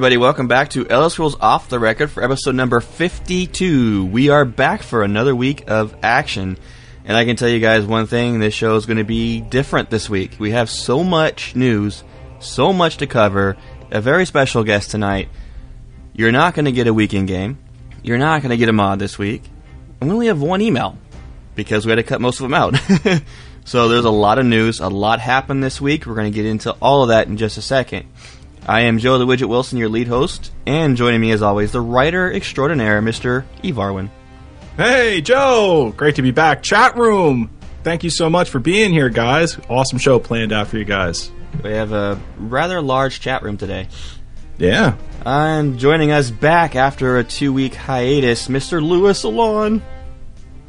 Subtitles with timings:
[0.00, 0.16] Everybody.
[0.16, 4.06] Welcome back to Elder Scrolls Off the Record for episode number 52.
[4.06, 6.56] We are back for another week of action.
[7.04, 9.90] And I can tell you guys one thing this show is going to be different
[9.90, 10.36] this week.
[10.38, 12.02] We have so much news,
[12.38, 13.58] so much to cover,
[13.90, 15.28] a very special guest tonight.
[16.14, 17.58] You're not going to get a weekend game,
[18.02, 19.42] you're not going to get a mod this week.
[20.00, 20.96] And we only have one email
[21.54, 22.74] because we had to cut most of them out.
[23.66, 26.06] so there's a lot of news, a lot happened this week.
[26.06, 28.08] We're going to get into all of that in just a second.
[28.66, 31.80] I am Joe the Widget Wilson, your lead host, and joining me as always, the
[31.80, 33.44] writer extraordinaire, Mr.
[33.62, 34.10] Eve Arwin.
[34.76, 35.92] Hey, Joe!
[35.96, 36.62] Great to be back.
[36.62, 37.50] Chat room!
[37.82, 39.58] Thank you so much for being here, guys.
[39.68, 41.30] Awesome show planned out for you guys.
[41.64, 43.88] We have a rather large chat room today.
[44.58, 44.96] Yeah.
[45.24, 48.82] And joining us back after a two week hiatus, Mr.
[48.82, 49.82] Lewis Alon.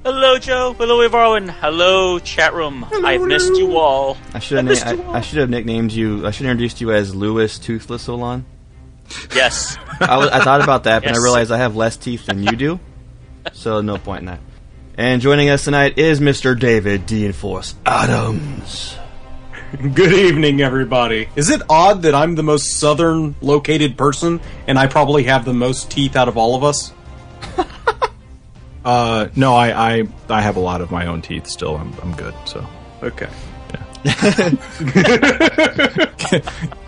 [0.04, 0.74] Hello, Joe.
[0.74, 1.48] Hello, Evarwin.
[1.50, 2.86] Hello, chat room.
[2.92, 4.18] I've missed you all.
[4.34, 6.26] I should have na- I, I should have nicknamed you.
[6.26, 8.46] I should have introduced you as Lewis Toothless Alon.
[9.36, 9.78] Yes.
[10.00, 12.54] I, was, I thought about that, but I realized I have less teeth than you
[12.54, 12.80] do,
[13.54, 14.40] so no point in that.
[14.98, 16.60] And joining us tonight is Mr.
[16.60, 17.26] David D.
[17.26, 18.98] Enforce Adams.
[19.72, 21.30] Good evening, everybody.
[21.36, 25.54] Is it odd that I'm the most southern located person and I probably have the
[25.54, 26.92] most teeth out of all of us?
[28.84, 31.78] Uh, no, I, I, I have a lot of my own teeth still.
[31.78, 32.66] I'm, I'm good, so.
[33.04, 33.30] Okay.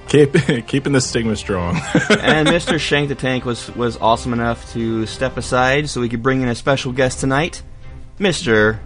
[0.08, 1.76] Keep, keeping the stigma strong.
[2.22, 2.80] and Mr.
[2.80, 6.48] Shank the Tank was was awesome enough to step aside so we could bring in
[6.50, 7.64] a special guest tonight,
[8.20, 8.78] Mr.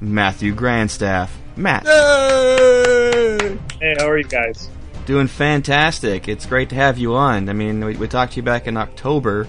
[0.00, 1.30] Matthew Grandstaff.
[1.56, 3.56] Matt, Hey,
[3.98, 4.68] how are you guys?
[5.06, 6.28] doing fantastic.
[6.28, 7.48] It's great to have you on.
[7.48, 9.48] I mean, we, we talked to you back in October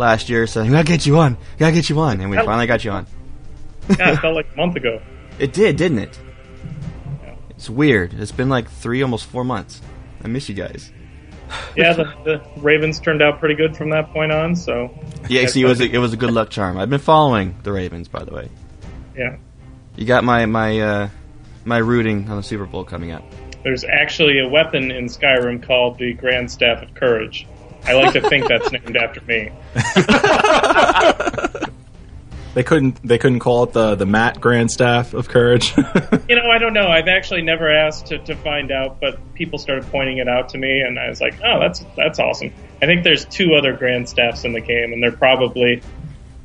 [0.00, 2.36] last year, saying, "We gotta get you on, we gotta get you on," and we
[2.38, 3.06] finally got you on.
[3.98, 5.00] Yeah, it felt like a month ago.
[5.38, 6.18] It did, didn't it?
[7.50, 8.12] It's weird.
[8.12, 9.80] It's been like three, almost four months.
[10.22, 10.90] I miss you guys.
[11.76, 14.54] Yeah, the, the Ravens turned out pretty good from that point on.
[14.54, 14.88] So
[15.28, 16.78] Yeah, see, it was a, it was a good luck charm.
[16.78, 18.48] I've been following the Ravens, by the way.
[19.16, 19.36] yeah,
[19.96, 21.08] You got my my uh,
[21.64, 23.24] my rooting on the Super Bowl coming up.
[23.64, 27.46] there's actually a weapon in Skyrim called the Grand Staff of Courage.
[27.84, 29.50] I like to think that's named after me.
[32.54, 35.74] they couldn't, they couldn't call it the, the Matt Grandstaff of Courage.
[36.28, 36.86] You know, I don't know.
[36.86, 40.58] I've actually never asked to, to find out, but people started pointing it out to
[40.58, 44.08] me, and I was like, "Oh, that's that's awesome." I think there's two other Grand
[44.08, 45.82] Staffs in the game, and they're probably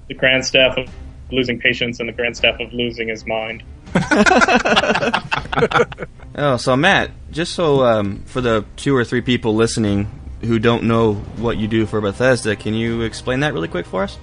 [0.07, 0.89] the Grand Staff of
[1.29, 3.61] losing patience and the Grand Staff of losing his mind.
[6.37, 10.09] Oh, so Matt, just so um, for the two or three people listening
[10.45, 14.03] who don't know what you do for Bethesda, can you explain that really quick for
[14.03, 14.17] us?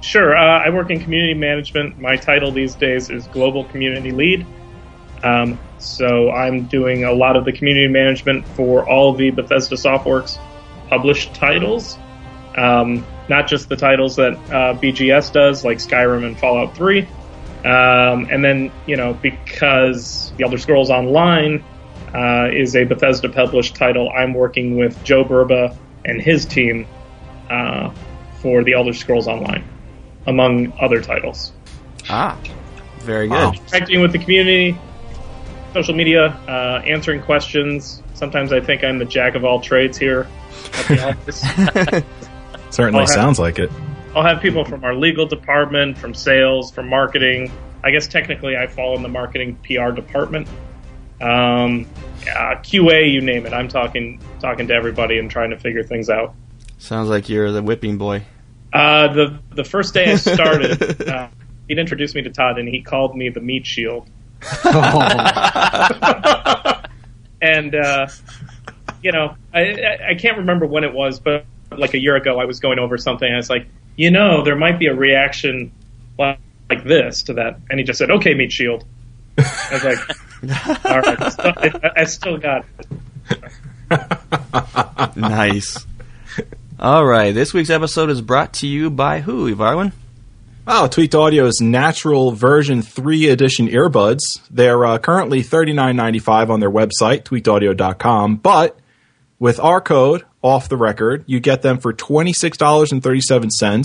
[0.00, 0.36] Sure.
[0.36, 1.98] Uh, I work in community management.
[1.98, 4.46] My title these days is Global Community Lead.
[5.22, 10.38] Um, so I'm doing a lot of the community management for all the Bethesda Softworks
[10.90, 11.98] published titles,
[12.56, 17.00] um, not just the titles that uh, BGS does, like Skyrim and Fallout 3.
[17.64, 21.64] Um, and then, you know, because The Elder Scrolls Online
[22.14, 26.86] uh, is a Bethesda published title, I'm working with Joe Burba and his team
[27.50, 27.90] uh,
[28.40, 29.64] for The Elder Scrolls Online
[30.26, 31.52] among other titles.
[32.08, 32.38] Ah,
[33.00, 33.34] very good.
[33.34, 33.52] Wow.
[33.52, 34.78] Interacting with the community,
[35.72, 38.02] social media, uh, answering questions.
[38.14, 40.26] Sometimes I think I'm the jack of all trades here
[40.74, 41.40] at the office.
[42.74, 43.70] Certainly I'll have- sounds like it.
[44.14, 47.50] I'll have people from our legal department, from sales, from marketing.
[47.82, 50.46] I guess technically I fall in the marketing PR department.
[51.24, 51.86] Um,
[52.28, 53.54] uh, QA, you name it.
[53.54, 56.34] I'm talking talking to everybody and trying to figure things out.
[56.78, 58.24] Sounds like you're the whipping boy.
[58.74, 61.28] Uh, the the first day I started, uh,
[61.66, 64.06] he'd introduced me to Todd, and he called me the meat shield.
[67.40, 68.06] and uh,
[69.02, 72.38] you know, I, I I can't remember when it was, but like a year ago,
[72.38, 73.66] I was going over something, and I was like,
[73.96, 75.72] you know, there might be a reaction
[76.18, 76.38] like,
[76.68, 78.84] like this to that, and he just said, "Okay, meat shield."
[79.38, 79.98] I was like,
[80.84, 82.86] "All right, I still, I, I still got it."
[85.16, 85.86] nice.
[86.78, 89.92] All right, this week's episode is brought to you by who, Ivarwin?
[90.66, 94.40] Oh, Tweaked Audio's natural version 3 edition earbuds.
[94.50, 98.78] They're uh, currently $39.95 on their website, tweakedaudio.com, but
[99.38, 103.82] with our code, off the record, you get them for $26.37.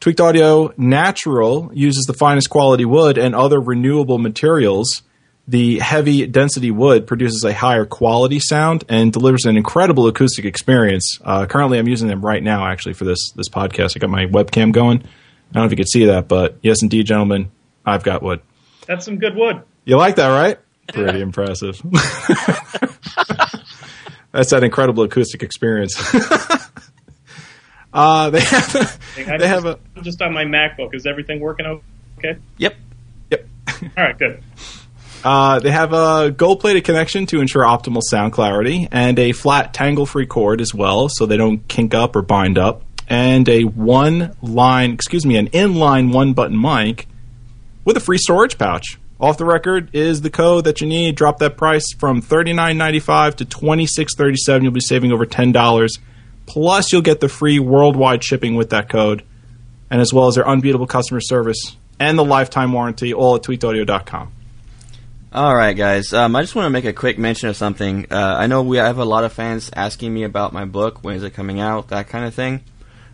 [0.00, 5.02] Tweaked Audio Natural uses the finest quality wood and other renewable materials.
[5.48, 11.18] The heavy density wood produces a higher quality sound and delivers an incredible acoustic experience.
[11.24, 13.96] Uh, currently, I'm using them right now, actually, for this this podcast.
[13.96, 14.98] I got my webcam going.
[14.98, 17.50] I don't know if you could see that, but yes, indeed, gentlemen,
[17.84, 18.40] I've got wood.
[18.86, 19.62] That's some good wood.
[19.84, 20.58] You like that, right?
[20.88, 21.80] Pretty impressive.
[24.32, 25.94] That's that incredible acoustic experience.
[27.92, 30.94] uh, they have I they have a I'm just on my MacBook.
[30.94, 31.66] Is everything working
[32.18, 32.38] okay?
[32.56, 32.76] Yep.
[33.30, 33.46] yep.
[33.96, 34.42] All right, good.
[35.24, 40.26] Uh, they have a gold-plated connection to ensure optimal sound clarity, and a flat tangle-free
[40.26, 42.82] cord as well, so they don't kink up or bind up.
[43.08, 47.06] And a one-line, excuse me, an inline one-button mic
[47.84, 48.98] with a free storage pouch.
[49.20, 51.14] Off the record is the code that you need.
[51.14, 54.62] Drop that price from $39.95 to $26.37.
[54.62, 55.88] You'll be saving over $10.
[56.46, 59.22] Plus, you'll get the free worldwide shipping with that code,
[59.90, 64.32] and as well as their unbeatable customer service and the lifetime warranty, all at tweakedaudio.com.
[65.34, 66.12] All right, guys.
[66.12, 68.06] Um, I just want to make a quick mention of something.
[68.10, 71.02] Uh, I know we have a lot of fans asking me about my book.
[71.02, 71.88] When is it coming out?
[71.88, 72.62] That kind of thing.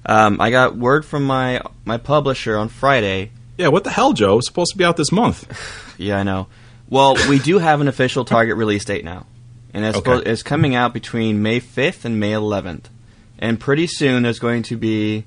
[0.04, 3.30] Um, I got word from my my publisher on Friday.
[3.56, 4.38] Yeah, what the hell, Joe?
[4.38, 5.46] It's supposed to be out this month.
[6.00, 6.46] Yeah, I know.
[6.88, 9.26] Well, we do have an official target release date now,
[9.74, 10.04] and it's, Okay.
[10.12, 12.84] supposed, it's coming out between May 5th and May 11th.
[13.40, 15.24] And pretty soon, there's going to be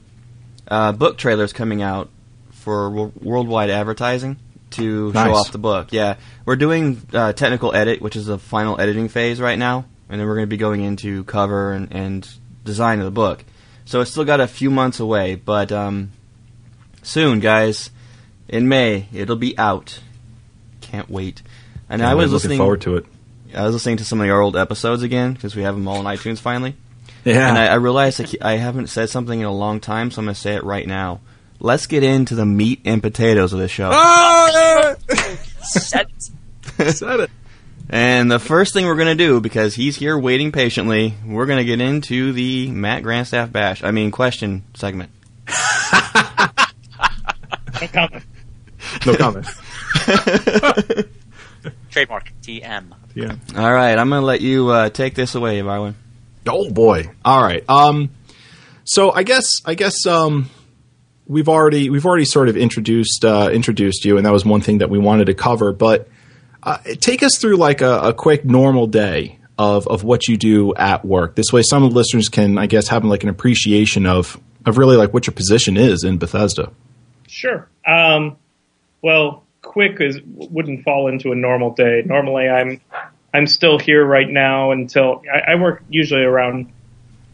[0.70, 2.08] uh, book trailers coming out
[2.52, 4.38] for wo- worldwide advertising
[4.72, 5.92] to show off the book.
[5.92, 6.16] Yeah,
[6.46, 10.28] we're doing uh, technical edit, which is the final editing phase right now, and then
[10.28, 12.30] we're going to be going into cover and, and
[12.64, 13.44] design of the book.
[13.86, 16.12] So it's still got a few months away, but um,
[17.04, 17.90] soon, guys,
[18.48, 20.00] in May, it'll be out.
[20.82, 21.42] Can't wait.
[21.90, 22.58] And I was listening.
[22.58, 23.06] forward to it.
[23.54, 25.98] I was listening to some of our old episodes again because we have them all
[25.98, 26.76] on iTunes finally.
[27.26, 27.50] Yeah.
[27.50, 30.26] And I, I realized I, I haven't said something in a long time, so I'm
[30.26, 31.20] going to say it right now.
[31.64, 33.92] Let's get into the meat and potatoes of the show.
[35.62, 36.08] Set-
[36.96, 37.30] Said it.
[37.90, 41.60] And the first thing we're going to do, because he's here waiting patiently, we're going
[41.60, 43.84] to get into the Matt Grandstaff bash.
[43.84, 45.12] I mean, question segment.
[47.82, 48.24] No comment.
[49.06, 49.46] No comment.
[51.92, 52.92] Trademark TM.
[53.14, 53.36] yeah.
[53.56, 55.94] All right, I'm going to let you uh, take this away, Varwin.
[56.48, 57.12] Oh boy.
[57.24, 57.64] All right.
[57.70, 58.10] Um
[58.84, 60.50] so I guess I guess um
[61.32, 64.80] we've already we've already sort of introduced uh introduced you and that was one thing
[64.80, 66.08] that we wanted to cover, but
[66.64, 70.76] uh, take us through like a, a quick normal day of of what you do
[70.76, 71.36] at work.
[71.36, 75.14] This way some listeners can I guess have like an appreciation of of really like
[75.14, 76.72] what your position is in Bethesda.
[77.28, 77.68] Sure.
[77.88, 78.38] Um,
[79.02, 82.04] well, quick is wouldn't fall into a normal day.
[82.06, 82.82] Normally, I'm
[83.34, 86.72] I'm still here right now until I, I work usually around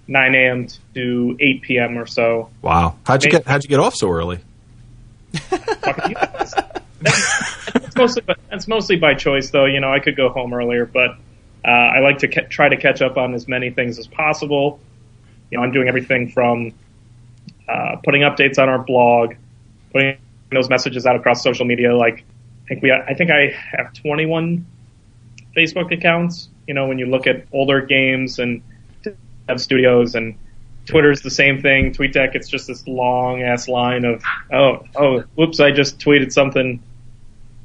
[0.08, 0.68] 9 a.m.
[0.94, 1.98] to 8 p.m.
[1.98, 2.50] or so.
[2.62, 2.96] Wow.
[3.06, 4.40] How'd you get how'd you get off so early?
[5.34, 6.54] Talking to you guys.
[7.00, 9.66] That's, that's mostly that's mostly by choice, though.
[9.66, 11.12] You know, I could go home earlier, but
[11.66, 14.80] uh, I like to ca- try to catch up on as many things as possible.
[15.52, 16.74] You know, I'm doing everything from
[17.68, 19.36] uh, putting updates on our blog,
[19.92, 20.18] putting
[20.52, 21.96] those messages out across social media.
[21.96, 22.24] Like,
[22.66, 24.66] I think we, I think I have 21
[25.56, 26.50] Facebook accounts.
[26.68, 28.62] You know, when you look at older games and
[29.48, 30.38] dev studios and
[30.86, 31.94] Twitter's the same thing.
[31.94, 36.82] TweetDeck, it's just this long ass line of, oh, oh, whoops, I just tweeted something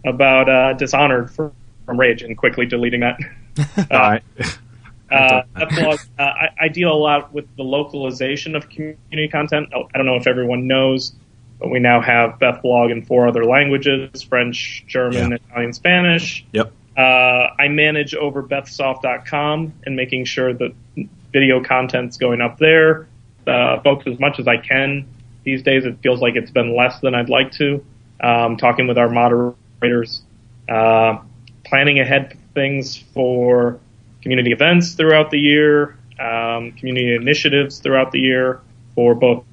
[0.04, 1.52] about uh, Dishonored from,
[1.86, 3.18] from Rage and quickly deleting that.
[3.90, 4.22] All right.
[5.12, 9.68] Uh, that blog, uh, I, I deal a lot with the localization of community content.
[9.74, 11.12] Oh, I don't know if everyone knows,
[11.60, 15.36] but we now have Beth blog in four other languages: French, German, Yeah.
[15.36, 16.46] Italian, Spanish.
[16.52, 16.72] Yep.
[16.96, 20.72] Uh, I manage over BethSoft.com and making sure that
[21.32, 23.08] video content's going up there.
[23.46, 25.06] Uh, folks, as much as I can
[25.44, 27.84] these days, it feels like it's been less than I'd like to.
[28.20, 30.22] Um, talking with our moderators,
[30.68, 31.18] uh,
[31.64, 33.80] planning ahead things for
[34.22, 38.60] community events throughout the year, um, community initiatives throughout the year
[38.94, 39.44] for both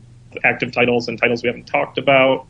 [0.44, 2.42] active titles and titles we haven't talked about.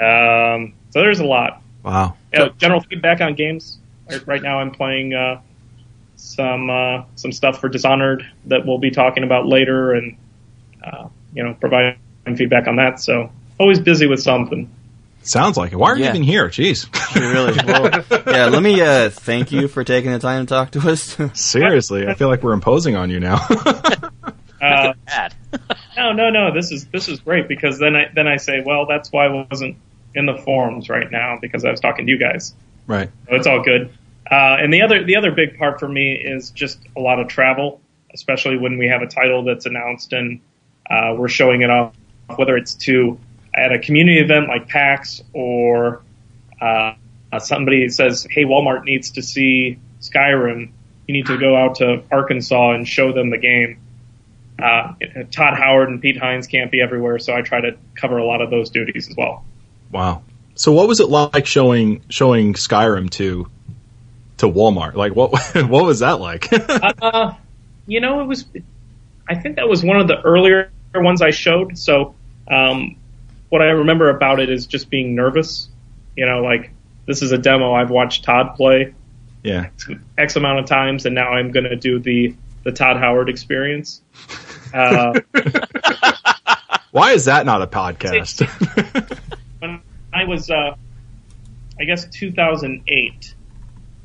[0.00, 1.60] Um, so there's a lot.
[1.84, 2.14] Wow.
[2.34, 3.78] Uh, general feedback on games.
[4.08, 5.42] Right- Right now, I'm playing uh,
[6.18, 10.16] some uh, some stuff for Dishonored that we'll be talking about later, and
[10.84, 11.98] uh, you know, providing
[12.36, 13.00] feedback on that.
[13.00, 14.70] So always busy with something.
[15.22, 15.76] Sounds like it.
[15.76, 16.48] Why are you even here?
[16.48, 16.88] Jeez.
[17.14, 17.52] really?
[17.66, 18.46] Well, yeah.
[18.46, 21.16] Let me uh, thank you for taking the time to talk to us.
[21.34, 23.46] Seriously, I feel like we're imposing on you now.
[24.60, 25.36] Uh, Bad.
[25.96, 26.52] no, no, no.
[26.52, 29.46] This is this is great because then I then I say, well, that's why I
[29.48, 29.76] wasn't
[30.16, 32.56] in the forums right now because I was talking to you guys.
[32.88, 33.08] right.
[33.28, 33.96] So it's all good.
[34.30, 37.28] Uh, and the other the other big part for me is just a lot of
[37.28, 37.80] travel,
[38.12, 40.40] especially when we have a title that's announced and
[40.90, 41.94] uh, we're showing it off,
[42.36, 43.18] whether it's to
[43.54, 46.02] at a community event like PAX or
[46.60, 46.94] uh,
[47.32, 50.72] uh, somebody says, "Hey, Walmart needs to see Skyrim.
[51.06, 53.80] You need to go out to Arkansas and show them the game."
[54.58, 54.94] Uh,
[55.30, 58.42] Todd Howard and Pete Hines can't be everywhere, so I try to cover a lot
[58.42, 59.44] of those duties as well.
[59.90, 60.22] Wow.
[60.54, 63.48] So what was it like showing showing Skyrim to
[64.38, 64.94] to Walmart?
[64.94, 65.32] Like what
[65.68, 66.48] what was that like?
[67.00, 67.34] Uh,
[67.86, 68.44] you know, it was.
[69.28, 71.78] I think that was one of the earlier ones I showed.
[71.78, 72.14] So,
[72.50, 72.96] um,
[73.48, 75.68] what I remember about it is just being nervous.
[76.16, 76.70] You know, like
[77.06, 78.94] this is a demo I've watched Todd play
[79.42, 79.70] yeah.
[80.16, 84.02] X amount of times, and now I'm going to do the the Todd Howard experience.
[84.74, 85.18] Uh,
[86.90, 88.46] Why is that not a podcast?
[89.60, 89.80] when
[90.12, 90.74] I was, uh,
[91.78, 93.34] I guess 2008,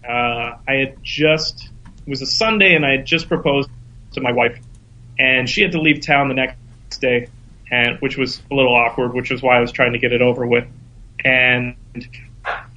[0.07, 1.69] uh, I had just,
[2.05, 3.69] it was a Sunday and I had just proposed
[4.13, 4.59] to my wife
[5.17, 6.57] and she had to leave town the next
[6.99, 7.29] day
[7.71, 10.21] and, which was a little awkward, which was why I was trying to get it
[10.21, 10.65] over with.
[11.23, 11.75] And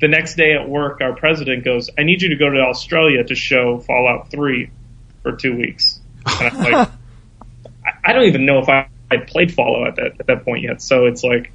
[0.00, 3.24] the next day at work, our president goes, I need you to go to Australia
[3.24, 4.70] to show Fallout 3
[5.22, 6.00] for two weeks.
[6.40, 6.88] And I'm like,
[7.84, 10.62] I- I don't even know if I had played Fallout at that, at that point
[10.62, 10.80] yet.
[10.80, 11.52] So it's like,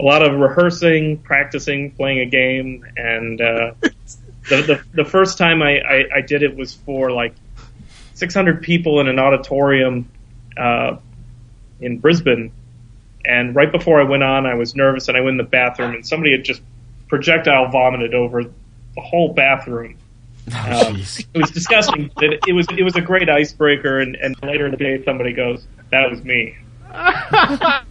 [0.00, 3.72] a lot of rehearsing, practicing, playing a game, and uh,
[4.48, 4.62] the,
[4.94, 7.34] the the first time I, I, I did it was for like
[8.14, 10.08] 600 people in an auditorium
[10.56, 10.96] uh,
[11.80, 12.50] in Brisbane,
[13.24, 15.94] and right before I went on, I was nervous and I went in the bathroom,
[15.94, 16.62] and somebody had just
[17.08, 19.96] projectile vomited over the whole bathroom.
[20.48, 20.50] Uh,
[20.92, 21.26] Jeez.
[21.32, 22.10] it was disgusting.
[22.20, 25.32] It, it was it was a great icebreaker, and, and later in the day, somebody
[25.32, 26.56] goes, "That was me."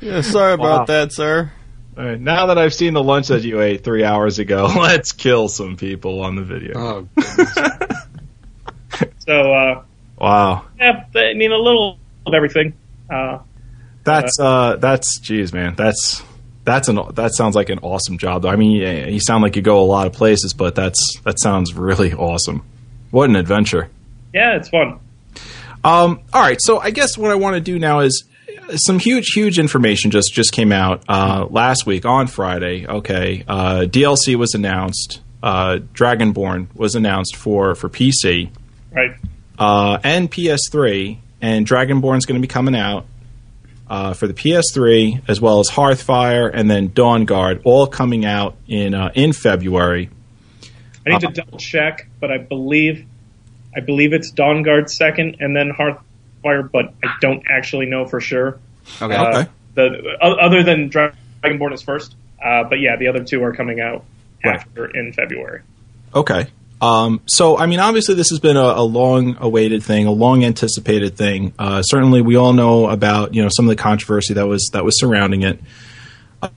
[0.00, 0.84] Yeah, sorry about Wow.
[0.86, 1.52] that, sir.
[1.98, 5.10] All right, now that I've seen the lunch that you ate three hours ago, let's
[5.12, 6.78] kill some people on the video.
[6.78, 7.08] Oh.
[9.18, 9.82] So uh,
[10.18, 10.64] Wow.
[10.80, 12.72] yeah, I mean a little of everything.
[13.10, 13.40] Uh,
[14.04, 16.22] That's uh that's geez man that's
[16.64, 18.48] that's an that sounds like an awesome job though.
[18.48, 21.38] I mean yeah, you sound like you go a lot of places but that's that
[21.40, 22.64] sounds really awesome.
[23.10, 23.90] What an adventure.
[24.32, 24.98] yeah, it's fun.
[25.84, 28.24] Um all right, so I guess what I want to do now is
[28.76, 32.86] some huge huge information just just came out uh last week on Friday.
[32.86, 33.44] Okay.
[33.48, 35.20] Uh DLC was announced.
[35.42, 38.50] Uh Dragonborn was announced for for PC.
[38.90, 39.10] Right.
[39.58, 43.04] uh, and PS3, and Dragonborn's going to be coming out
[43.88, 48.94] uh, for the PS3 as well as Hearthfire and then Dawnguard, all coming out in
[48.94, 50.08] uh, in February.
[51.06, 53.04] I need to double check, but I believe
[53.76, 55.70] I believe it's Dawnguard second and then
[56.62, 58.58] But I don't actually know for sure.
[59.00, 59.14] Okay.
[59.14, 59.50] Uh, Okay.
[59.74, 64.04] The other than Dragonborn is first, uh, but yeah, the other two are coming out
[64.44, 64.56] Right.
[64.56, 65.60] after in February.
[66.14, 66.46] Okay.
[66.80, 71.52] Um, so, I mean, obviously, this has been a, a long-awaited thing, a long-anticipated thing.
[71.58, 74.84] Uh, certainly, we all know about you know some of the controversy that was that
[74.84, 75.60] was surrounding it.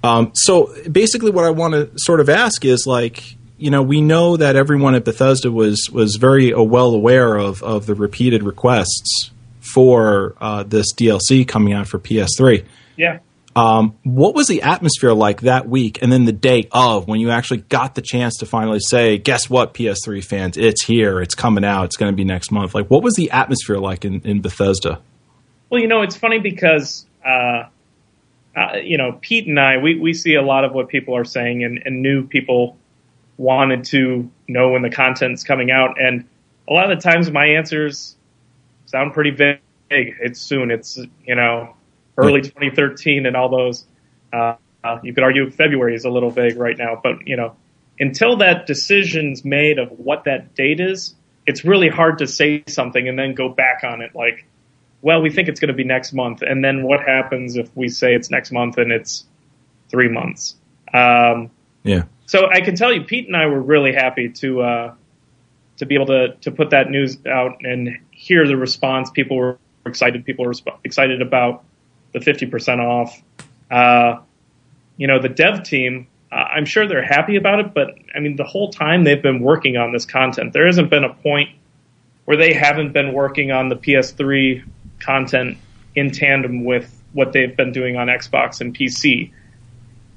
[0.04, 4.00] Um, so, basically, what I want to sort of ask is like, you know, we
[4.02, 8.44] know that everyone at Bethesda was was very uh, well aware of of the repeated
[8.44, 12.66] requests for uh, this DLC coming out for PS3.
[12.98, 13.20] Yeah.
[13.56, 17.32] Um, what was the atmosphere like that week and then the day of when you
[17.32, 21.66] actually got the chance to finally say, guess what, PS3 fans, it's here, it's coming
[21.66, 22.74] out, it's going to be next month?
[22.74, 25.02] Like, what was the atmosphere like in, in Bethesda?
[25.70, 27.64] Well, you know, it's funny because, uh,
[28.56, 31.26] uh, you know, Pete and I, we, we see a lot of what people are
[31.26, 32.78] saying and, and new people
[33.38, 36.00] wanted to know when the content's coming out.
[36.00, 36.26] And
[36.70, 38.16] a lot of the times my answers
[38.92, 39.60] sound pretty vague.
[39.90, 40.70] It's soon.
[40.70, 41.76] It's, you know,
[42.18, 43.86] early 2013 and all those.
[44.32, 47.56] Uh, uh, you could argue February is a little vague right now, but, you know,
[48.00, 53.08] until that decision's made of what that date is, it's really hard to say something
[53.08, 54.46] and then go back on it like,
[55.02, 56.42] well, we think it's going to be next month.
[56.42, 59.26] And then what happens if we say it's next month and it's
[59.90, 60.56] three months?
[60.94, 61.52] Um,
[61.84, 62.04] Yeah.
[62.26, 64.94] so I can tell you, Pete and I were really happy to uh,
[65.78, 69.10] to be able to to put that news out and hear the response.
[69.10, 70.26] People were excited.
[70.26, 71.64] People were resp- excited about
[72.14, 73.22] the fifty percent off.
[73.70, 74.20] Uh,
[74.98, 78.38] you know, the dev team uh, I'm sure they're happy about it, but I mean,
[78.38, 81.50] the whole time they've been working on this content, there hasn't been a point
[82.26, 84.64] where they haven't been working on the PS3
[85.00, 85.58] content
[85.94, 89.32] in tandem with what they've been doing on Xbox and PC.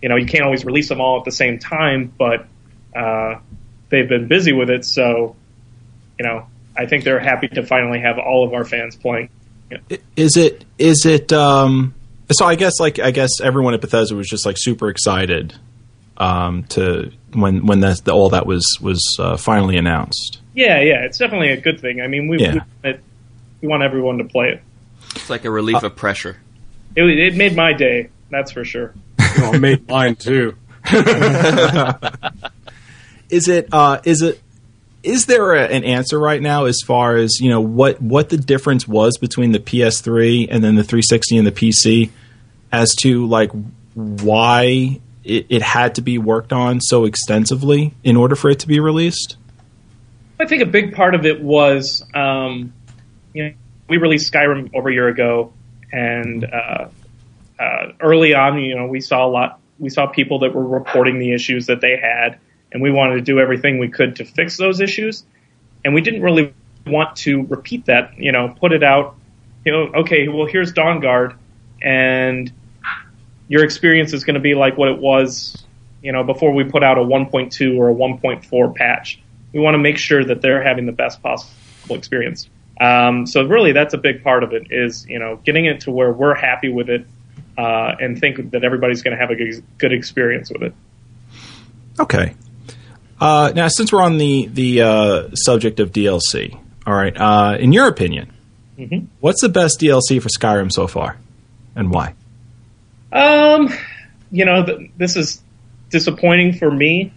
[0.01, 2.47] You know, you can't always release them all at the same time, but
[2.95, 3.41] uh,
[3.89, 5.35] they've been busy with it, so
[6.19, 6.47] you know,
[6.77, 9.29] I think they're happy to finally have all of our fans playing.
[10.17, 11.95] Is it is it um
[12.31, 15.55] so I guess like I guess everyone at Bethesda was just like super excited
[16.17, 20.41] um to when when that all that was was uh, finally announced.
[20.55, 22.01] Yeah, yeah, it's definitely a good thing.
[22.01, 22.61] I mean, we Yeah.
[22.85, 23.01] we, it,
[23.61, 24.63] we want everyone to play it.
[25.17, 26.37] It's like a relief of pressure.
[26.95, 27.03] it.
[27.05, 28.95] It made my day, that's for sure.
[29.37, 30.55] Oh, it made mine too.
[33.31, 34.41] Is it uh is it
[35.05, 38.37] is there a, an answer right now as far as you know what what the
[38.37, 42.11] difference was between the PS3 and then the 360 and the PC
[42.73, 43.51] as to like
[43.95, 48.69] why it, it had to be worked on so extensively in order for it to
[48.69, 49.37] be released?
[50.39, 52.73] I think a big part of it was, um,
[53.33, 53.55] you know,
[53.89, 55.53] we released Skyrim over a year ago,
[55.93, 56.89] and uh,
[57.59, 59.61] uh, early on, you know, we saw a lot.
[59.79, 62.39] We saw people that were reporting the issues that they had,
[62.75, 65.25] and we wanted to do everything we could to fix those issues.
[65.85, 66.53] And we didn't really
[66.87, 68.19] want to repeat that.
[68.19, 69.17] You know, put it out.
[69.65, 71.37] You know, okay, well, here's Dawnguard,
[71.81, 72.53] and
[73.49, 75.65] your experience is going to be like what it was,
[76.03, 79.23] you know, before we put out a 1.2 or a 1.4 patch.
[79.53, 82.51] We want to make sure that they're having the best possible experience.
[82.81, 85.93] Um, so really, that's a big part of it is you know getting it to
[85.93, 87.07] where we're happy with it
[87.57, 90.75] uh, and think that everybody's going to have a good, good experience with it.
[92.01, 92.35] Okay.
[93.21, 96.57] Uh, now, since we're on the the uh, subject of DLC,
[96.87, 97.17] all right.
[97.17, 98.33] Uh, in your opinion,
[98.79, 99.07] Mhm.
[99.21, 101.17] what's the best DLC for Skyrim so far,
[101.77, 102.15] and why?
[103.13, 103.73] Um,
[104.33, 105.41] you know, th- this is
[105.91, 107.13] disappointing for me,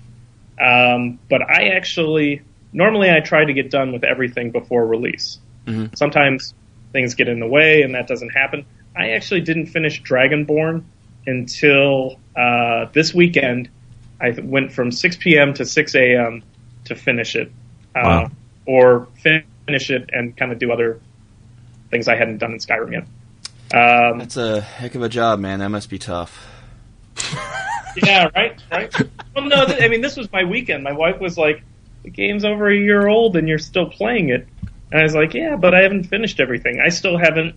[0.62, 2.42] um, but I actually
[2.74, 5.40] normally I try to get done with everything before release.
[5.66, 5.98] Mhm.
[5.98, 6.54] Sometimes
[6.94, 8.66] things get in the way, and that doesn't happen.
[8.96, 10.84] I actually didn't finish Dragonborn
[11.26, 13.70] until uh, this weekend.
[14.20, 15.54] I went from 6 p.m.
[15.56, 16.44] to 6 a.m.
[16.86, 17.52] to finish it,
[17.96, 18.32] uh, Wow.
[18.66, 21.00] or fin- finish it and kind of do other
[21.92, 23.04] things I hadn't done in Skyrim yet.
[23.74, 25.60] Um, That's a heck of a job, man.
[25.60, 26.46] That must be tough.
[28.04, 28.94] yeah, right, right.
[29.36, 30.84] Well, no, th- I mean, this was my weekend.
[30.84, 31.62] My wife was like,
[32.04, 34.48] "The game's over a year old and you're still playing it,"
[34.92, 36.80] and I was like, "Yeah, but I haven't finished everything.
[36.80, 37.56] I still haven't,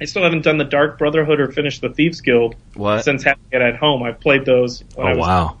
[0.00, 3.04] I still haven't done the Dark Brotherhood or finished the Thieves Guild What?
[3.04, 4.02] since having it at home.
[4.02, 5.58] I've played those Oh wow!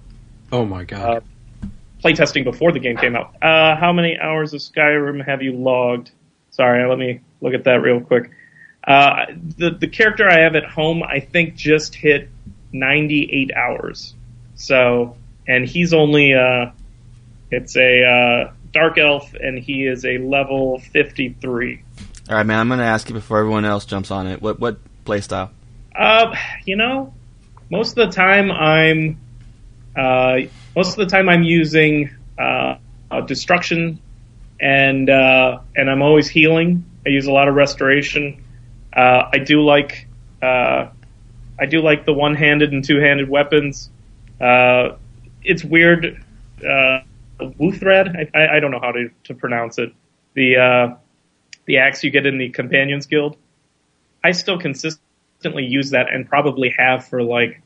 [0.52, 1.22] Oh my god.
[1.62, 1.68] Uh,
[2.02, 3.34] playtesting before the game came out.
[3.42, 6.10] Uh, how many hours of Skyrim have you logged?
[6.50, 8.30] Sorry, let me look at that real quick.
[8.84, 9.26] Uh,
[9.58, 12.28] the the character I have at home, I think, just hit
[12.72, 14.14] 98 hours.
[14.54, 16.70] So, and he's only uh,
[17.50, 21.82] it's a uh, dark elf, and he is a level 53.
[22.28, 22.58] All right, man.
[22.58, 24.42] I'm going to ask you before everyone else jumps on it.
[24.42, 25.50] What what playstyle?
[25.94, 26.34] Uh,
[26.64, 27.14] you know,
[27.70, 29.18] most of the time I'm,
[29.96, 32.78] most of the time I'm using uh,
[33.10, 34.00] uh, destruction,
[34.60, 36.84] and uh, and I'm always healing.
[37.06, 38.44] I use a lot of restoration.
[38.92, 40.06] Uh, I do like,
[40.42, 40.88] uh,
[41.58, 43.90] I do like the one-handed and two-handed weapons.
[44.40, 44.96] Uh,
[45.42, 46.24] it's weird.
[46.60, 47.00] Uh,
[47.40, 49.92] Wuthred, I, I, I don't know how to, to pronounce it.
[50.34, 50.96] The uh,
[51.66, 53.36] the axe you get in the Companions Guild.
[54.24, 57.60] I still consistently use that and probably have for like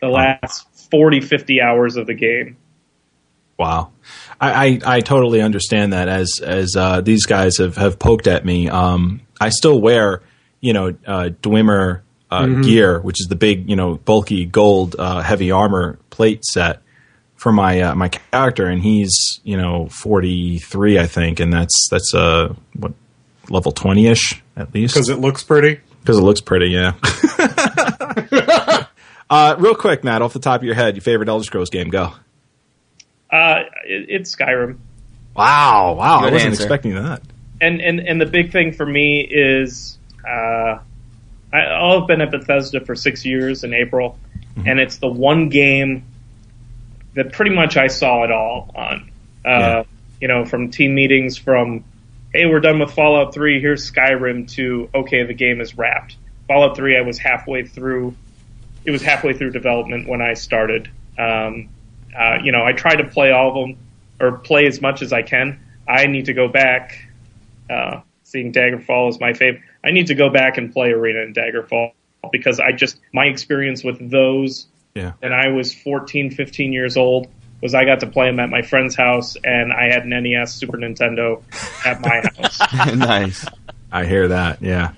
[0.00, 2.56] the last 40, 50 hours of the game.
[3.58, 3.90] Wow,
[4.40, 6.08] I, I, I totally understand that.
[6.08, 10.22] As as uh, these guys have, have poked at me, um, I still wear
[10.60, 15.22] you know uh, Dwemer uh, gear, which is the big you know bulky gold uh,
[15.22, 16.82] heavy armor plate set
[17.34, 21.88] for my uh, my character, and he's you know forty three, I think, and that's
[21.90, 22.92] that's uh what
[23.50, 25.80] level twenty ish at least Because it looks pretty.
[26.02, 26.92] because it looks pretty, yeah.
[29.30, 31.88] uh, real quick, Matt, off the top of your head, your favorite Elder Scrolls game?
[31.88, 32.12] Go.
[33.30, 34.78] Uh, it, it's Skyrim.
[35.36, 36.20] Wow, wow!
[36.20, 36.62] I wasn't answer.
[36.62, 37.22] expecting that.
[37.60, 40.78] And, and, and the big thing for me is, uh,
[41.52, 44.18] I, I've been at Bethesda for six years in April,
[44.66, 46.04] and it's the one game
[47.14, 49.10] that pretty much I saw it all on.
[49.44, 49.82] Uh, Yeah.
[50.20, 51.84] You know, from team meetings, from
[52.32, 56.16] hey, we're done with Fallout 3, here's Skyrim, to okay, the game is wrapped.
[56.48, 58.14] Fallout 3, I was halfway through.
[58.84, 60.90] It was halfway through development when I started.
[61.18, 61.68] Um,
[62.18, 63.78] uh, you know, I try to play all of them
[64.20, 65.60] or play as much as I can.
[65.86, 67.04] I need to go back.
[67.70, 69.62] Uh, seeing Daggerfall is my favorite.
[69.84, 71.92] I need to go back and play Arena and Daggerfall
[72.32, 75.12] because I just my experience with those Yeah.
[75.22, 77.28] and I was 14, 15 years old.
[77.62, 80.54] Was I got to play them at my friend's house, and I had an NES,
[80.54, 81.42] Super Nintendo
[81.84, 82.94] at my house.
[82.94, 83.44] nice.
[83.90, 84.62] I hear that.
[84.62, 84.92] Yeah,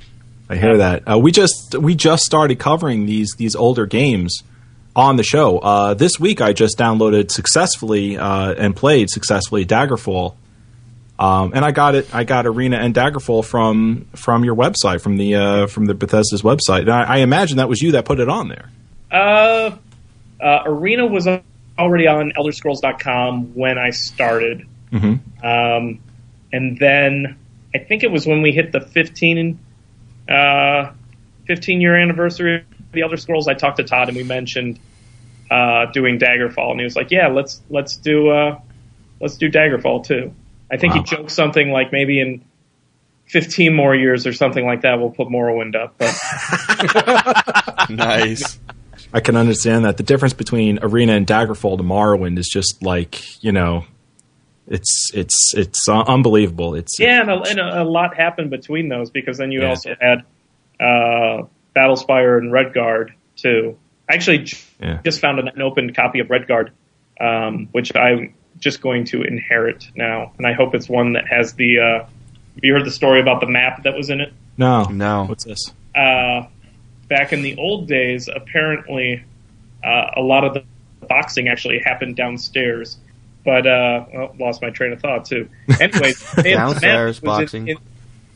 [0.51, 1.05] I hear that.
[1.09, 4.43] Uh, we just we just started covering these these older games
[4.97, 5.59] on the show.
[5.61, 10.35] Uh, this week, I just downloaded successfully uh, and played successfully Daggerfall,
[11.21, 12.13] um, and I got it.
[12.13, 16.43] I got Arena and Daggerfall from from your website, from the uh, from the Bethesda's
[16.43, 16.81] website.
[16.81, 18.69] And I, I imagine that was you that put it on there.
[19.13, 19.77] Uh,
[20.43, 21.29] uh, Arena was
[21.79, 25.47] already on ElderScrolls.com when I started, Mm-hmm.
[25.47, 26.01] um,
[26.53, 27.39] and then
[27.73, 29.57] I think it was when we hit the 15,
[30.31, 30.93] uh,
[31.47, 33.49] 15 year anniversary of the Elder Scrolls.
[33.49, 34.79] I talked to Todd and we mentioned
[35.51, 38.61] uh, doing Daggerfall, and he was like, "Yeah, let's let's do uh,
[39.21, 40.33] let's do Daggerfall too."
[40.71, 42.45] I think he joked something like maybe in
[43.31, 45.95] 15 more years or something like that, we'll put Morrowind up.
[45.99, 46.15] But
[47.91, 48.59] Nice.
[49.13, 53.43] I can understand that the difference between Arena and Daggerfall to Morrowind is just like
[53.43, 53.85] you know,
[54.71, 56.75] it's it's it's uh, unbelievable.
[56.75, 59.69] It's Yeah, and a, and a, a lot happened between those because then you Yeah.
[59.71, 60.23] also had
[60.81, 61.43] uh,
[61.77, 63.77] Battlespire and Redguard too.
[64.09, 65.01] I actually j- Yeah.
[65.05, 66.71] just found an unopened copy of Redguard,
[67.21, 71.55] um, which I'm just going to inherit now, and I hope it's one that has
[71.55, 71.79] the.
[71.79, 71.99] Uh,
[72.55, 74.33] have you heard the story about the map that was in it?
[74.59, 75.25] no No.
[75.27, 75.59] What's this?
[75.95, 76.47] Uh,
[77.09, 79.23] back in the old days, apparently,
[79.85, 80.65] uh, a lot of the
[81.09, 82.99] boxing actually happened downstairs.
[83.51, 85.49] But uh, well, lost my train of thought too.
[85.81, 87.79] Anyways, they had this map Downstairs that was in- in-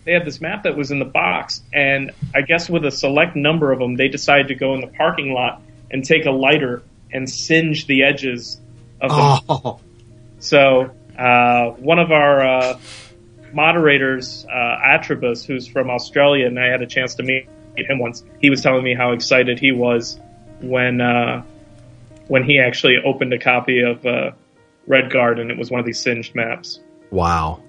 [0.02, 3.36] they had this map that was in the box, and I guess with a select
[3.36, 6.82] number of them, they decided to go in the parking lot and take a lighter
[7.12, 8.60] and singe the edges
[9.00, 9.78] of the Oh,
[10.40, 12.78] so uh, one of our uh,
[13.52, 14.52] moderators, uh,
[14.84, 18.24] Atribus, who's from Australia, and I had a chance to meet him once.
[18.40, 20.18] He was telling me how excited he was
[20.60, 21.44] when uh,
[22.26, 24.32] when he actually opened a copy of uh,
[24.88, 26.80] Redguard, and it was one of these singed maps.
[27.10, 27.62] Wow.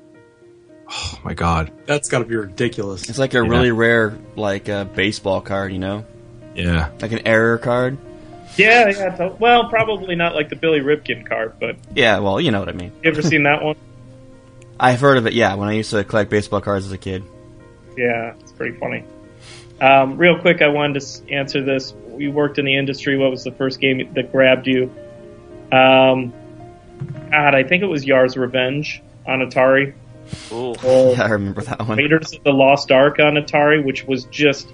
[0.90, 1.72] Oh my god.
[1.88, 3.10] that's got to be ridiculous.
[3.10, 3.50] It's like a Yeah.
[3.50, 6.06] really rare, like uh, baseball card, you know,
[6.56, 6.90] Yeah.
[7.02, 7.98] like an error card.
[8.58, 9.10] Yeah, yeah.
[9.16, 12.70] to- well, probably not like the Billy Ripken card, but Yeah, well, you know what
[12.70, 12.92] I mean.
[13.04, 13.76] you ever seen that one?
[14.80, 15.34] I've heard of it.
[15.34, 17.24] Yeah, when I used to collect baseball cards as a kid.
[17.98, 19.04] Yeah, it's pretty funny.
[19.82, 21.94] Um, real quick, I wanted to answer this.
[22.18, 23.18] You worked in the industry.
[23.18, 24.94] What was the first game that grabbed you?
[25.72, 26.32] Um,
[27.32, 29.94] God, I think it was Yars' Revenge on Atari.
[30.52, 30.74] Ooh.
[31.16, 31.98] Yeah, I remember that one.
[31.98, 34.68] Raiders of the Lost Ark on Atari, which was just.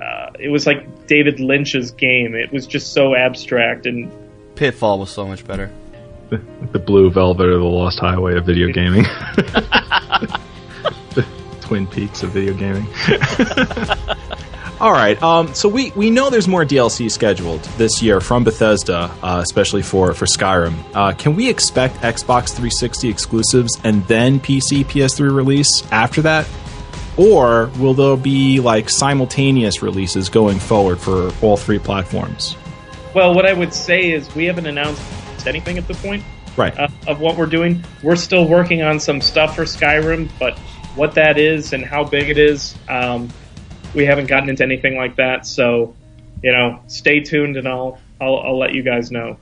[0.00, 2.34] Uh, it was like David Lynch's game.
[2.34, 4.12] It was just so abstract and
[4.54, 5.70] Pitfall was so much better.
[6.72, 9.04] The blue velvet of the lost highway of video gaming.
[11.14, 11.26] the
[11.62, 12.86] Twin Peaks of video gaming.
[14.80, 15.20] All right.
[15.22, 19.82] Um, so we, we know there's more DLC scheduled this year from Bethesda, uh, especially
[19.82, 20.76] for for Skyrim.
[20.94, 26.48] Uh, can we expect Xbox 360 exclusives and then PC PS3 release after that,
[27.16, 32.56] or will there be like simultaneous releases going forward for all three platforms?
[33.14, 35.02] well, what I would say is we haven't announced
[35.46, 36.22] anything at this point.
[36.56, 36.76] Right.
[36.78, 37.84] uh, of what we're doing.
[38.02, 40.58] We're still working on some stuff for Skyrim, but
[40.96, 43.28] what that is and how big it is, um,
[43.94, 45.46] we haven't gotten into anything like that.
[45.46, 45.94] So,
[46.42, 49.38] you know, stay tuned, and I'll I'll, I'll let you guys know.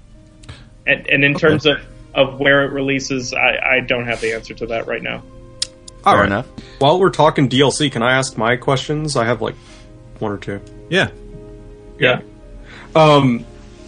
[0.87, 1.79] And, and in terms of,
[2.15, 5.23] of where it releases, I, I don't have the answer to that right now.
[6.05, 6.27] Fair right.
[6.27, 6.47] enough.
[6.79, 9.17] While we're talking DLC, can I ask my questions?
[9.17, 9.57] I have like
[10.19, 10.61] one or two.
[10.89, 11.11] yeah.
[11.99, 12.21] Yeah.
[12.95, 13.45] Um,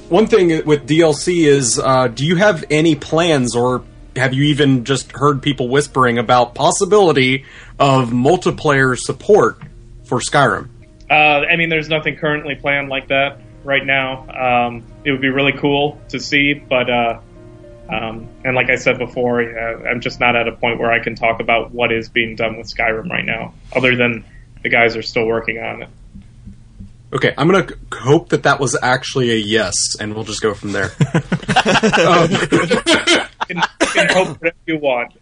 [0.09, 3.85] one thing with DLC is, uh, do you have any plans, or
[4.17, 7.45] have you even just heard people whispering about possibility
[7.79, 9.61] of multiplayer support
[10.09, 10.71] for Skyrim?
[11.11, 14.27] Uh, I mean, there's nothing currently planned like that right now.
[14.29, 17.21] Um, it would be really cool to see, but uh,
[17.89, 21.03] um, and like I said before, uh, I'm just not at a point where I
[21.03, 24.25] can talk about what is being done with Skyrim right now, other than
[24.63, 25.89] the guys are still working on it.
[27.11, 30.73] Okay, I'm gonna hope that that was actually a yes, and we'll just go from
[30.73, 30.91] there.
[32.07, 32.29] um,
[33.49, 35.15] You can, you can hope whatever you want.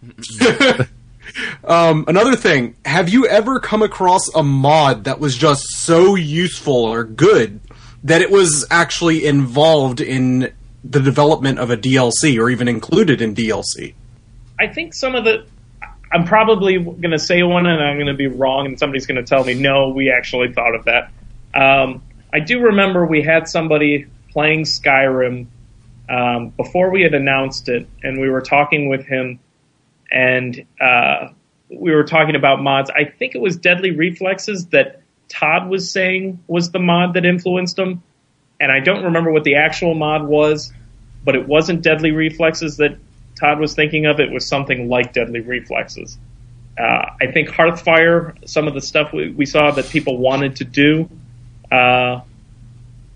[1.65, 6.85] Um, another thing, have you ever come across a mod that was just so useful
[6.85, 7.61] or good
[8.05, 10.53] that it was actually involved in
[10.85, 13.95] the development of a DLC or even included in DLC?
[14.59, 15.47] I think some of the.
[16.13, 19.17] I'm probably going to say one and I'm going to be wrong, and somebody's going
[19.17, 21.11] to tell me, no, we actually thought of that.
[21.53, 25.47] Um, I do remember we had somebody playing Skyrim
[26.09, 29.41] um, before we had announced it, and we were talking with him,
[30.11, 31.29] and uh,
[31.69, 32.91] we were talking about mods.
[32.91, 37.79] I think it was Deadly Reflexes that Todd was saying was the mod that influenced
[37.79, 38.03] him.
[38.61, 40.73] and I don't remember what the actual mod was,
[41.25, 42.97] but it wasn't Deadly Reflexes that
[43.39, 44.21] Todd was thinking of.
[44.21, 46.19] It was something like Deadly Reflexes.
[46.79, 50.65] Uh, I think Hearthfire, some of the stuff we, we saw that people wanted to
[50.65, 51.09] do,
[51.73, 52.21] uh,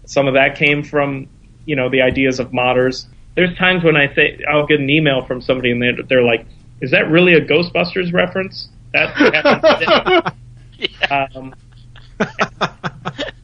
[0.07, 1.29] some of that came from
[1.67, 3.07] you know the ideas of modders.
[3.37, 6.47] There's times when I think I'll get an email from somebody and they're, they're like,
[6.81, 10.33] "Is that really a Ghostbusters reference?" That happened
[10.79, 10.95] today.
[11.11, 11.55] um,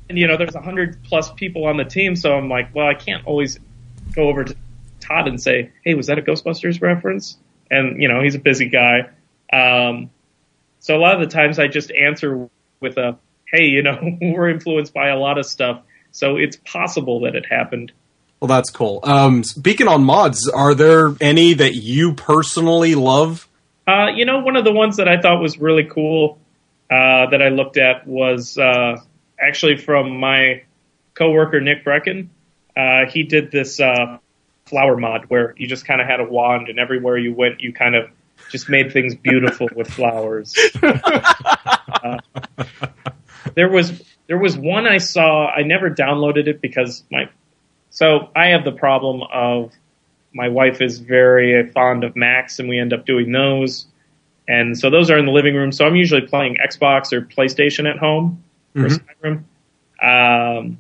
[0.09, 2.87] and you know, there's a hundred plus people on the team, so I'm like, well,
[2.87, 3.59] I can't always
[4.14, 4.57] go over to
[5.01, 7.38] Todd and say, "Hey, was that a Ghostbusters reference?"
[7.70, 9.09] And you know, he's a busy guy.
[9.53, 10.11] Um,
[10.81, 12.49] so a lot of the times I just answer
[12.81, 13.18] with a,
[13.53, 17.46] "Hey, you know, we're influenced by a lot of stuff, so it's possible that it
[17.46, 17.92] happened."
[18.46, 19.00] Well, that's cool.
[19.02, 23.48] Um, speaking on mods, are there any that you personally love?
[23.88, 26.38] Uh, you know, one of the ones that I thought was really cool
[26.88, 28.98] uh, that I looked at was uh,
[29.40, 30.62] actually from my
[31.14, 32.28] coworker Nick Brecken.
[32.76, 34.18] Uh, he did this uh,
[34.66, 37.72] flower mod where you just kind of had a wand, and everywhere you went, you
[37.72, 38.09] kind of
[38.52, 40.54] just made things beautiful with flowers.
[41.88, 42.18] Uh,
[43.54, 45.46] there was there was one I saw.
[45.48, 47.28] I never downloaded it because my
[47.96, 49.72] so I have the problem of
[50.35, 53.87] my wife is very fond of Macs, and we end up doing those.
[54.46, 55.72] And so those are in the living room.
[55.72, 59.44] So I'm usually playing Xbox or PlayStation at home for Skyrim.
[60.61, 60.76] Um,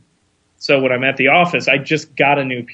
[0.58, 2.66] so when I'm at the office, I just got a new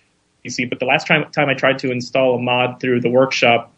[0.45, 0.69] PC.
[0.69, 3.73] But the last time, time I tried to install a mod through the workshop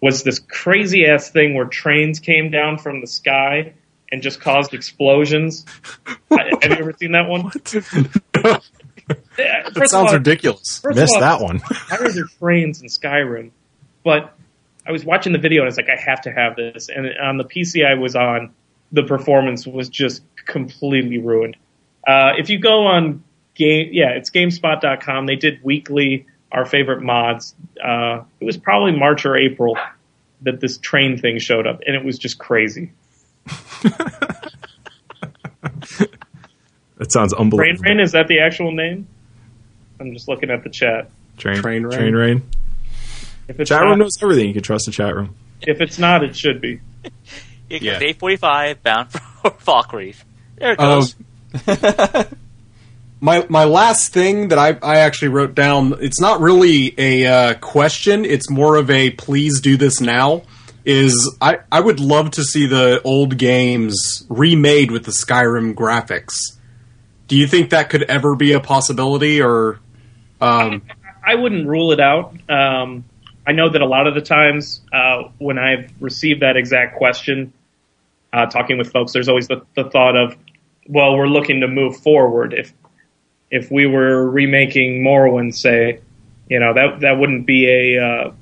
[0.00, 3.74] was this crazy ass thing where trains came down from the sky
[4.12, 5.66] and just caused explosions.
[6.30, 7.50] I- Have you ever seen that one?
[9.36, 10.82] That sounds all- ridiculous.
[10.84, 11.60] Missed all, that one.
[11.90, 13.50] Are there trains in Skyrim?
[14.02, 14.36] But
[14.86, 16.88] I was watching the video and I was like, I have to have this.
[16.88, 18.54] And on the PC I was on,
[18.92, 21.56] the performance was just completely ruined.
[22.06, 25.26] Uh, if you go on game, yeah, it's GameSpot.com.
[25.26, 27.54] They did weekly our favorite mods.
[27.82, 29.76] Uh, it was probably March or April
[30.42, 32.92] that this train thing showed up, and it was just crazy.
[36.96, 37.58] That sounds unbelievable.
[37.58, 37.88] Train unbelievable.
[37.96, 39.06] Rain is that the actual name?
[40.00, 41.10] I'm just looking at the chat.
[41.38, 41.98] Train, Train rain.
[41.98, 42.42] Train rain.
[43.48, 44.48] If it's Chat room knows everything.
[44.48, 45.34] You can trust the chat room.
[45.62, 46.80] if it's not, it should be.
[47.68, 47.92] You Yeah.
[47.94, 49.18] got day 45 bound for
[49.50, 50.22] Falkreath.
[50.56, 51.14] There it Um, goes.
[53.20, 55.94] my my last thing that I I actually wrote down.
[56.00, 58.24] It's not really a uh, question.
[58.24, 60.42] It's more of a please do this now.
[60.84, 66.34] Is I I would love to see the old games remade with the Skyrim graphics.
[67.28, 69.80] Do you think that could ever be a possibility, or
[70.40, 70.82] um,
[71.24, 72.34] I wouldn't rule it out.
[72.48, 73.04] Um,
[73.46, 77.52] I know that a lot of the times uh, when I've received that exact question,
[78.32, 80.36] uh, talking with folks, there's always the, the thought of,
[80.88, 82.54] well, we're looking to move forward.
[82.54, 82.72] If
[83.50, 86.00] if we were remaking Morrowind, say,
[86.48, 88.32] you know, that that wouldn't be a uh,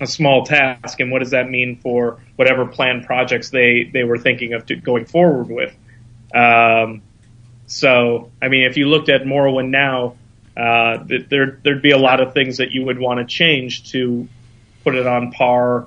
[0.00, 1.00] a small task.
[1.00, 5.06] And what does that mean for whatever planned projects they they were thinking of going
[5.06, 5.74] forward with?
[6.34, 7.02] Um,
[7.66, 10.16] so, I mean, if you looked at Morrowind now,
[10.56, 14.28] uh, there there'd be a lot of things that you would want to change to
[14.84, 15.86] put it on par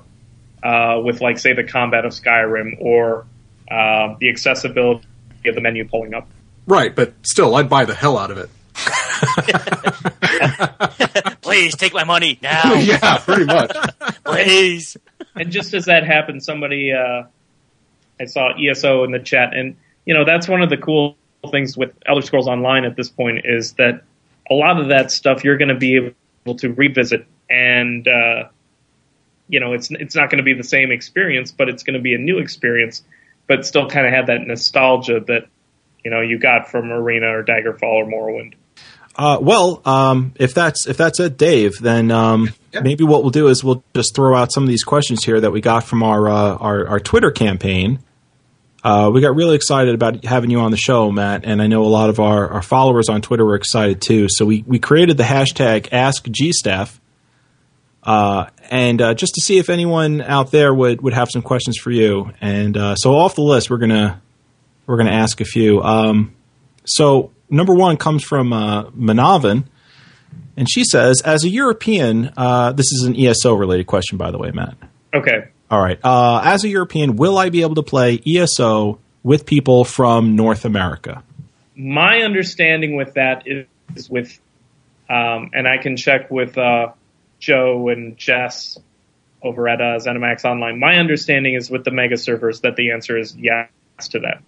[0.62, 3.26] uh, with, like, say, the combat of Skyrim or
[3.70, 5.06] uh, the accessibility
[5.46, 6.28] of the menu pulling up.
[6.66, 6.94] right?
[6.94, 8.50] But still, I'd buy the hell out of it.
[11.42, 12.74] Please take my money now.
[12.74, 13.72] yeah, pretty much.
[14.24, 14.96] Please.
[15.34, 17.24] and just as that happened, somebody uh,
[18.20, 21.16] I saw ESO in the chat, and you know that's one of the cool
[21.48, 24.02] things with Elder Scrolls Online at this point is that
[24.50, 26.12] a lot of that stuff you're going to be
[26.44, 28.48] able to revisit, and uh,
[29.48, 32.00] you know it's it's not going to be the same experience, but it's going to
[32.00, 33.02] be a new experience,
[33.46, 35.46] but still kind of have that nostalgia that
[36.04, 38.54] you know you got from Arena or Daggerfall or Morrowind.
[39.16, 42.80] Uh, well, um, if that's if that's it, Dave, then um, Yeah.
[42.80, 45.50] maybe what we'll do is we'll just throw out some of these questions here that
[45.52, 47.98] we got from our uh, our, our Twitter campaign.
[48.82, 51.82] Uh, we got really excited about having you on the show, Matt, and I know
[51.82, 54.26] a lot of our, our followers on Twitter were excited too.
[54.30, 56.98] So we, we created the hashtag AskGStaff,
[58.02, 61.76] uh, and uh, just to see if anyone out there would, would have some questions
[61.76, 62.32] for you.
[62.40, 64.22] And uh, so off the list, we're gonna
[64.86, 65.82] we're gonna ask a few.
[65.82, 66.34] Um,
[66.84, 69.64] so number one comes from uh, Manavan,
[70.56, 74.38] and she says, "As a European, uh, this is an ESO related question, by the
[74.38, 74.76] way, Matt.
[75.14, 79.46] Okay, All right, uh, as a European, will I be able to play ESO with
[79.46, 81.22] people from North America?
[81.80, 84.38] my understanding with that is, with,
[85.08, 86.92] um, and I can check with uh,
[87.38, 88.78] Joe and Jess
[89.42, 90.78] over at uh, ZeniMax Online.
[90.78, 93.70] My understanding is with the mega servers that the answer is yes
[94.10, 94.42] to that.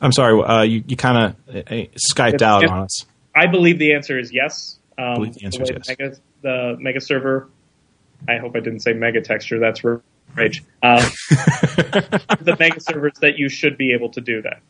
[0.00, 3.06] I'm sorry, uh, you, you kind of uh, skyped out on us.
[3.34, 4.78] I believe the answer is yes.
[4.98, 5.88] Um, Believe the answer is yes.
[5.88, 7.48] Mega, the mega server.
[8.28, 9.58] I hope I didn't say mega texture.
[9.58, 9.82] That's
[10.34, 10.62] rage.
[10.82, 14.60] Uh, the mega servers that you should be able to do that.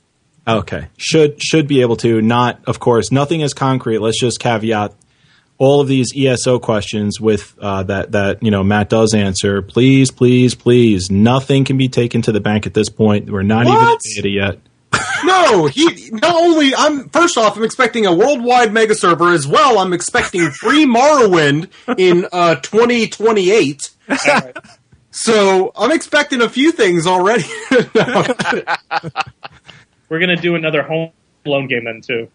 [0.47, 0.87] Okay.
[0.99, 2.21] Should should be able to.
[2.21, 3.99] Not, of course, nothing is concrete.
[3.99, 4.93] Let's just caveat
[5.57, 9.63] all of these ESO questions with uh, that that you know Matt does answer.
[9.63, 11.11] Please, please, please.
[11.11, 13.31] Nothing can be taken to the bank at this point.
[13.31, 14.01] We're not even What?
[14.05, 14.59] in beta yet.
[15.25, 19.79] No, he not only I'm first off, I'm expecting a worldwide mega server as well.
[19.79, 23.91] I'm expecting free Morrowind in uh 2028.
[25.17, 27.45] So I'm expecting a few things already.
[30.09, 31.13] We're gonna do another Home
[31.47, 32.29] Alone game then too.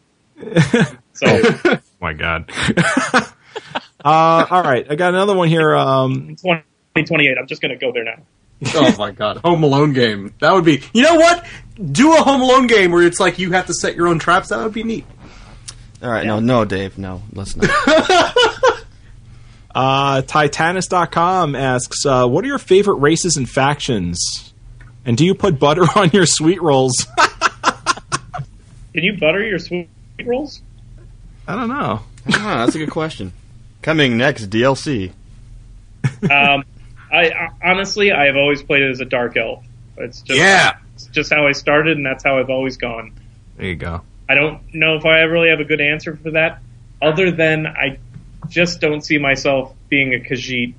[1.12, 1.42] So
[2.02, 2.50] my God.
[2.78, 5.76] uh, all right, I got another one here.
[5.76, 7.38] Um, 2028.
[7.38, 8.22] I'm just gonna go there now.
[8.76, 10.34] oh my god, Home Alone game.
[10.40, 10.82] That would be.
[10.94, 11.46] You know what?
[11.92, 14.50] Do a Home Alone game where it's like you have to set your own traps.
[14.50, 15.06] That would be neat.
[16.02, 17.70] All right, no, no, Dave, no, let's not.
[19.80, 24.54] Uh, Titanus.com asks, uh, "What are your favorite races and factions?
[25.06, 26.94] And do you put butter on your sweet rolls?"
[28.94, 29.88] Can you butter your sweet
[30.26, 30.62] rolls?
[31.48, 32.02] I don't know.
[32.34, 33.32] Ah, that's a good question.
[33.82, 35.12] Coming next, DLC.
[36.30, 36.64] Um,
[37.12, 39.64] I, I honestly, I have always played it as a dark elf.
[39.98, 40.78] It's just Yeah.
[40.96, 43.14] it's just how I started, and that's how I've always gone.
[43.58, 44.02] There you go.
[44.28, 46.60] I don't know if I really have a good answer for that,
[47.02, 47.98] other than I
[48.48, 50.74] just don't see myself being a Khajiit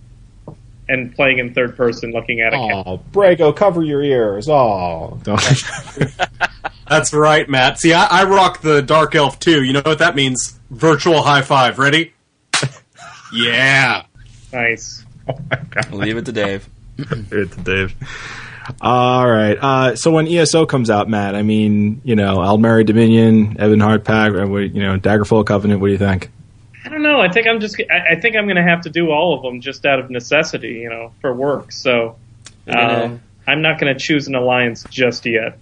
[0.89, 2.85] and playing in third person, looking at a cat.
[2.87, 4.49] Oh, Brago, cover your ears.
[4.49, 5.41] Oh, don't.
[6.89, 7.79] That's right, Matt.
[7.79, 9.63] See, I, I rock the Dark Elf too.
[9.63, 10.59] You know what that means?
[10.71, 11.79] Virtual high five.
[11.79, 12.13] Ready?
[13.33, 14.05] yeah.
[14.53, 15.05] Nice.
[15.93, 16.69] Leave it to Dave.
[17.31, 17.95] It's Dave.
[18.81, 19.57] All right.
[19.57, 24.35] Uh, so when ESO comes out, Matt, I mean, you know, Aldmeri Dominion, Ebonheart Pact,
[24.35, 25.81] or you know, Daggerfall Covenant.
[25.81, 26.31] What do you think?
[26.85, 27.21] I don't know.
[27.21, 27.81] I think I'm just.
[27.91, 30.11] I, I think I'm going to have to do all of them just out of
[30.11, 31.73] necessity, you know, for work.
[31.73, 32.17] So
[32.67, 35.59] gonna- um, I'm not going to choose an alliance just yet.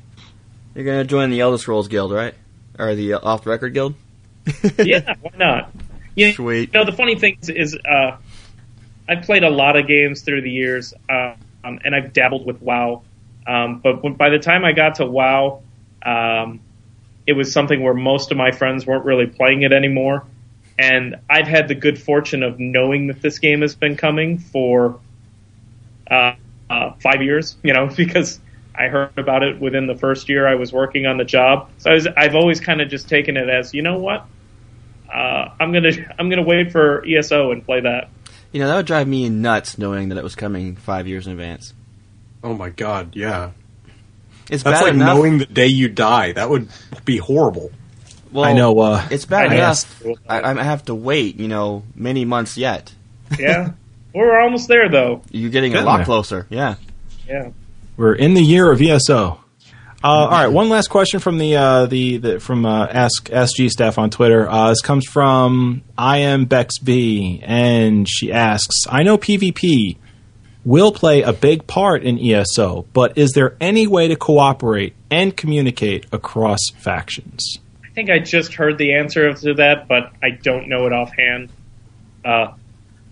[0.74, 2.34] You're gonna join the Elder Scrolls Guild, right?
[2.78, 3.94] Or the uh, Off the Record Guild?
[4.78, 5.72] yeah, why not?
[6.14, 6.72] You Sweet.
[6.72, 8.16] know, the funny thing is, is uh,
[9.08, 12.62] I've played a lot of games through the years, uh, um, and I've dabbled with
[12.62, 13.02] WoW.
[13.46, 15.62] Um, but when, by the time I got to WoW,
[16.04, 16.60] um,
[17.26, 20.26] it was something where most of my friends weren't really playing it anymore.
[20.78, 25.00] And I've had the good fortune of knowing that this game has been coming for
[26.10, 26.34] uh,
[26.70, 28.40] uh, five years, you know, because
[28.74, 31.70] I heard about it within the first year I was working on the job.
[31.78, 34.26] So I was, I've always kind of just taken it as, you know what?
[35.12, 38.10] Uh, I'm gonna I'm gonna wait for ESO and play that.
[38.52, 41.32] You know, that would drive me nuts knowing that it was coming five years in
[41.32, 41.74] advance.
[42.42, 43.50] Oh my god, yeah.
[44.50, 45.16] It's That's bad like enough.
[45.16, 46.32] knowing the day you die.
[46.32, 46.68] That would
[47.04, 47.70] be horrible.
[48.32, 48.78] Well, I know.
[48.78, 50.02] Uh, It's bad I enough.
[50.28, 52.92] I, I have to wait, you know, many months yet.
[53.38, 53.72] Yeah,
[54.14, 55.20] we're almost there though.
[55.30, 56.06] You're getting a lot there.
[56.06, 56.46] closer.
[56.48, 56.76] Yeah.
[57.28, 57.50] Yeah.
[57.98, 59.40] We're in the year of ESO.
[60.02, 63.68] Uh, all right, one last question from the uh, the, the from uh, Ask SG
[63.68, 64.48] staff on Twitter.
[64.48, 69.96] Uh, this comes from I am Bex B, and she asks, "I know PvP
[70.64, 75.36] will play a big part in ESO, but is there any way to cooperate and
[75.36, 77.58] communicate across factions?"
[77.98, 81.50] I think I just heard the answer to that, but I don't know it offhand.
[82.24, 82.52] Uh,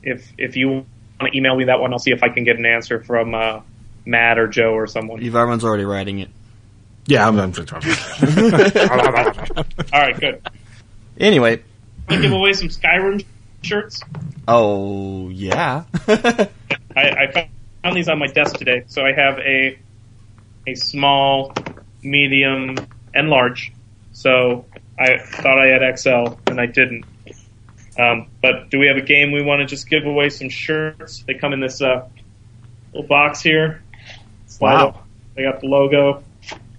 [0.01, 0.87] if if you want
[1.21, 3.63] to email me that one, I'll see if I can get an answer from uh,
[4.05, 5.19] Matt or Joe or someone.
[5.19, 6.31] Yvarwin's already writing it.
[7.07, 7.53] Yeah, I'm, I'm
[9.93, 10.41] All right, good.
[11.19, 11.65] Anyway.
[12.09, 13.25] Want to give away some Skyrim
[13.63, 14.01] shirts?
[14.47, 15.83] Oh, yeah.
[16.07, 16.49] I,
[16.97, 17.49] I
[17.83, 18.85] found these on my desk today.
[18.87, 19.81] So I have a
[20.69, 21.53] a small,
[22.05, 22.77] medium,
[23.13, 23.73] and large.
[24.13, 24.65] So
[24.99, 27.05] I thought I had XL, and I didn't.
[27.99, 31.23] Um, but do we have a game we want to just give away some shirts?
[31.27, 32.07] They come in this uh,
[32.93, 33.83] little box here.
[34.47, 34.89] Slide Wow.
[34.89, 35.07] up.
[35.35, 36.23] They got the logo.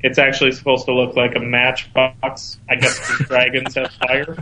[0.02, 2.60] It's actually supposed to look like a matchbox.
[2.70, 4.38] I guess the dragons have fire.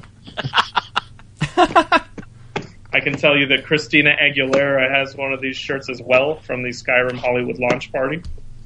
[2.93, 6.63] I can tell you that Christina Aguilera has one of these shirts as well from
[6.63, 8.21] the Skyrim Hollywood launch party.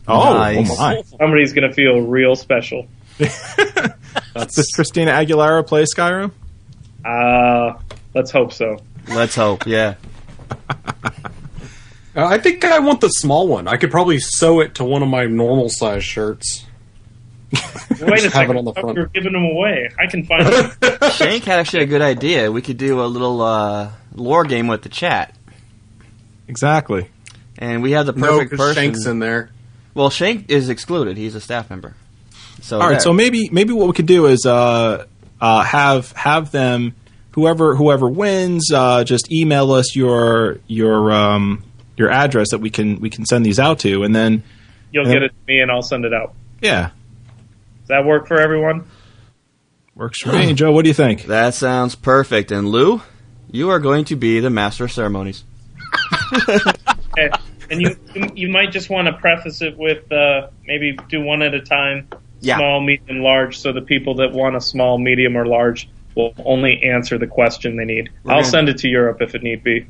[0.08, 0.70] oh, Nice.
[0.70, 1.02] oh my!
[1.02, 2.88] Somebody's going to feel real special.
[4.34, 6.32] Does Christina Aguilera play Skyrim?
[7.06, 7.78] Uh,
[8.14, 8.78] let's hope so.
[9.10, 9.96] Let's hope, yeah.
[12.16, 13.68] Uh, I think I want the small one.
[13.68, 16.66] I could probably sew it to one of my normal size shirts.
[17.54, 18.58] Wait a Have it second.
[18.58, 18.96] on the I front.
[18.98, 19.90] we were giving them away.
[19.98, 20.72] I can find them.
[21.12, 22.52] Shank had actually a good idea.
[22.52, 25.36] We could do a little uh, lore game with the chat.
[26.48, 27.08] Exactly.
[27.60, 28.84] And we have the No, perfect because person.
[28.84, 29.52] Shank's in there.
[29.94, 31.16] Well, Shank is excluded.
[31.16, 31.94] He's a staff member.
[32.62, 33.00] So All right, there.
[33.00, 35.06] so maybe maybe what we could do is uh,
[35.42, 36.94] uh, have have them
[37.32, 41.64] whoever whoever wins uh, just email us your your um,
[41.98, 44.44] your address that we can we can send these out to, and then
[44.92, 45.14] You'll Yeah.
[45.14, 46.34] get it to me, and I'll send it out.
[46.62, 46.90] yeah,
[47.82, 48.86] Does that work for everyone?
[49.96, 50.54] works for me.
[50.54, 51.24] Joe, what do you think?
[51.26, 52.52] That sounds perfect.
[52.52, 53.02] And Lou,
[53.52, 55.44] you are going to be the master of ceremonies.
[57.18, 57.30] Okay.
[57.72, 57.96] And you
[58.34, 62.08] you might just want to preface it with uh, maybe do one at a time,
[62.42, 62.58] Yeah.
[62.58, 66.82] small, medium, large, so the people that want a small, medium, or large will only
[66.84, 68.10] answer the question they need.
[68.24, 69.86] We're I'll gonna- send it to Europe if it need be.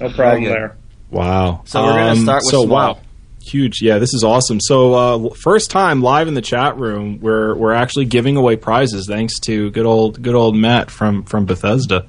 [0.00, 0.76] No problem there.
[1.10, 1.62] Wow.
[1.64, 2.94] So we're gonna start with so small.
[2.94, 2.98] wow.
[3.44, 3.98] Huge, yeah.
[3.98, 4.60] This is awesome.
[4.60, 9.06] So, uh, first time live in the chat room, we're we're actually giving away prizes
[9.08, 12.06] thanks to good old good old Matt from from Bethesda.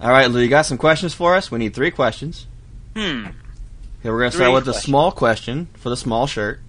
[0.00, 1.50] All right, Lou, you got some questions for us?
[1.50, 2.46] We need three questions.
[2.96, 3.26] Hmm.
[4.00, 4.84] Okay, we're going to Three start with the questions.
[4.84, 6.60] small question for the small shirt.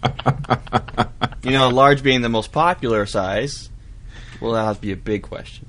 [1.43, 3.69] you know, large being the most popular size,
[4.41, 5.65] well, that'll have to be a big question.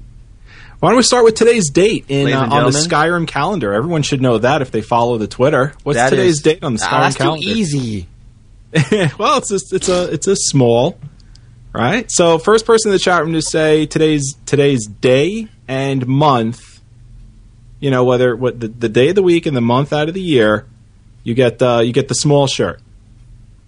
[0.79, 2.79] Why don't we start with today's date in uh, on the.
[2.79, 3.75] Skyrim calendar?
[3.75, 5.75] Everyone should know that if they follow the Twitter.
[5.83, 7.43] What's That today's is- date on the Ah, Skyrim that's calendar?
[7.45, 8.07] too easy.
[9.19, 10.99] well, it's a, it's a it's a small,
[11.75, 12.07] right?
[12.11, 16.81] So first person in the chat room to say today's today's day and month,
[17.81, 20.15] you know whether what the, the day of the week and the month out of
[20.15, 20.67] the year,
[21.25, 22.81] you get uh, you get the small shirt.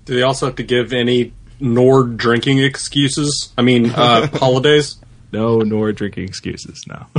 [0.05, 3.53] Do they also have to give any Nord drinking excuses?
[3.57, 4.97] I mean, uh, holidays?
[5.33, 6.85] No, Nord drinking excuses.
[6.87, 7.07] No,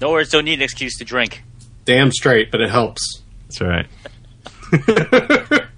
[0.00, 1.42] No Nords don't need an excuse to drink.
[1.84, 3.22] Damn straight, but it helps.
[3.48, 3.86] that's right.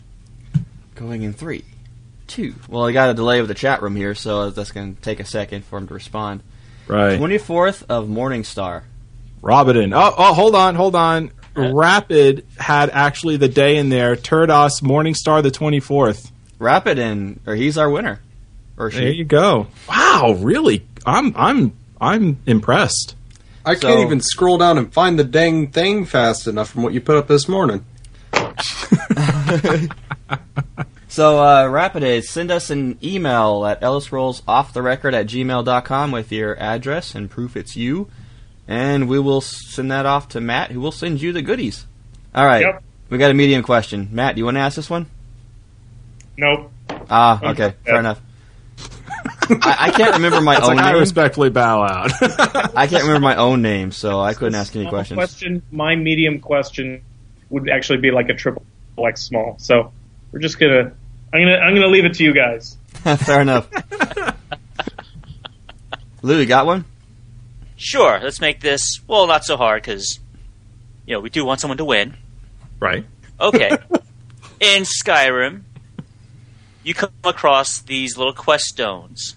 [0.95, 1.65] Going in three,
[2.27, 2.55] two.
[2.69, 5.19] Well, I got a delay with the chat room here, so that's going to take
[5.21, 6.43] a second for him to respond.
[6.87, 8.83] Right, 24th of Morningstar.
[9.41, 9.93] Robin.
[9.93, 11.33] Oh, oh, hold on, hold on.
[11.55, 14.17] Rapid had actually the day in there.
[14.17, 16.31] Turdas Morningstar the twenty fourth.
[16.59, 18.21] Rapid in, or he's our winner.
[18.77, 19.01] Or she.
[19.01, 19.67] There you go.
[19.89, 20.87] Wow, really?
[21.05, 23.17] I'm I'm I'm impressed.
[23.65, 26.93] I So- can't even scroll down and find the dang thing fast enough from what
[26.95, 27.85] you put up this morning.
[31.09, 37.29] So, uh, Rapidates, send us an email at elderscrollsofftherecord at gmail.com with your address and
[37.31, 38.09] proof it's you,
[38.69, 41.87] and we will send that off to Matt, who will send you the goodies.
[42.35, 42.63] All right.
[42.63, 42.83] Yep.
[43.11, 44.09] We got a medium question.
[44.13, 45.07] Matt, do you want to ask this one?
[46.37, 46.71] Nope.
[47.11, 47.75] Ah, okay.
[47.85, 48.21] Fair enough.
[49.51, 51.01] I, I can't remember my It's own like I name.
[51.01, 52.11] respectfully bow out.
[52.77, 55.17] I can't remember my own name, so I couldn't ask any questions.
[55.19, 55.63] Question.
[55.71, 57.03] My medium question
[57.51, 58.65] would actually be like a triple
[58.99, 59.57] X small.
[59.59, 59.93] So
[60.33, 60.93] we're just gonna.
[61.35, 61.57] I'm gonna.
[61.57, 62.77] I'm gonna leave it to you guys.
[62.95, 63.69] Fair enough.
[66.23, 66.85] Lou, you got one?
[67.85, 70.21] Sure, let's make this, well, not so hard, because,
[71.05, 72.17] you know, we do want someone to win.
[72.79, 73.05] right.
[73.41, 73.71] Okay.
[74.61, 75.63] In Skyrim,
[76.85, 79.35] you come across these little quest stones.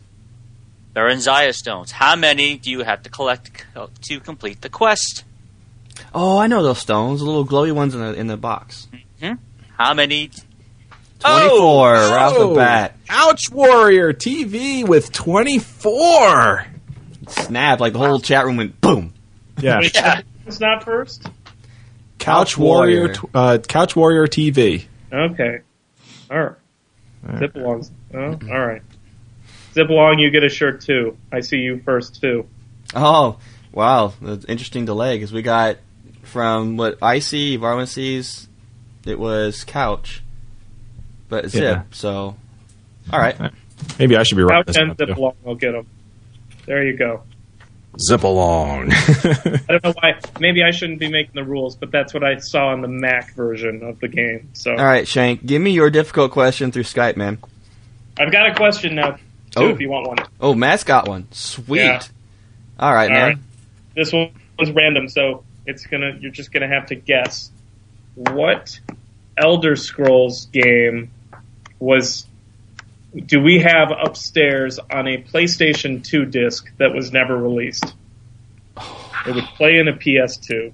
[0.93, 1.91] They're in Zaya stones.
[1.91, 3.65] How many do you have to collect
[4.03, 5.23] to complete the quest?
[6.13, 8.87] Oh, I know those stones, the little glowy ones in the in the box.
[9.21, 9.33] Mm-hmm.
[9.77, 10.29] How many?
[11.19, 12.55] Twenty-four oh, right off the Oh.
[12.55, 12.95] bat.
[13.09, 16.67] Couch Warrior TV with 24.
[17.29, 17.79] Snap!
[17.79, 19.13] Like the whole chat room went boom.
[19.59, 19.79] Yeah.
[19.79, 20.21] Wait, Yeah.
[20.45, 21.23] It's not first.
[21.23, 21.31] Couch
[22.19, 23.13] Couch Warrior Warrior.
[23.13, 24.85] tw- uh, Couch Warrior TV.
[25.11, 25.59] Okay.
[26.29, 27.39] All right.
[27.39, 27.89] Zip alongs.
[28.13, 28.81] Oh, all right.
[29.73, 30.19] Zip along.
[30.19, 31.17] You get a shirt too.
[31.31, 32.47] I see you first too.
[32.93, 33.39] Oh,
[33.71, 34.13] wow!
[34.21, 35.77] That's interesting delay because we got
[36.23, 38.47] from what I see, Varwin sees,
[39.05, 40.23] it was couch,
[41.29, 41.63] but zip.
[41.63, 41.83] Yeah.
[41.91, 42.35] So,
[43.11, 43.51] all right.
[43.99, 44.65] Maybe I should be right.
[44.65, 45.33] Couch and zip along.
[45.45, 45.87] I'll get them.
[46.65, 47.23] There you go.
[47.99, 48.91] Zip along.
[48.93, 50.19] I don't know why.
[50.39, 53.33] Maybe I shouldn't be making the rules, but that's what I saw in the Mac
[53.35, 54.49] version of the game.
[54.53, 57.37] So All right, Shank, give me your difficult question through Skype, man.
[58.19, 59.19] I've got a question now too.
[59.57, 59.69] Oh.
[59.69, 60.17] If you want one.
[60.41, 61.27] Oh, Matt's got one.
[61.31, 61.79] Sweet.
[61.79, 62.01] Yeah.
[62.79, 63.27] All right, All man.
[63.29, 63.37] right.
[63.95, 66.17] This one was random, so it's gonna.
[66.19, 67.49] You're just gonna have to guess
[68.15, 68.77] what
[69.37, 71.11] Elder Scrolls game
[71.79, 72.27] was.
[73.15, 77.93] Do we have upstairs on a PlayStation 2 disc that was never released?
[79.25, 80.73] It would play in a PS2.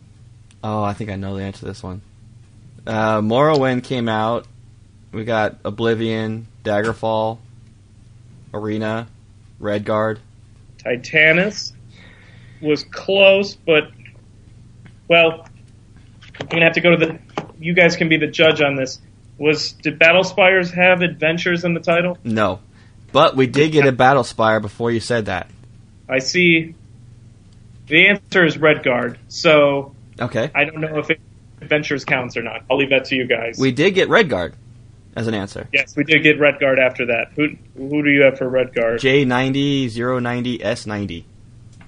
[0.64, 2.02] Oh, I think I know the answer to this one.
[2.86, 4.48] Uh, Morrowind came out.
[5.12, 7.38] We got Oblivion, Daggerfall,
[8.54, 9.08] Arena,
[9.62, 10.20] Redguard.
[10.78, 11.74] Titanus
[12.62, 13.92] was close, but
[15.08, 15.48] well,
[16.40, 17.20] I'm gonna have to go to the.
[17.60, 19.00] You guys can be the judge on this.
[19.42, 22.16] Was did Battlespires have adventures in the title?
[22.24, 22.60] No.
[23.12, 25.50] But we did get a Battlespire before you said that.
[26.08, 26.76] I see.
[27.88, 30.52] The answer is Redguard, so Okay.
[30.54, 31.20] I don't know if it,
[31.60, 32.64] adventures counts or not.
[32.70, 33.58] I'll leave that to you guys.
[33.58, 34.54] We did get Redguard.
[35.16, 35.68] as an answer.
[35.74, 37.32] Yes, we did get Redguard after that.
[37.36, 38.98] Who who do you have for Redguard?
[39.00, 41.24] J90, 090, S90.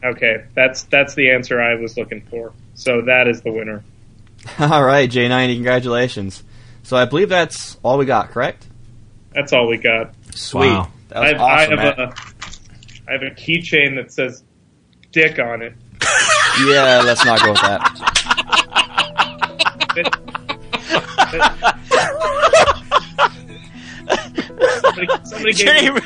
[0.03, 2.51] Okay, that's that's the answer I was looking for.
[2.73, 3.83] So that is the winner.
[4.59, 6.43] All right, J90, congratulations.
[6.83, 8.67] So I believe that's all we got, correct?
[9.33, 10.13] That's all we got.
[10.35, 10.67] Sweet.
[10.67, 10.91] Wow.
[11.09, 11.99] That was I, awesome, I have Matt.
[11.99, 12.13] a
[13.07, 14.43] I have a keychain that says
[15.11, 15.73] "dick" on it.
[16.67, 17.81] Yeah, let's not go with that.
[24.81, 26.01] somebody, somebody gave me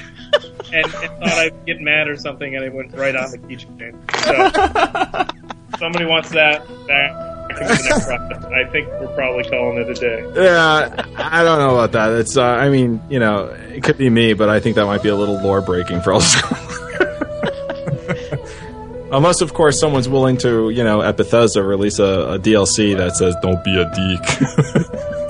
[0.73, 3.93] and, and thought I'd get mad or something, and it went right on the keychain.
[4.23, 6.65] So somebody wants that.
[6.87, 8.45] That can be the next round.
[8.55, 10.23] I think we're probably calling it a day.
[10.35, 12.11] Yeah, I don't know about that.
[12.19, 15.03] It's, uh, I mean, you know, it could be me, but I think that might
[15.03, 16.79] be a little lore breaking for Elder Scrolls.
[19.09, 23.15] Unless, of course, someone's willing to, you know, at Bethesda release a, a DLC that
[23.15, 24.21] says "Don't be a dick."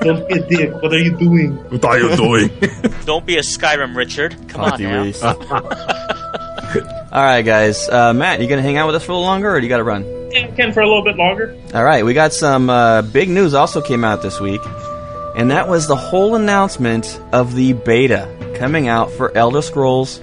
[0.00, 0.82] Don't be a dick.
[0.82, 1.56] What are you doing?
[1.70, 2.50] what are you doing?
[3.04, 4.48] don't be a Skyrim, Richard.
[4.48, 5.02] Come on Hockey now.
[5.02, 5.24] waste.
[5.24, 7.88] All right, guys.
[7.88, 9.68] Uh, Matt, you gonna hang out with us for a little longer, or do you
[9.68, 10.17] got to run?
[10.30, 11.56] Ken, for a little bit longer.
[11.74, 14.60] All right, we got some uh, big news also came out this week,
[15.36, 20.20] and that was the whole announcement of the beta coming out for Elder Scrolls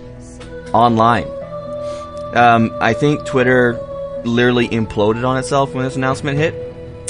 [0.73, 1.27] Online.
[2.35, 3.79] Um, I think Twitter
[4.25, 6.53] literally imploded on itself when this announcement hit.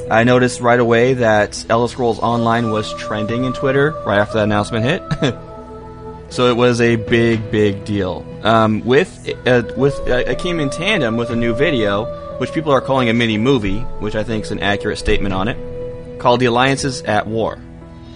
[0.10, 4.44] I noticed right away that Elder Scrolls Online was trending in Twitter right after that
[4.44, 5.02] announcement hit.
[6.30, 8.24] so it was a big, big deal.
[8.44, 12.06] Um, with uh, with uh, it came in tandem with a new video,
[12.38, 15.48] which people are calling a mini movie, which I think is an accurate statement on
[15.48, 17.60] it, called "The Alliances at War."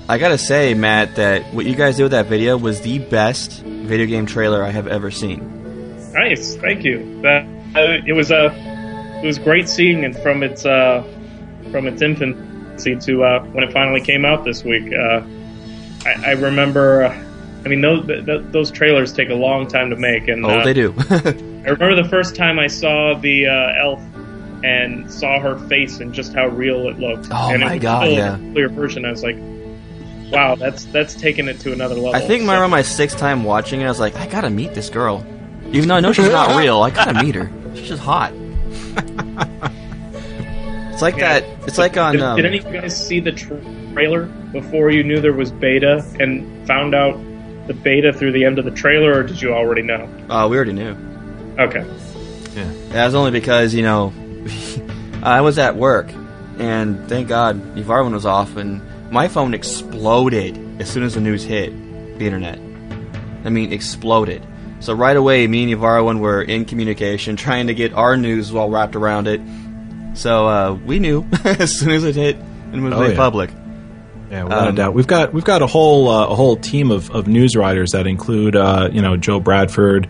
[0.07, 3.61] I gotta say, Matt, that what you guys did with that video was the best
[3.61, 5.55] video game trailer I have ever seen.
[6.13, 7.22] Nice, thank you.
[7.22, 7.45] That
[7.76, 8.47] uh, it was a
[9.22, 11.03] it was great seeing it from its uh,
[11.72, 14.91] from its infancy to uh, when it finally came out this week.
[14.93, 15.22] Uh,
[16.05, 17.03] I, I remember.
[17.03, 17.26] Uh,
[17.63, 20.49] I mean, those th- th- those trailers take a long time to make, and Oh,
[20.49, 20.93] uh, they do.
[21.66, 23.99] I remember the first time I saw the uh, elf
[24.64, 27.28] and saw her face and just how real it looked.
[27.32, 28.36] Oh and my it was God, still yeah.
[28.36, 29.05] a clear version.
[29.05, 29.38] I was like,
[30.32, 32.16] wow, that's that's taking it to another level.
[32.16, 34.49] I think my So- around my sixth time watching it, I was like, I gotta
[34.49, 35.26] meet this girl.
[35.72, 37.51] Even though I know she's not real, I gotta meet her.
[37.76, 38.34] She's just hot.
[40.91, 41.39] it's like Yeah.
[41.39, 41.68] that.
[41.68, 42.14] It's like on.
[42.14, 43.62] Did, Um, did any of you guys see the tra-
[43.93, 47.18] trailer before you knew there was beta and found out
[47.68, 50.10] the beta through the end of the trailer, or did you already know?
[50.30, 50.95] uh, we already knew.
[51.60, 51.86] Okay.
[52.55, 52.72] Yeah.
[52.89, 54.14] That was only because you know
[55.24, 56.10] I was at work,
[56.57, 58.82] and thank God Yvarwin was off, and
[59.12, 61.72] my phone exploded as soon as the news hit
[62.18, 62.60] the internet.
[63.45, 64.45] I mean, exploded.
[64.82, 68.70] So right away, me and Yvarwin were in communication, trying to get our news all
[68.70, 69.41] wrapped around it.
[70.14, 73.16] So uh, we knew as soon as it hit and was Oh, made yeah.
[73.16, 73.51] public.
[74.32, 74.93] Yeah, without a Um, doubt.
[74.93, 78.05] We've got we've got a whole uh, a whole team of, of news writers that
[78.07, 80.07] include uh, you know Joe Bradford,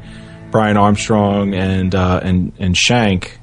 [0.52, 3.39] Brian Armstrong, and uh, and and Shank,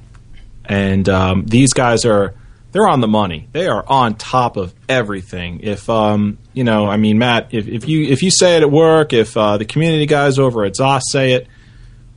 [0.64, 2.34] and um, these guys are
[2.72, 3.48] they're on the money.
[3.52, 5.60] They are on top of everything.
[5.62, 8.70] If um you know, I mean, Matt, if, if you if you say it at
[8.70, 11.46] work, if uh, the community guys over at ZOS say it,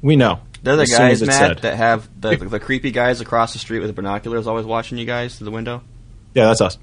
[0.02, 0.40] we know.
[0.62, 1.58] They're the as guys, Matt, said.
[1.60, 5.06] that have the, the creepy guys across the street with the binoculars always watching you
[5.06, 5.82] guys through the window.
[6.34, 6.78] Yeah, that's us.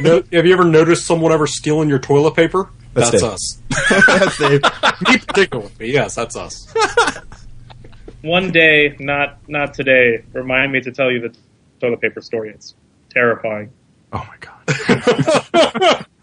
[0.00, 2.70] No- have you ever noticed someone ever stealing your toilet paper?
[2.94, 3.58] That's That's, us.
[4.06, 4.62] That's Dave.
[4.62, 5.92] Me particularly.
[5.92, 6.72] Yes, that's us.
[8.22, 10.24] One day, not not today.
[10.32, 11.36] Remind me to tell you the
[11.80, 12.50] toilet paper story.
[12.50, 12.74] It's
[13.10, 13.70] terrifying.
[14.12, 16.06] Oh my god.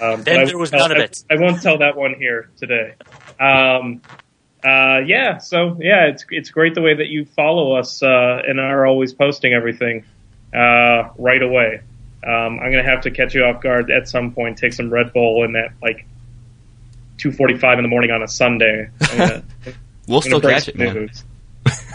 [0.00, 1.22] Um, Then I there was won't tell- none of it.
[1.30, 2.94] I, I won't tell that one here today.
[3.38, 4.02] Um,
[4.64, 8.58] uh, yeah, so yeah, it's it's great the way that you follow us uh, and
[8.58, 10.04] are always posting everything
[10.52, 11.80] uh, right away.
[12.24, 14.58] Um, I'm gonna have to catch you off guard at some point.
[14.58, 16.06] Take some Red Bull and that like
[17.18, 18.88] 2:45 in the morning on a Sunday.
[18.98, 19.42] Gonna,
[20.08, 21.10] We'll still catch it, man.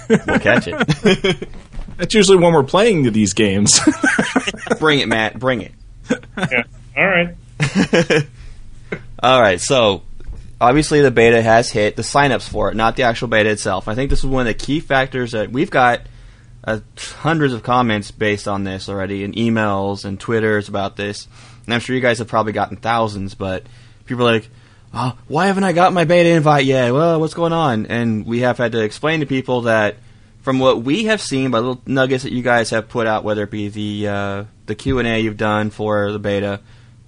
[0.10, 1.50] We'll catch it.
[1.98, 3.80] That's usually when we're playing these games.
[4.80, 5.40] bring it, Matt.
[5.40, 5.72] Bring it.
[6.38, 6.64] Yeah.
[6.98, 7.36] All right.
[9.24, 10.02] All right, so
[10.60, 13.88] obviously the beta has hit the signups for it, not the actual beta itself.
[13.88, 16.02] I think this is one of the key factors that we've got
[16.64, 21.28] uh, hundreds of comments based on this already, and emails and twitters about this.
[21.66, 23.66] And I'm sure you guys have probably gotten thousands, but
[24.06, 24.50] people are like,
[24.94, 26.94] oh, "Why haven't I got my beta invite yet?
[26.94, 29.98] Well, what's going on?" And we have had to explain to people that
[30.42, 33.44] from what we have seen by little nuggets that you guys have put out, whether
[33.44, 36.62] it be the uh, the Q and A you've done for the beta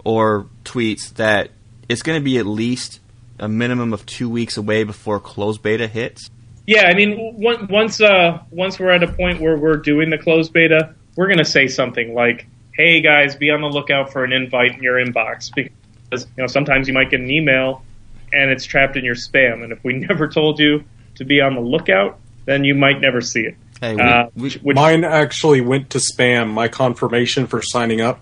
[0.04, 1.52] or tweets, that
[1.90, 3.00] it's going to be at least
[3.40, 6.30] a minimum of two weeks away before closed beta hits.
[6.66, 10.54] Yeah, I mean, once uh, once we're at a point where we're doing the closed
[10.54, 14.76] beta, we're gonna say something like, "Hey guys, be on the lookout for an invite
[14.76, 17.84] in your inbox," because you know sometimes you might get an email
[18.32, 20.84] and it's trapped in your spam, and if we never told you
[21.16, 23.56] to be on the lookout, then you might never see it.
[23.82, 26.50] Hey, we, Uh, which Mine actually went to spam.
[26.54, 28.22] My confirmation for signing up,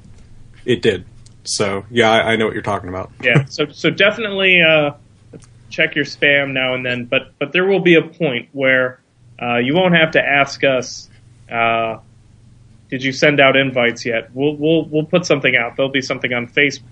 [0.65, 1.05] it did.
[1.43, 3.11] So yeah, I, I know what you're talking about.
[3.21, 4.91] yeah, so so definitely uh,
[5.71, 7.05] check your spam now and then.
[7.05, 9.01] But but there will be a point where
[9.41, 11.09] uh, you won't have to ask us.
[11.51, 11.99] Uh,
[12.89, 14.29] did you send out invites yet?
[14.33, 15.75] We'll we'll we'll put something out.
[15.77, 16.83] There'll be something on Facebook.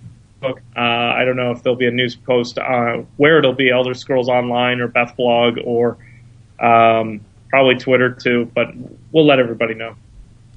[0.75, 3.93] Uh, I don't know if there'll be a news post uh, where it'll be Elder
[3.93, 5.97] Scrolls Online or Beth Blog or
[6.59, 7.19] um,
[7.49, 8.49] probably Twitter too.
[8.55, 8.69] But
[9.11, 9.95] we'll let everybody know.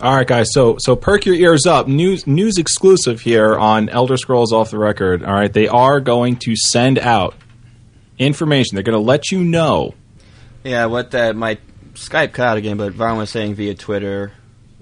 [0.01, 0.49] All right, guys.
[0.53, 1.89] So so perk your ears up.
[1.89, 5.25] News news exclusive here on Elder Scrolls Off the Record.
[5.25, 7.35] All right, they are going to send out
[8.19, 8.77] information.
[8.77, 9.95] They're going to let you know.
[10.65, 11.59] yeah, what that my
[11.95, 14.33] Skype cut out again, but Varn was saying via Twitter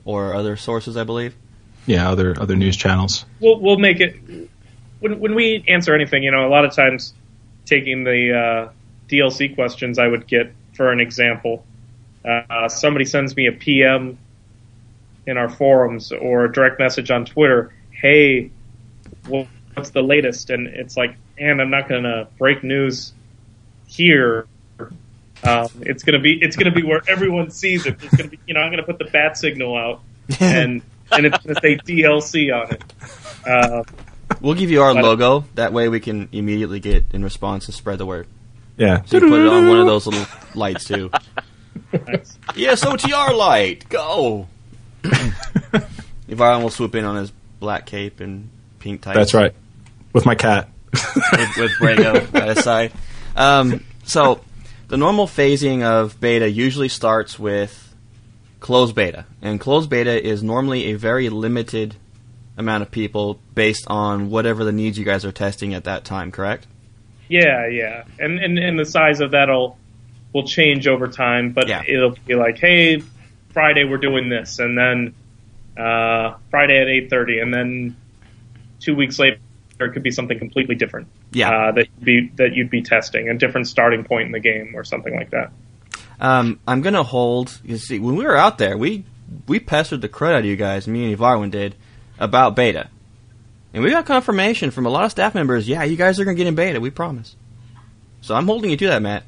[0.05, 1.35] or other sources, I believe.
[1.87, 3.25] Yeah, other other news channels.
[3.41, 4.17] we'll we'll make it
[5.01, 6.23] when when we answer anything.
[6.23, 7.15] You know, a lot of times
[7.65, 8.73] taking the uh,
[9.09, 11.65] DLC questions I would get for an example.
[12.25, 14.19] Uh, somebody sends me a PM
[15.27, 17.73] in our forums or a direct message on Twitter.
[17.91, 18.51] Hey,
[19.27, 20.51] what's the latest?
[20.51, 23.13] And it's like, and I'm not going to break news
[23.91, 24.47] here.
[25.43, 27.97] Um, it's gonna be it's gonna be where everyone sees it.
[28.03, 30.01] It's gonna be you know I'm gonna put the bat signal out
[30.41, 32.83] and and it's gonna say DLC on it.
[33.47, 33.83] Uh,
[34.41, 35.45] We'll give you our But- logo.
[35.57, 38.29] That way, we can immediately get in response and spread the word.
[38.77, 39.03] Yeah.
[39.05, 40.25] So you put it on one of those little
[40.55, 41.11] lights too.
[41.93, 42.39] nice.
[42.55, 44.47] Yes, OTR light, go.
[46.29, 49.17] Varn will swoop in on his black cape and pink tights.
[49.19, 49.53] That's right.
[50.13, 50.69] With my cat.
[50.93, 52.93] with, with Brago at his side.
[53.37, 54.41] Um, so,
[54.89, 57.95] the normal phasing of beta usually starts with
[58.59, 61.95] closed beta, and closed beta is normally a very limited
[62.57, 66.31] amount of people based on whatever the needs you guys are testing at that time.
[66.31, 66.67] Correct?
[67.29, 69.79] Yeah, yeah, and and and the size of that'll
[70.33, 71.83] will change over time, but Yeah.
[71.87, 73.03] it'll be like, hey,
[73.53, 75.15] Friday we're doing this, and then
[75.77, 77.97] uh, Friday at eight thirty, and then
[78.81, 79.39] two weeks later
[79.79, 81.07] it could be something completely different.
[81.33, 81.51] Yeah.
[81.51, 84.73] uh, that you'd be that you'd be testing a different starting point in the game
[84.75, 85.53] or something like that.
[86.21, 87.61] Um, I'm gonna hold.
[87.65, 89.05] You see, when we were out there, we
[89.47, 90.87] we pestered the crud out of you guys.
[90.89, 91.75] Me and Ivarwin did
[92.19, 92.89] about beta,
[93.73, 95.69] and we got confirmation from a lot of staff members.
[95.69, 96.81] Yeah, you guys are gonna get in beta.
[96.81, 97.37] We promise.
[98.21, 99.25] So I'm holding you to that, Matt.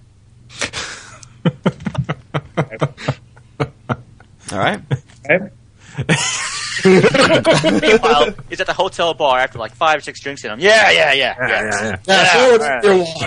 [4.52, 4.80] All right.
[5.30, 5.48] Okay?
[6.84, 10.60] Meanwhile, he's at the hotel bar after like five or six drinks in him.
[10.60, 11.96] Yeah, yeah, yeah, yeah, yeah.
[12.06, 12.80] Yeah,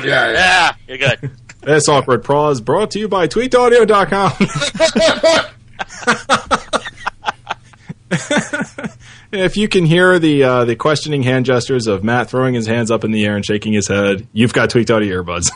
[0.04, 1.32] yeah, yeah, you're good.
[1.62, 4.34] This awkward pause brought to you by tweakedaudio.com.
[9.32, 12.92] if you can hear the uh, the questioning hand gestures of Matt throwing his hands
[12.92, 15.50] up in the air and shaking his head, you've got tweaked audio earbuds.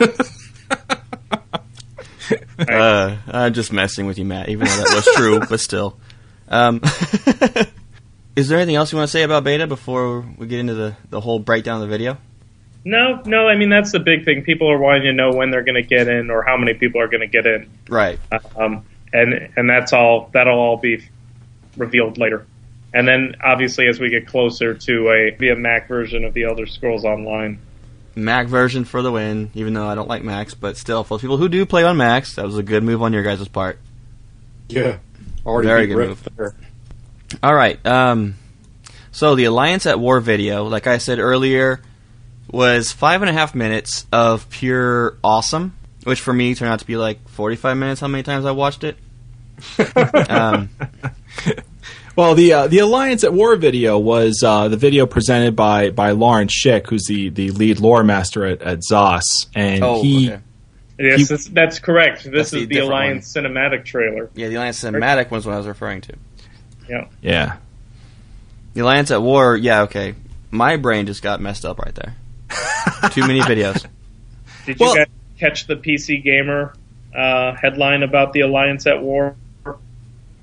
[2.58, 4.48] Uh, I'm just messing with you, Matt.
[4.48, 5.96] Even though that was true, but still.
[6.48, 6.80] Um,
[8.36, 10.96] is there anything else you want to say about beta before we get into the,
[11.10, 12.18] the whole breakdown of the video?
[12.84, 13.46] No, no.
[13.48, 14.42] I mean that's the big thing.
[14.42, 17.00] People are wanting to know when they're going to get in or how many people
[17.00, 17.70] are going to get in.
[17.88, 18.18] Right.
[18.56, 20.30] um, and and that's all.
[20.32, 21.06] That'll all be
[21.76, 22.46] revealed later.
[22.92, 26.66] And then, obviously, as we get closer to a via Mac version of the Elder
[26.66, 27.60] Scrolls Online,
[28.16, 31.36] Mac version for the win, even though I don't like Macs, but still, for people
[31.36, 33.78] who do play on Macs, that was a good move on your guys' part.
[34.68, 34.98] Yeah,
[35.46, 36.28] already Very good move.
[36.36, 36.54] there.
[37.42, 37.84] All right.
[37.86, 38.34] Um,
[39.12, 41.80] so the Alliance at War video, like I said earlier,
[42.50, 46.86] was five and a half minutes of pure awesome, which for me turned out to
[46.86, 48.00] be like 45 minutes.
[48.00, 48.96] How many times I watched it?
[50.30, 50.70] um,
[52.16, 56.12] well, the uh, the Alliance at War video was uh, the video presented by by
[56.12, 59.22] Lawrence Schick, who's the, the lead lore master at, at Zos,
[59.54, 60.42] and oh, he okay.
[60.98, 62.24] yes, He- that's, that's correct.
[62.24, 64.30] This That's the is the different Alliance cinematic trailer.
[64.34, 66.14] Yeah, the Alliance cinematic was what I was referring to.
[66.90, 67.56] Yeah, yeah
[68.74, 70.14] The Alliance at War, yeah, okay.
[70.50, 72.16] My brain just got messed up right there.
[73.12, 73.86] Too many videos.
[74.66, 75.06] did you Well- guys
[75.38, 76.74] catch the PC Gamer
[77.16, 79.36] uh, headline about the Alliance at War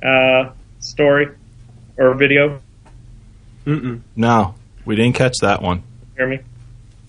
[0.04, 1.30] uh, story
[1.98, 2.62] or video?
[3.66, 4.00] Mm-mm.
[4.16, 5.84] no, we didn't catch that one.
[6.16, 6.40] Hear me?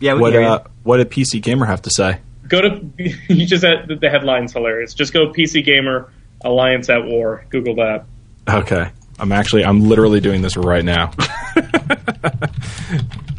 [0.00, 0.48] Yeah, we What hear you.
[0.48, 2.18] uh, what did PC Gamer have to say?
[2.48, 2.84] Go to
[3.28, 4.94] you just had, the headline's hilarious.
[4.94, 6.10] Just go PC Gamer
[6.42, 7.44] Alliance at War.
[7.50, 8.04] Google that.
[8.48, 8.90] Okay.
[9.18, 11.12] I'm actually I'm literally doing this right now.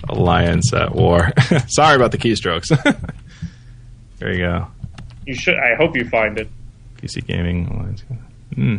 [0.09, 1.31] Alliance at war.
[1.67, 2.67] Sorry about the keystrokes.
[4.19, 4.67] there you go.
[5.25, 5.55] You should.
[5.55, 6.49] I hope you find it.
[6.97, 7.67] PC gaming.
[7.67, 8.03] Alliance.
[8.55, 8.77] Hmm.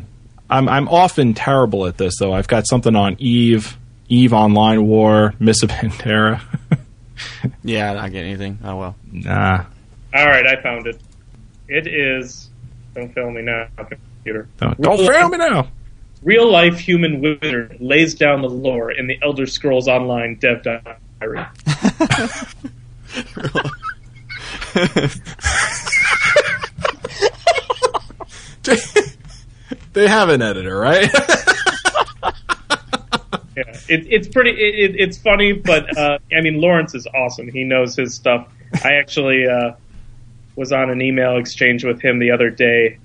[0.50, 2.32] I'm I'm often terrible at this though.
[2.32, 3.76] I've got something on Eve,
[4.08, 6.40] Eve Online War, Miss of Pantera.
[7.62, 8.58] Yeah, I don't get anything.
[8.64, 8.96] Oh well.
[9.12, 9.64] Nah.
[10.14, 10.98] All right, I found it.
[11.68, 12.48] It is.
[12.94, 14.48] Don't fail me now, computer.
[14.56, 15.68] Don't, don't fail me now.
[16.22, 21.46] Real life human wizard lays down the lore in the Elder Scrolls Online dev diary.
[29.94, 31.10] they have an editor, right?
[33.56, 34.50] Yeah, it, it's pretty.
[34.50, 37.48] It, it, it's funny, but uh, I mean, Lawrence is awesome.
[37.48, 38.48] He knows his stuff.
[38.84, 39.72] I actually uh,
[40.56, 42.98] was on an email exchange with him the other day,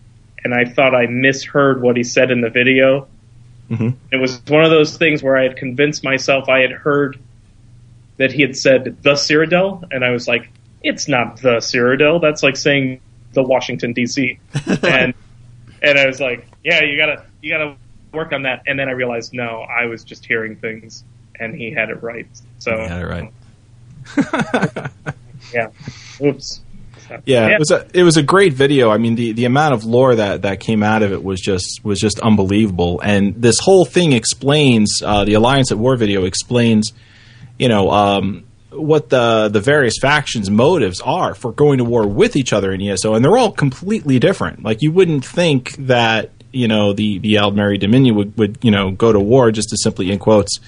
[0.45, 3.07] and I thought I misheard what he said in the video.
[3.69, 3.95] Mhm.
[4.11, 7.17] It was one of those things where I had convinced myself I had heard
[8.17, 10.49] that he had said the Cyrodiil, and I was like,
[10.83, 12.21] "It's not the Cyrodiil.
[12.21, 13.01] That's like saying
[13.33, 14.37] the Washington D.C."
[14.83, 15.15] and
[15.81, 17.75] and I was like, "Yeah, you gotta you gotta
[18.13, 21.03] work on that." And then I realized, no, I was just hearing things,
[21.39, 22.27] and he had it right.
[22.59, 24.91] So You had it right.
[25.53, 25.69] yeah,
[26.21, 26.61] oops.
[27.25, 28.89] Yeah, it was a it was a great video.
[28.89, 31.81] I mean, the, the amount of lore that, that came out of it was just
[31.83, 32.99] was just unbelievable.
[33.01, 36.93] And this whole thing explains uh, the Alliance at War video explains,
[37.59, 42.35] you know, um, what the the various factions' motives are for going to war with
[42.35, 44.63] each other in ESO, and they're all completely different.
[44.63, 48.91] Like you wouldn't think that you know the the Aldmeri Dominion would would you know
[48.91, 50.59] go to war just to simply in quotes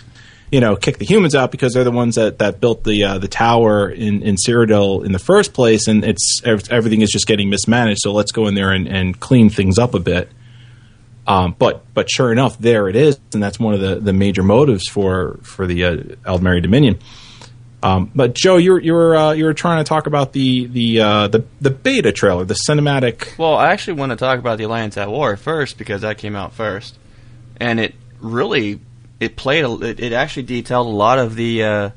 [0.52, 3.18] you know, kick the humans out because they're the ones that, that built the uh,
[3.18, 7.50] the tower in in Cyrodiil in the first place, and it's everything is just getting
[7.50, 8.00] mismanaged.
[8.02, 10.30] So let's go in there and, and clean things up a bit.
[11.28, 14.44] Um, but but sure enough, there it is, and that's one of the, the major
[14.44, 15.96] motives for for the uh,
[16.26, 17.00] Aldmeri Dominion.
[17.84, 20.68] Um, but Joe, you were you were uh, you were trying to talk about the
[20.68, 23.38] the uh, the the beta trailer, the cinematic.
[23.38, 26.36] Well, I actually want to talk about the Alliance at War first because that came
[26.36, 26.98] out first,
[27.58, 28.80] and it really
[29.20, 31.90] it played a, it, it actually detailed a lot of the uh,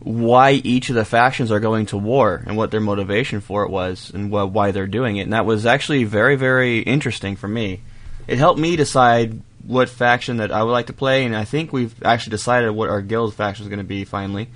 [0.00, 3.70] why each of the factions are going to war and what their motivation for it
[3.70, 7.48] was and wh- why they're doing it, and that was actually very very interesting for
[7.48, 7.80] me.
[8.26, 11.72] It helped me decide what faction that I would like to play, and I think
[11.72, 14.48] we've actually decided what our guild faction is going to be finally.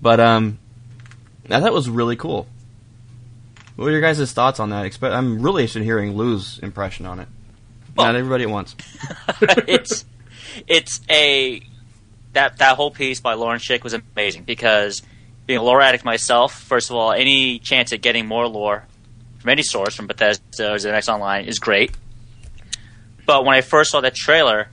[0.00, 0.58] But um,
[1.50, 2.46] I thought it was really cool.
[3.76, 4.96] What are your guys' thoughts on that?
[5.02, 7.28] I'm really interested in hearing Lou's impression on it.
[7.96, 8.74] Well- Not everybody at once.
[9.42, 10.04] it's
[10.66, 11.60] it's a
[12.32, 15.02] that that whole piece by Lawrence Schick was amazing because
[15.46, 18.84] being a lore addict myself, first of all, any chance at getting more lore
[19.38, 21.92] from any source from Bethesda or ZeniMax Online is great.
[23.24, 24.68] But when I first saw that trailer,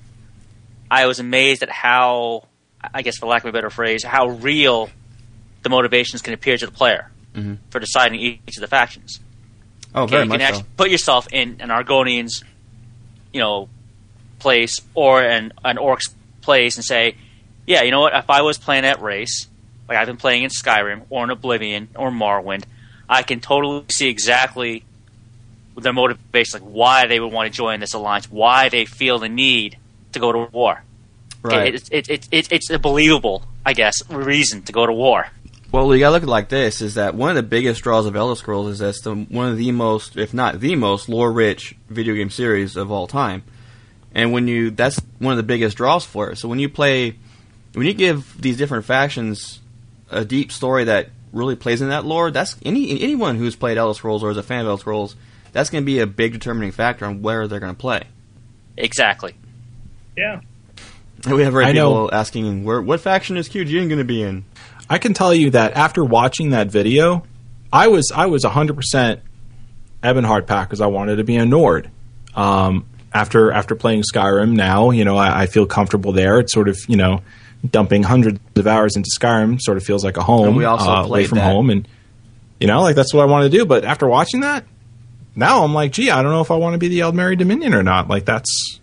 [0.92, 2.48] I was amazed at how,
[2.94, 4.90] I guess for lack of a better phrase, how real
[5.64, 7.58] the motivations can appear to the player Mhm.
[7.70, 9.20] for deciding each of the factions.
[9.96, 10.54] Oh, Okay, very you much can so.
[10.58, 12.44] actually put yourself in an Argonian's,
[13.32, 13.70] you know,
[14.44, 17.16] place or an an Orc's place and say,
[17.66, 18.14] yeah, you know what?
[18.14, 19.48] If I was playing that race,
[19.88, 22.66] like I've been playing in Skyrim or in Oblivion or Morrowind,
[23.10, 24.84] I can totally see exactly
[25.76, 29.30] their motivation, like why they would want to join this alliance, why they feel the
[29.30, 29.78] need
[30.12, 30.84] to go to war.
[31.42, 31.74] Right.
[31.74, 35.28] It's it, it, it, it's a believable, I guess, reason to go to war.
[35.72, 38.06] Well, you gotta look at it like this: is that one of the biggest draws
[38.06, 41.10] of Elder Scrolls is that it's the, one of the most, if not the most,
[41.10, 43.44] lore-rich video game series of all time.
[44.14, 46.38] And when you, that's one of the biggest draws for it.
[46.38, 47.18] So when you play,
[47.74, 49.60] when you give these different factions
[50.12, 53.96] a deep story that really plays in that lore, that's any anyone who's played Elder
[53.96, 55.16] Scrolls or is a fan of Elder Scrolls,
[55.52, 58.04] that's going to be a big determining factor on where they're going to play.
[58.78, 59.36] Exactly.
[60.16, 60.42] Yeah.
[61.26, 62.10] And we have heard I people know.
[62.12, 64.46] asking, "Where what faction is QGN going to be in?"
[64.90, 67.24] I can tell you that after watching that video,
[67.72, 69.22] I was I was 100%
[70.04, 71.90] Ebonheart Pact because I wanted to be a Nord.
[72.36, 76.40] Um, after after playing Skyrim, now you know I, I feel comfortable there.
[76.40, 77.22] It's sort of you know
[77.70, 80.50] dumping hundreds of hours into Skyrim sort of feels like a home.
[80.50, 81.52] And we also uh, away from that.
[81.52, 81.88] home, and
[82.60, 83.66] you know like that's what I want to do.
[83.66, 84.66] But after watching that,
[85.36, 87.74] now I'm like, gee, I don't know if I want to be the Aldmeri Dominion
[87.74, 88.08] or not.
[88.08, 88.80] Like that's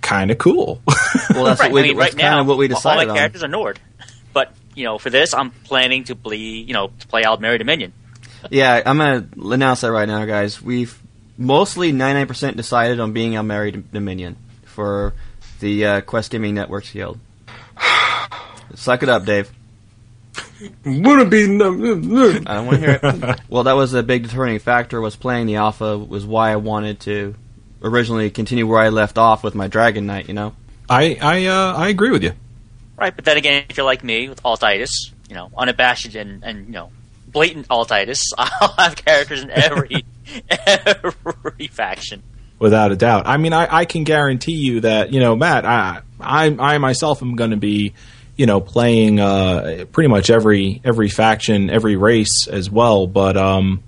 [0.00, 0.80] kind of cool.
[1.30, 1.72] Well, that's right.
[1.72, 3.16] what we, I mean, right kind now, of what we all my decided on.
[3.16, 3.80] characters are Nord.
[4.32, 7.92] But you know, for this, I'm planning to be, you know, to play Aldmeri Dominion.
[8.50, 10.60] Yeah, I'm gonna announce that right now, guys.
[10.60, 11.00] We've
[11.36, 15.14] mostly 99% decided on being Aldmeri Dominion for
[15.60, 17.18] the uh, Quest Gaming Networks Guild.
[18.74, 19.50] Suck it up, Dave.
[20.84, 23.40] Wanna be no, I don't want to hear it.
[23.48, 25.00] well, that was a big determining factor.
[25.00, 27.34] Was playing the alpha was why I wanted to
[27.82, 30.28] originally continue where I left off with my Dragon Knight.
[30.28, 30.54] You know.
[30.88, 32.32] I I uh, I agree with you.
[32.96, 36.66] Right, but then again, if you're like me with altitis, you know, unabashed and, and
[36.66, 36.90] you know,
[37.26, 40.04] blatant altitis, I'll have characters in every
[40.66, 42.22] every faction.
[42.58, 43.26] without a doubt.
[43.26, 45.64] I mean, I, I can guarantee you that you know, Matt.
[45.64, 47.94] I I, I myself am going to be
[48.36, 53.06] you know, playing uh, pretty much every every faction, every race as well.
[53.06, 53.82] But um,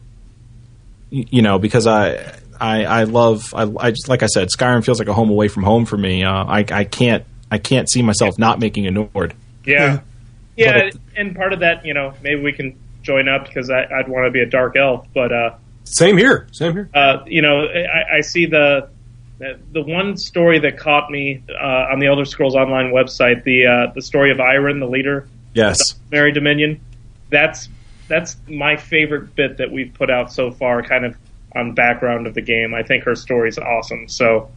[1.11, 4.85] y- you know, because I I, I love I, I just like I said, Skyrim
[4.85, 6.23] feels like a home away from home for me.
[6.23, 9.35] Uh, I I can't I can't see myself not making a Nord.
[9.65, 10.01] Yeah,
[10.57, 13.83] yeah, But- and part of that, you know, maybe we can join up because I,
[13.85, 15.55] I'd want to be a dark elf, but uh,
[15.87, 16.47] Same here.
[16.53, 16.91] Same here.
[16.95, 18.91] uh, you know, I, I see the
[19.39, 23.93] the one story that caught me uh, on the Elder Scrolls Online website, the uh,
[23.95, 25.79] the story of Ayrenn, the leader, Yes.
[26.11, 26.81] Mary Dominion.
[27.31, 27.69] That's
[28.09, 31.17] that's my favorite bit that we've put out so far, kind of
[31.55, 32.75] on background of the game.
[32.75, 34.09] I think her story's awesome.
[34.09, 34.51] So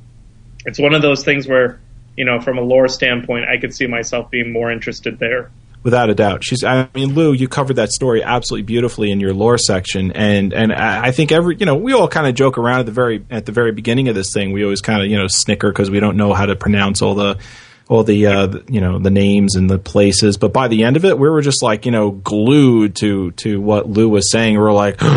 [0.65, 1.79] it's one of those things where,
[2.17, 5.49] you know, from a lore standpoint, I could see myself being more interested there.
[5.81, 6.63] Without a doubt, she's.
[6.63, 10.73] I mean, Lou, you covered that story absolutely beautifully in your lore section, and and
[10.73, 13.45] I think every you know we all kind of joke around at the very at
[13.45, 14.51] the very beginning of this thing.
[14.51, 17.15] We always kind of you know snicker because we don't know how to pronounce all
[17.15, 17.39] the
[17.87, 20.37] all the uh, you know the names and the places.
[20.37, 23.61] But by the end of it, we were just like you know glued to to
[23.61, 24.55] what Lou was saying.
[24.55, 25.01] We were like,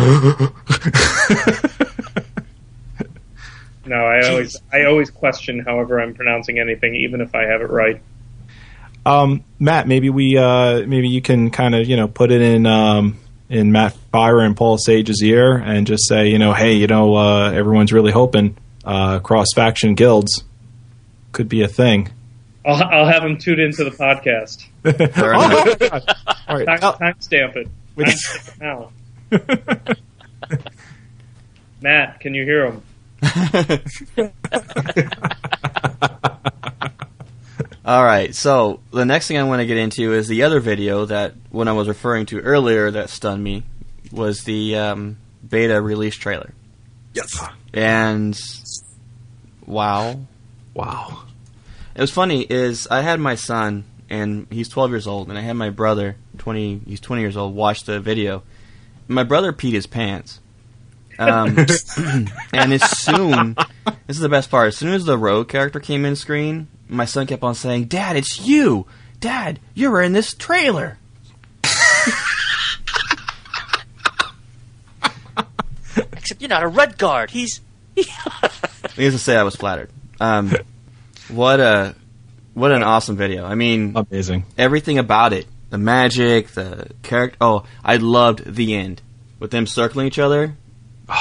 [3.85, 7.69] No, I always I always question however I'm pronouncing anything, even if I have it
[7.69, 8.01] right.
[9.05, 12.65] Um, Matt, maybe we uh, maybe you can kind of you know put it in.
[12.65, 16.87] Um, in Matt Firor and Paul Sage's ear, and just say, you know, hey, you
[16.87, 20.43] know, uh, everyone's really hoping uh, cross faction guilds
[21.33, 22.09] could be a thing.
[22.65, 24.65] I'll, I'll have him tuned into the podcast.
[24.81, 26.03] Fair enough.
[26.47, 27.67] All right, Time, tell- timestamp it.
[27.95, 28.89] With- Timestamp
[29.29, 29.99] it
[30.49, 30.49] now.
[31.81, 32.81] Matt, can you hear him?
[37.85, 41.05] All right, so the next thing I want to get into is the other video
[41.05, 43.63] that when I was referring to earlier that stunned me
[44.11, 45.17] was the um,
[45.47, 46.53] beta release trailer.
[47.13, 47.43] yes.
[47.73, 48.39] And
[49.65, 50.19] wow,
[50.73, 51.23] Wow.
[51.95, 52.41] it was funny.
[52.43, 56.15] Is I had my son and he's 12 years old, and I had my brother
[56.37, 56.81] 20.
[56.85, 57.53] He's 20 years old.
[57.55, 58.43] Watch the video.
[59.07, 60.39] My brother peed his pants.
[61.19, 61.57] Um,
[62.53, 63.55] and as soon,
[64.07, 64.67] this is the best part.
[64.69, 68.15] As soon as the rogue character came in screen, my son kept on saying, "Dad,
[68.15, 68.85] it's you!
[69.19, 70.97] Dad, you were in this trailer."
[76.13, 77.29] Except you're not a Redguard.
[77.29, 77.61] He's.
[77.95, 79.89] Needless to say, I was flattered.
[80.19, 80.51] Um,
[81.29, 81.95] what a
[82.53, 83.45] what an awesome video!
[83.45, 84.45] I mean, Amazing.
[84.57, 89.01] everything about it the magic the character oh i loved the end
[89.39, 90.55] with them circling each other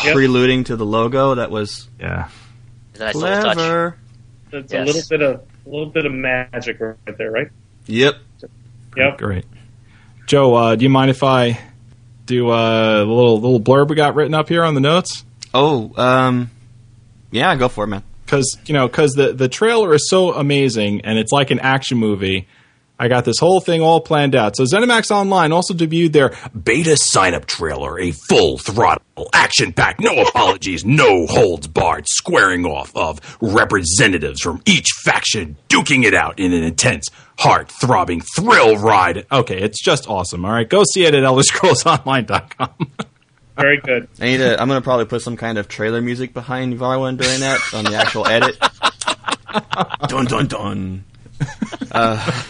[0.05, 0.15] Yep.
[0.15, 2.29] preluding to the logo that was Yeah.
[2.91, 3.55] It's a nice little touch.
[3.57, 3.97] clever
[4.53, 4.83] It's Yes.
[4.83, 7.49] a little bit of a little bit of magic right there, right?
[7.87, 8.17] yep
[8.97, 9.19] Yep.
[9.19, 9.47] Great.
[10.27, 11.59] Joe, uh, do you mind if I
[12.27, 15.25] do uh, a little little blurb we got written up here on the notes?
[15.55, 16.51] oh um
[17.31, 21.03] yeah go for it man because you know because the the trailer is so amazing
[21.03, 22.47] and it's like an action movie.
[23.03, 24.55] I got this whole thing all planned out.
[24.55, 29.99] So ZeniMax Online also debuted their beta sign up trailer, a full throttle, action packed,
[29.99, 36.39] no apologies, no holds barred, squaring off of representatives from each faction, duking it out
[36.39, 39.27] in an intense, heart throbbing thrill ride.
[39.33, 40.45] Okay, it's just awesome.
[40.45, 42.69] All right, go see it at ElderScrollsOnline.com.
[43.57, 44.09] Very good.
[44.19, 47.41] i need to i'm gonna probably put some kind of trailer music behind Varwin during
[47.41, 48.57] that on the actual edit
[50.09, 51.05] dun dun dun
[51.93, 52.43] uh,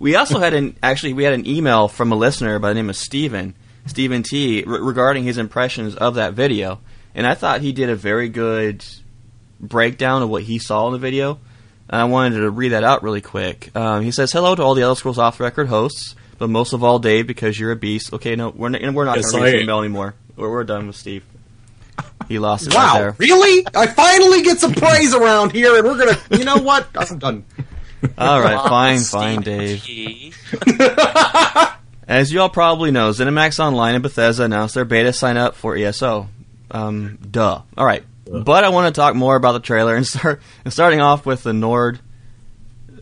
[0.00, 2.90] we also had an actually we had an email from a listener by the name
[2.90, 3.54] of Steven
[3.86, 6.80] Stephen T re- regarding his impressions of that video
[7.14, 8.84] and I thought he did a very good
[9.60, 11.38] breakdown of what he saw in the video.
[11.88, 13.74] And I wanted to read that out really quick.
[13.76, 16.72] Um, he says, "Hello to all the Elder Scrolls Off the Record hosts, but most
[16.72, 19.42] of all, Dave, because you're a beast." Okay, no, we're not, we're not Yes, going
[19.44, 20.14] to read I email anymore.
[20.36, 21.24] We're, we're done with Steve.
[22.28, 23.16] He lost it right Wow, there.
[23.18, 23.66] really?
[23.74, 26.16] I finally get some praise around here, and we're gonna.
[26.38, 26.86] You know what?
[26.96, 27.44] I'm done.
[28.18, 29.84] All right, fine, fine, Dave.
[32.08, 35.76] As you all probably know, ZeniMax Online and Bethesda announced their beta sign up for
[35.76, 36.28] ESO.
[36.70, 37.62] Um, duh.
[37.76, 41.00] All right, but I want to talk more about the trailer and start and starting
[41.00, 42.00] off with the Nord,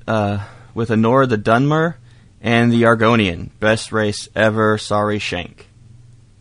[0.07, 0.45] uh,
[0.75, 1.95] with the Nord, the Dunmer,
[2.41, 4.79] and the Argonian, best race ever.
[4.79, 5.69] Sorry, Shank.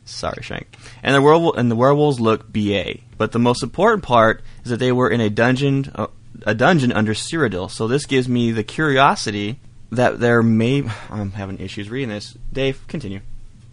[0.05, 0.67] Sorry, Shank.
[1.03, 2.95] And the werewolf and the werewolves look ba.
[3.17, 6.07] But the most important part is that they were in a dungeon, uh,
[6.45, 7.69] a dungeon under Cyrodiil.
[7.69, 9.59] So this gives me the curiosity
[9.91, 10.83] that there may.
[11.09, 12.37] I'm having issues reading this.
[12.51, 13.21] Dave, continue.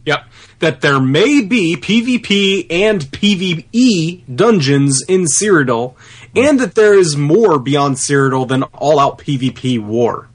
[0.06, 0.26] Yep.
[0.58, 5.94] That there may be PvP and PvE dungeons in Cyrodiil,
[6.36, 10.28] and that there is more beyond Cyrodiil than all out PvP war.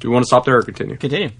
[0.00, 0.96] Do we want to stop there or continue?
[0.96, 1.30] Continue.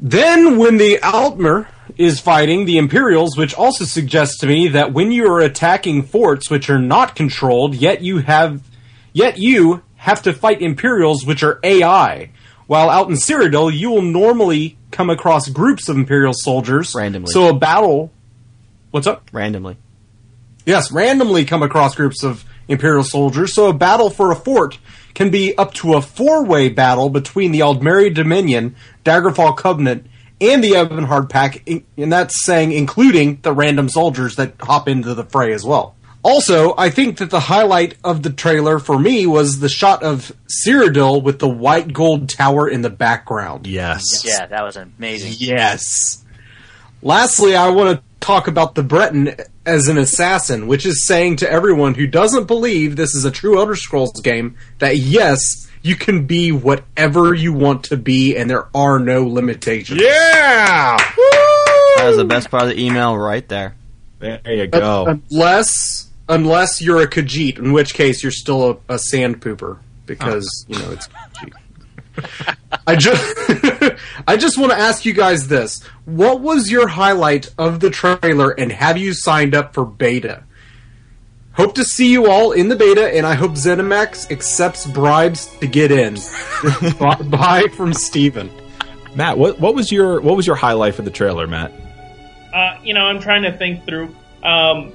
[0.00, 5.12] Then, when the Altmer is fighting the Imperials, which also suggests to me that when
[5.12, 8.60] you are attacking forts which are not controlled, yet you have,
[9.14, 12.30] yet you have to fight Imperials which are AI,
[12.66, 17.32] while out in Cyrodiil, you will normally come across groups of Imperial soldiers Randomly.
[17.32, 18.12] So a battle.
[18.90, 19.28] What's up?
[19.32, 19.78] randomly.
[20.66, 24.78] Yes, randomly come across groups of Imperial soldiers, so a battle for a fort
[25.14, 30.06] can be up to a four-way battle between the Aldmeri Dominion, Daggerfall Covenant,
[30.40, 35.24] and the Ebonheart Pact, and that's saying including the random soldiers that hop into the
[35.24, 35.94] fray as well.
[36.24, 40.32] Also, I think that the highlight of the trailer for me was the shot of
[40.48, 43.66] Cyrodiil with the white gold tower in the background.
[43.66, 44.24] Yes.
[44.24, 45.34] Yeah, that was amazing.
[45.36, 46.24] Yes.
[47.02, 49.34] Lastly, I want to talk about the Breton
[49.66, 53.58] as an assassin, which is saying to everyone who doesn't believe this is a true
[53.58, 58.68] Elder Scrolls game that yes, you can be whatever you want to be, and there
[58.74, 60.00] are no limitations.
[60.00, 60.96] Yeah.
[60.96, 63.76] That was the best part of the email right there.
[64.20, 65.20] There you go.
[65.30, 70.66] Unless, unless you're a Khajiit, in which case you're still a, a sand pooper because
[70.68, 71.08] you know it's
[72.86, 73.34] I just,
[74.28, 78.50] I just want to ask you guys this: What was your highlight of the trailer,
[78.50, 80.44] and have you signed up for beta?
[81.52, 85.68] Hope to see you all in the beta, and I hope ZeniMax accepts bribes to
[85.68, 86.14] get in.
[87.30, 88.50] Bye from Steven.
[89.14, 91.72] Matt, what what was your what was your highlight for the trailer, Matt?
[92.52, 94.14] Uh, you know, I'm trying to think through.
[94.42, 94.92] Um,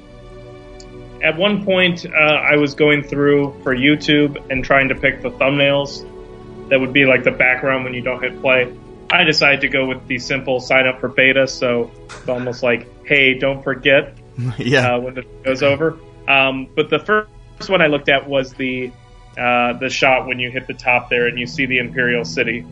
[1.23, 5.31] at one point, uh, I was going through for YouTube and trying to pick the
[5.31, 6.05] thumbnails
[6.69, 8.73] that would be like the background when you don't hit play.
[9.11, 12.87] I decided to go with the simple sign up for beta, so it's almost like,
[13.05, 14.17] hey, don't forget
[14.57, 14.95] yeah.
[14.95, 15.97] uh, when it goes over.
[16.27, 18.91] Um, but the first one I looked at was the
[19.37, 22.65] uh, the shot when you hit the top there and you see the Imperial City.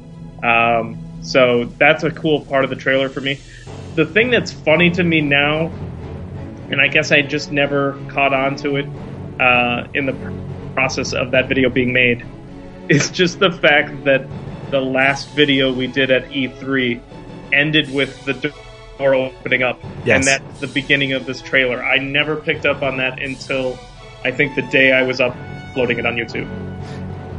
[0.44, 3.40] Um, so that's a cool part of the trailer for me.
[3.96, 5.72] The thing that's funny to me now,
[6.72, 8.88] and I guess I just never caught on to it
[9.40, 10.14] uh, in the
[10.74, 12.26] process of that video being made,
[12.90, 14.26] It's just the fact that
[14.72, 17.02] the last video we did at E3
[17.52, 20.18] ended with the door opening up, Yes.
[20.18, 21.84] and that's the beginning of this trailer.
[21.84, 23.78] I never picked up on that until
[24.24, 26.48] I think the day I was uploading it on YouTube.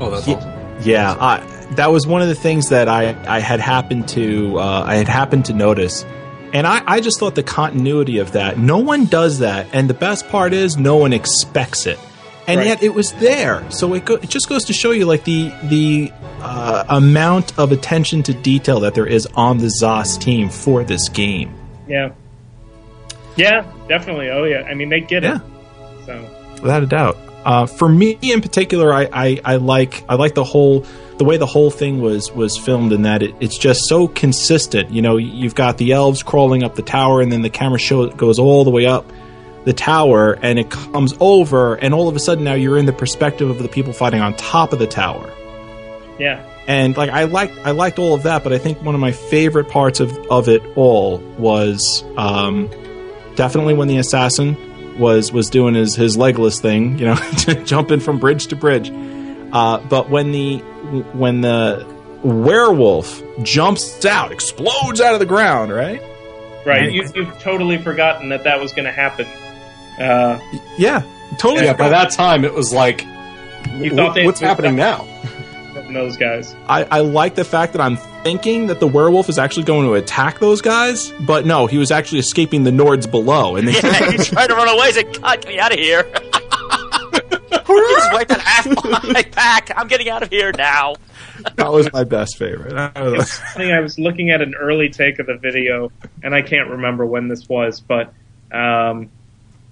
[0.00, 0.52] Oh, that's awesome.
[0.82, 1.40] Yeah, I,
[1.76, 5.08] that was one of the things that I, I had happened to uh, I had
[5.08, 6.04] happened to notice,
[6.52, 8.58] and I, I just thought the continuity of that.
[8.58, 11.98] No one does that, and the best part is no one expects it,
[12.46, 12.66] and Right.
[12.68, 13.68] yet it was there.
[13.70, 17.72] So it, go, it just goes to show you like the the uh, amount of
[17.72, 21.52] attention to detail that there is on the ZOS team for this game.
[21.88, 22.12] Yeah.
[23.36, 24.30] Yeah, definitely.
[24.30, 24.62] Oh yeah.
[24.62, 25.36] I mean, they get Yeah.
[25.36, 25.42] it.
[26.06, 26.30] So
[26.62, 27.16] without a doubt.
[27.44, 30.84] Uh, for me in particular, I, I, I like I like the whole
[31.18, 34.90] the way the whole thing was was filmed in that it, it's just so consistent.
[34.90, 38.08] You know, you've got the elves crawling up the tower, and then the camera show
[38.08, 39.04] goes all the way up
[39.64, 42.92] the tower, and it comes over, and all of a sudden now you're in the
[42.92, 45.30] perspective of the people fighting on top of the tower.
[46.18, 46.44] yeah.
[46.66, 49.12] And like I liked I liked all of that, but I think one of my
[49.12, 52.68] favorite parts of, of it all was um,
[53.36, 57.14] definitely when the assassin was was doing his his legless thing, you know,
[57.64, 58.90] jumping from bridge to bridge.
[59.50, 60.62] Uh, but when the
[61.14, 61.86] when the
[62.22, 66.00] werewolf jumps out, explodes out of the ground, right?
[66.00, 66.66] Right.
[66.66, 66.92] Right.
[66.92, 69.26] You, you've totally forgotten that that was going to happen.
[69.98, 70.38] Uh,
[70.76, 71.02] Yeah,
[71.38, 71.64] totally.
[71.64, 73.02] Yeah, by that time it was like,
[73.76, 75.06] You thought "Wh- they- what's happening now?
[75.92, 76.54] those guys.
[76.66, 79.94] I, I like the fact that I'm thinking that the werewolf is actually going to
[79.94, 84.10] attack those guys, but no, he was actually escaping the Nords below, and they, Yeah,
[84.10, 84.86] he's trying to run away.
[84.88, 86.06] He's like, God, get me out of here.
[88.10, 89.70] he just wiped that half my pack.
[89.76, 90.94] I'm getting out of here now.
[91.56, 92.72] that was my best favorite.
[92.74, 95.90] I was- I think I was looking at an early take of the video,
[96.22, 98.12] and I can't remember when this was, but
[98.52, 99.10] um,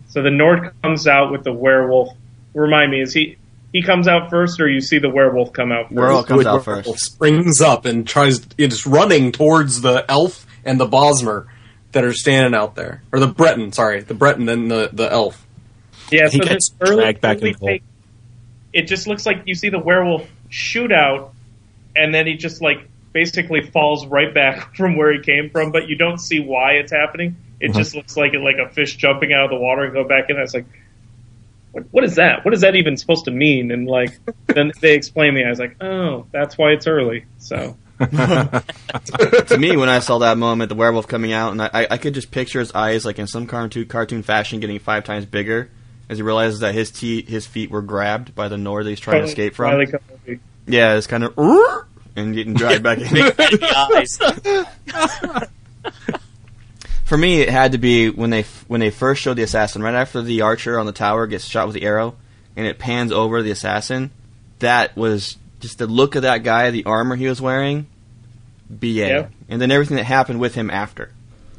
[0.08, 2.10] so the Nord comes out with the werewolf.
[2.54, 3.36] Remind me, is he
[3.72, 5.96] he comes out first, or you see the werewolf come out first?
[5.96, 7.04] Werewolf comes out Werewolf first.
[7.04, 8.46] Springs up and tries.
[8.58, 11.46] It's running towards the elf and the Bosmer
[11.92, 13.72] that are standing out there, or the Breton.
[13.72, 15.44] Sorry, the Breton and the the elf.
[16.10, 17.68] Yeah, He so gets this early, dragged back early in the hole.
[17.68, 17.82] take,
[18.76, 21.32] it just looks like you see the werewolf shoot out,
[21.96, 25.88] and then he just like basically falls right back from where he came from, but
[25.88, 27.36] you don't see why it's happening.
[27.58, 27.78] It Uh-huh.
[27.78, 30.28] just looks like it, like a fish jumping out of the water and go back
[30.28, 30.36] in.
[30.36, 30.66] It's like,
[31.72, 32.44] what, what is that?
[32.44, 33.70] What is that even supposed to mean?
[33.70, 34.10] And like,
[34.46, 35.42] then they explain me.
[35.44, 37.24] I was like, oh, that's why it's early.
[37.38, 41.86] So to me, when I saw that moment, the werewolf coming out, and I, I,
[41.92, 45.24] I could just picture his eyes, like in some cartoon cartoon fashion, getting five times
[45.24, 45.70] bigger
[46.08, 49.00] as he realizes that his te- his feet were grabbed by the Nord that he's
[49.00, 49.70] trying to escape from.
[50.66, 51.34] Yeah, it's kind of
[52.16, 53.06] and getting dragged back in.
[57.04, 59.94] For me, it had to be when they when they first showed the assassin, right
[59.94, 62.16] after the archer on the tower gets shot with the arrow,
[62.56, 64.10] and it pans over the assassin.
[64.58, 67.86] That was just the look of that guy, the armor he was wearing,
[68.68, 68.86] BA.
[68.86, 69.28] Yeah.
[69.48, 71.12] And then everything that happened with him after.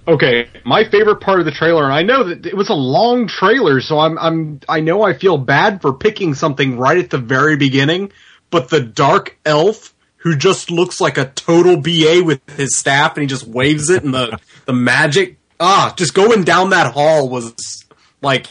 [0.07, 3.27] Okay, my favorite part of the trailer, and I know that it was a long
[3.27, 7.17] trailer, so I'm I'm I know I feel bad for picking something right at the
[7.17, 8.11] very beginning,
[8.49, 13.21] but the dark elf who just looks like a total BA with his staff and
[13.21, 17.85] he just waves it and the the magic ah just going down that hall was
[18.21, 18.47] like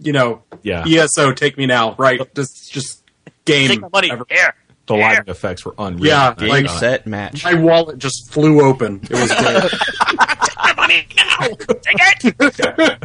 [0.00, 0.84] you know Yeah.
[0.86, 3.02] ESO take me now right just just
[3.44, 4.10] game Take my money.
[4.10, 4.54] ever- Here.
[4.86, 5.02] The Here.
[5.02, 6.06] lighting effects were unreal.
[6.06, 7.44] Yeah, Game, like set, match.
[7.44, 10.28] my wallet just flew open it was great
[10.58, 11.48] My money now.
[11.82, 13.02] Take it.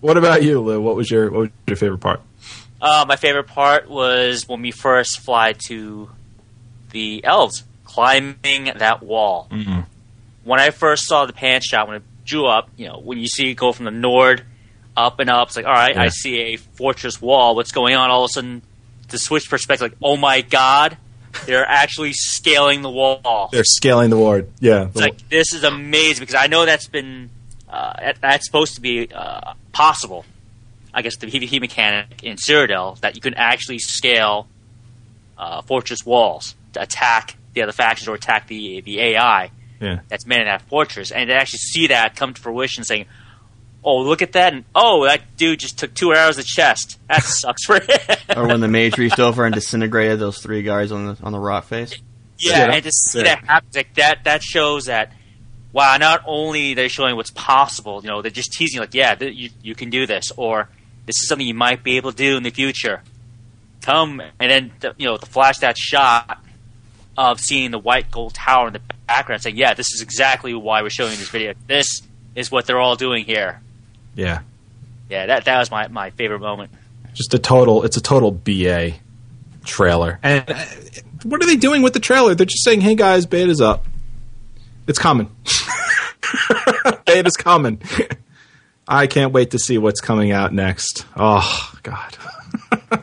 [0.00, 0.80] What about you, Lou?
[0.80, 2.20] What was your what was your favorite part?
[2.80, 6.08] Uh, my favorite part was when we first fly to
[6.90, 9.48] the elves, climbing that wall.
[9.50, 9.84] Mhm.
[10.44, 13.26] When I first saw the pan shot, when it drew up, you know, when you
[13.26, 14.44] see it go from the nord
[14.96, 16.02] up and up, it's like, all right, Yeah.
[16.02, 17.56] I see a fortress wall.
[17.56, 18.10] What's going on?
[18.10, 18.62] All of a sudden,
[19.08, 20.96] the switch perspective, like, oh my god,
[21.46, 23.48] they're actually scaling the wall.
[23.52, 24.50] They're scaling the ward.
[24.60, 24.88] Yeah.
[24.88, 27.30] It's like this is amazing because I know that's been
[27.68, 30.24] uh, that's supposed to be uh, possible.
[30.92, 34.48] I guess the PvP mechanic in Cyrodiil that you can actually scale
[35.36, 39.50] uh, fortress walls to attack the other factions or attack the the AI
[39.80, 40.00] yeah.
[40.08, 43.06] that's manning that fortress, and to actually see that come to fruition, saying,
[43.84, 46.98] "Oh, look at that!" and "Oh, that dude just took two arrows to the chest.
[47.08, 50.92] That sucks for him." or when the mage reached over and disintegrated those three guys
[50.92, 51.94] on the on the rock face.
[52.38, 52.72] Yeah, Yeah.
[52.74, 53.24] and to see Yeah.
[53.24, 55.12] that happen, like that, that shows that
[55.72, 59.34] wow, not only they're showing what's possible, you know, they're just teasing like, yeah, th-
[59.36, 60.68] you you can do this, or
[61.06, 63.02] this is something you might be able to do in the future.
[63.82, 66.42] Come and then the, you know the flash that shot
[67.16, 70.82] of seeing the white gold tower in the background, saying, yeah, this is exactly why
[70.82, 71.52] we're showing this video.
[71.66, 72.02] This
[72.36, 73.60] is what they're all doing here.
[74.18, 74.40] Yeah.
[75.08, 76.70] Yeah, that that was my, my favorite moment.
[77.14, 77.84] Just a total.
[77.84, 78.94] It's a total BA
[79.64, 80.18] trailer.
[80.22, 80.64] And uh,
[81.22, 82.34] what are they doing with the trailer?
[82.34, 83.86] They're just saying, "Hey guys, beta's up.
[84.86, 85.30] It's coming.
[87.06, 87.80] beta's coming."
[88.86, 91.06] I can't wait to see what's coming out next.
[91.16, 92.16] Oh God.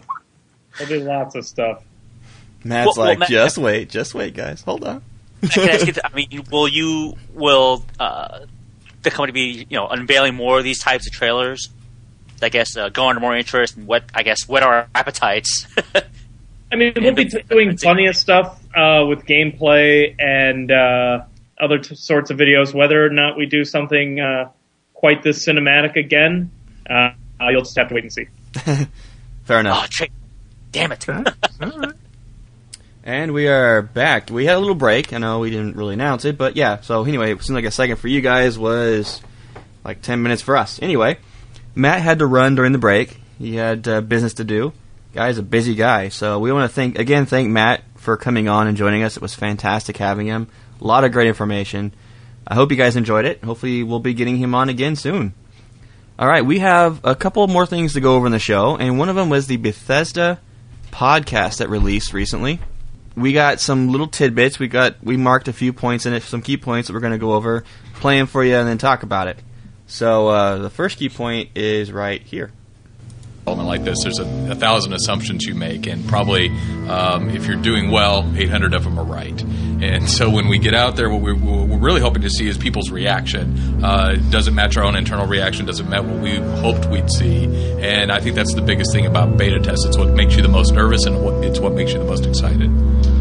[0.78, 1.84] There'll be lots of stuff.
[2.64, 5.04] Matt's Well- well, like, Matt- just wait, just wait, guys, hold on.
[5.52, 8.40] Can I ask you th- I mean, will you will uh,
[9.06, 11.70] the company be you know unveiling more of these types of trailers?
[12.42, 15.68] I guess uh, garner more interest and what I guess whet our appetites.
[16.72, 21.24] I mean, we'll be doing plenty of stuff uh, with gameplay and uh,
[21.60, 22.74] other t- sorts of videos.
[22.74, 24.50] Whether or not we do something uh,
[24.94, 26.52] quite this cinematic again,
[26.90, 27.12] uh,
[27.50, 28.28] you'll just have to wait and see.
[29.44, 29.84] Fair enough.
[29.84, 30.08] oh, tra-
[30.72, 31.08] damn it!
[33.08, 34.32] And we are back.
[34.32, 35.14] We had a little break.
[35.14, 36.82] I know we didn't really announce it, but yeah.
[36.82, 39.22] So anyway, it seemed like a second for you guys was
[39.84, 40.80] like ten minutes for us.
[40.82, 41.20] Anyway,
[41.76, 43.20] Matt had to run during the break.
[43.38, 44.74] He had uh, business to do.
[45.14, 48.66] Guy's a busy guy, so we want to thank again thank Matt for coming on
[48.66, 49.16] and joining us.
[49.16, 50.48] It was fantastic having him.
[50.82, 51.94] A lot of great information.
[52.48, 53.44] I hope you guys enjoyed it.
[53.44, 55.36] Hopefully, we'll be getting him on again soon.
[56.18, 58.98] All right, we have a couple more things to go over in the show, and
[58.98, 60.40] one of them was the Bethesda
[60.92, 62.60] podcast that released recently
[63.16, 64.60] we got some little tidbits.
[64.60, 67.14] We got we marked a few points in it, some key points that we're going
[67.14, 67.64] to go over,
[67.96, 69.40] play 'em for you, and then talk about it.
[69.88, 72.52] So uh, the first key point is right here.
[73.46, 76.50] Development like this, there's a, a thousand assumptions you make, and probably
[76.90, 79.40] um, if you're doing well, 800 of them are right.
[79.84, 82.48] And so when we get out there, what we're, what we're really hoping to see
[82.48, 83.84] is people's reaction.
[83.84, 85.68] Uh, does it match our own internal reaction?
[85.68, 87.46] Does it match what we hoped we'd see?
[87.82, 89.86] And I think that's the biggest thing about beta tests.
[89.86, 92.26] It's what makes you the most nervous, and what, it's what makes you the most
[92.26, 92.72] excited.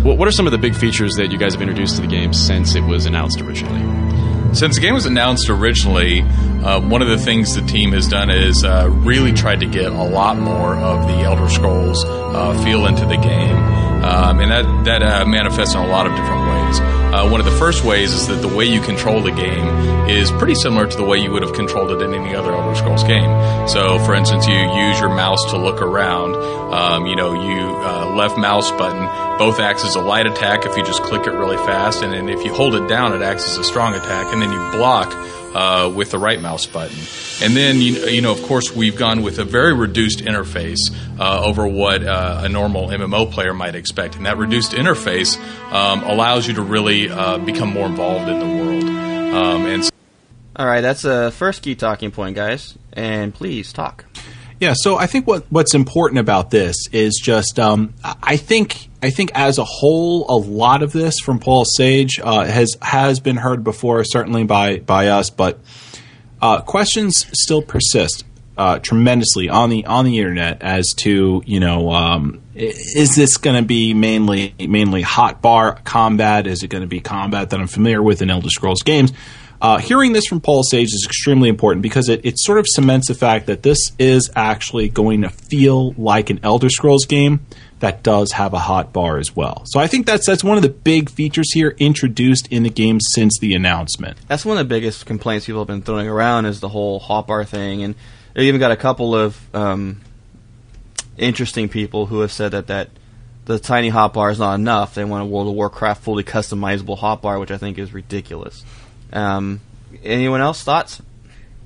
[0.04, 2.32] What are some of the big features that you guys have introduced to the game
[2.32, 4.13] since it was announced originally?
[4.54, 8.30] Since the game was announced originally, uh, one of the things the team has done
[8.30, 12.86] is uh, really tried to get a lot more of the Elder Scrolls uh, feel
[12.86, 13.56] into the game,
[14.04, 17.03] um, and that that uh, manifests in a lot of different ways.
[17.14, 19.64] Uh, one of the first ways is that the way you control the game
[20.08, 22.74] is pretty similar to the way you would have controlled it in any other Elder
[22.74, 23.30] Scrolls game.
[23.68, 26.34] So, for instance, you use your mouse to look around.
[26.74, 29.06] Um, you know, you uh, left mouse button
[29.38, 32.28] both acts as a light attack if you just click it really fast, and then
[32.28, 35.12] if you hold it down, it acts as a strong attack, and then you block
[35.54, 36.98] uh, with the right mouse button.
[37.42, 40.78] And then, you, you know, of course, we've gone with a very reduced interface
[41.18, 44.16] uh, over what uh, a normal MMO player might expect.
[44.16, 45.38] And that reduced interface
[45.72, 48.84] um, allows you to really uh, become more involved in the world.
[48.84, 49.90] Um, and
[50.56, 52.76] All right, that's the first key talking point, guys.
[52.92, 54.04] And please talk.
[54.60, 59.10] Yeah, so I think what what's important about this is just um, I think I
[59.10, 63.36] think as a whole, a lot of this from Paul Sage uh, has has been
[63.36, 65.60] heard before, certainly by by us, but
[66.40, 68.24] uh, questions still persist.
[68.56, 73.56] uh, tremendously on the on the internet as to you know um, is this going
[73.56, 76.46] to be mainly mainly hot bar combat?
[76.46, 79.12] Is it going to be combat that I'm familiar with in Elder Scrolls games?
[79.64, 83.08] Uh, hearing this from Paul Sage is extremely important because it, it sort of cements
[83.08, 87.46] the fact that this is actually going to feel like an Elder Scrolls game
[87.80, 89.62] that does have a hot bar as well.
[89.64, 93.00] So I think that's that's one of the big features here introduced in the game
[93.00, 94.18] since the announcement.
[94.28, 97.26] That's one of the biggest complaints people have been throwing around is the whole hot
[97.26, 97.94] bar thing, and
[98.34, 100.02] they even got a couple of um,
[101.16, 102.90] interesting people who have said that that
[103.46, 104.94] the tiny hot bar is not enough.
[104.94, 108.62] They want a World of Warcraft fully customizable hot bar, which I think is ridiculous.
[109.14, 109.60] Um,
[110.02, 111.00] anyone else thoughts?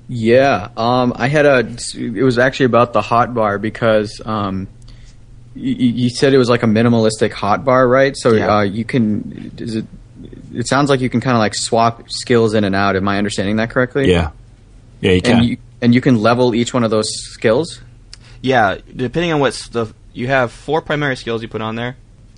[0.07, 1.59] Yeah, um, I had a.
[1.95, 4.67] It was actually about the hot bar because um,
[5.55, 8.15] you, you said it was like a minimalistic hot bar, right?
[8.17, 8.57] So Yeah.
[8.57, 9.51] uh, you can.
[9.57, 9.85] Is it?
[10.53, 12.95] It sounds like you can kind of like swap skills in and out.
[12.95, 14.09] Am I understanding that correctly?
[14.09, 14.31] Yeah,
[14.99, 15.37] yeah, you can.
[15.37, 17.79] And you and you can level each one of those skills.
[18.41, 21.97] Yeah, depending on what stuff you have, four primary skills you put on there,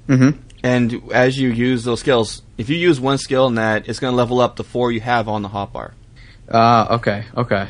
[0.10, 0.40] Mm-hmm.
[0.64, 4.12] And as you use those skills, if you use one skill in that, it's going
[4.12, 5.94] to level up the four you have on the hotbar.
[6.52, 7.70] Ah, okay, okay.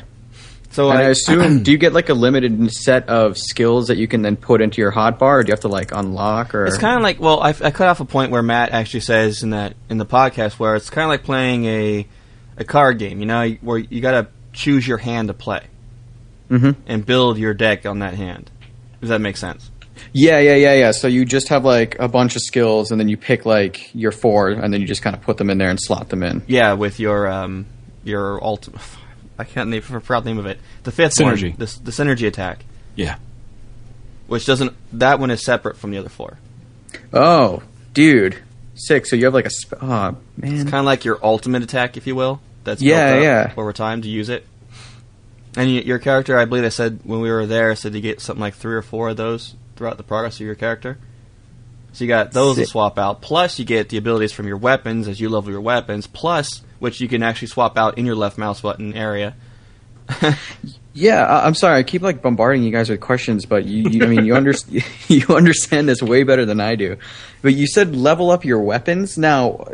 [0.72, 4.08] So and I, assume, do you get like a limited set of skills that you
[4.08, 6.56] can then put into your hot bar, or do you have to like unlock?
[6.56, 9.02] Or It's kind of like well, I, I cut off a point where Matt actually
[9.02, 12.08] says in that in the podcast where it's kind of like playing a
[12.58, 15.62] a card game, you know, where you got to choose your hand to play
[16.50, 16.76] Mhm.
[16.86, 18.52] and build your deck on that hand.
[19.00, 19.71] Does that make sense?
[20.14, 20.92] Yeah, yeah, yeah, yeah.
[20.92, 24.12] So you just have like a bunch of skills, and then you pick like your
[24.12, 26.44] four, and then you just kind of put them in there and slot them in.
[26.48, 27.66] Yeah, with your um
[28.04, 28.82] your ultimate.
[29.38, 30.60] I can't name forgot the name of it.
[30.84, 31.50] The fifth Synergy.
[31.52, 32.64] one, the, the synergy attack,
[32.96, 33.18] yeah.
[34.28, 36.38] which doesn't that one is separate from the other four.
[37.14, 37.64] Oh,
[37.94, 38.38] dude,
[38.76, 39.10] six.
[39.10, 39.50] So you have like a.
[39.52, 40.54] Sp- oh man.
[40.54, 42.42] It's kind of like your ultimate attack, if you will.
[42.64, 43.54] That's Yeah, built up yeah.
[43.62, 44.46] over time to use it.
[45.58, 48.22] And y- your character, I believe, I said when we were there, said you get
[48.22, 50.96] something like three or four of those throughout the progress of your character.
[51.94, 53.24] So you got those to swap out.
[53.24, 56.06] Plus, you get the abilities from your weapons as you level your weapons.
[56.06, 59.34] Plus, which you can actually swap out in your left mouse button area.
[60.94, 61.80] Yeah, I- I'm sorry.
[61.80, 64.54] I keep like bombarding you guys with questions, but you, you I mean, you under-
[65.08, 66.98] you understand this way better than I do.
[67.42, 69.18] But you said level up your weapons.
[69.18, 69.66] Now,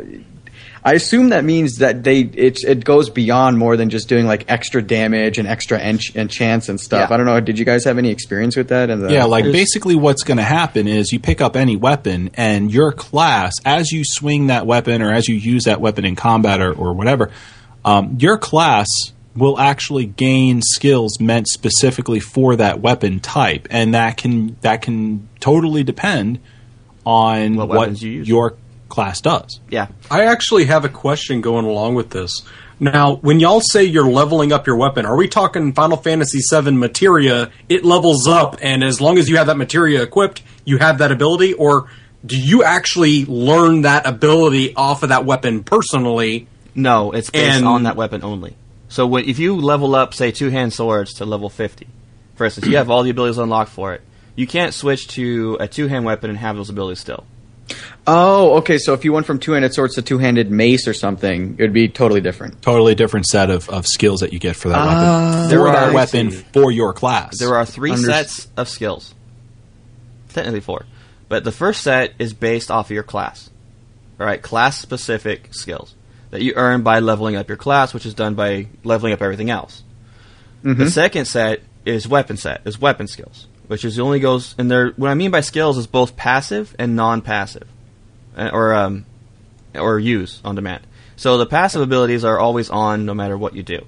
[0.84, 4.44] I assume that means that they it it goes beyond more than just doing like
[4.48, 7.10] extra damage and extra ench- enchants and stuff.
[7.10, 7.14] Yeah.
[7.14, 7.40] I don't know.
[7.40, 8.90] Did you guys have any experience with that?
[8.90, 12.30] And the, Yeah, like basically what's going to happen is you pick up any weapon,
[12.34, 16.16] and your class, as you swing that weapon or as you use that weapon in
[16.16, 17.30] combat or, or whatever,
[17.84, 18.86] um, your class
[19.36, 25.28] will actually gain skills meant specifically for that weapon type, and that can that can
[25.40, 26.40] totally depend
[27.04, 28.28] on What what, weapons you use.
[28.28, 28.56] your
[28.88, 29.60] class does.
[29.70, 32.42] Yeah, I actually have a question going along with this.
[32.80, 36.70] Now, when y'all say you're leveling up your weapon, are we talking Final Fantasy VII
[36.72, 37.50] materia?
[37.68, 41.10] It levels up, and as long as you have that materia equipped, you have that
[41.10, 41.90] ability, or
[42.24, 46.46] do you actually learn that ability off of that weapon personally?
[46.74, 48.54] no, it's based And- on that weapon only.
[48.88, 51.88] So when, if you level up, say, two hand swords to level fifty,
[52.36, 54.00] for instance, you have all the abilities unlocked for it.
[54.36, 57.24] You can't switch to a two hand weapon and have those abilities still.
[58.06, 58.78] Oh, okay.
[58.78, 61.88] So if you went from two-handed swords to two-handed mace or something, it would be
[61.88, 62.62] totally different.
[62.62, 65.02] Totally different set of, of skills that you get for that weapon.
[65.04, 67.38] Ah, There For that are- weapon for your class.
[67.38, 69.14] There are three Unders- sets of skills.
[70.30, 70.86] Technically four.
[71.28, 73.50] But the first set is based off of your class.
[74.20, 75.94] Alright, class specific skills
[76.30, 79.50] that you earn by leveling up your class, which is done by leveling up everything
[79.50, 79.82] else.
[80.62, 84.90] The second set is weapon set, is weapon skills, which is only goes and there
[84.96, 87.68] what I mean by skills is both passive and non passive.
[88.36, 89.06] Or um
[89.74, 90.86] or use on demand.
[91.16, 93.86] So the passive abilities are always on no matter what you do.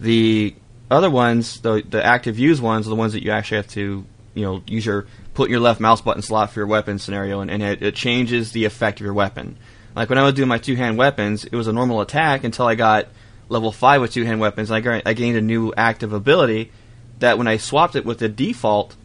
[0.00, 0.54] The
[0.90, 4.04] other ones, the the active use ones, are the ones that you actually have to,
[4.34, 7.50] you know, use your put your left mouse button slot for your weapon scenario, and,
[7.50, 9.56] and it, it changes the effect of your weapon.
[9.94, 12.66] Like when I was doing my two hand weapons, it was a normal attack until
[12.66, 13.08] I got
[13.48, 14.70] level five with two hand weapons.
[14.70, 16.72] And I, I gained a new active ability
[17.18, 18.96] that when I swapped it with the default,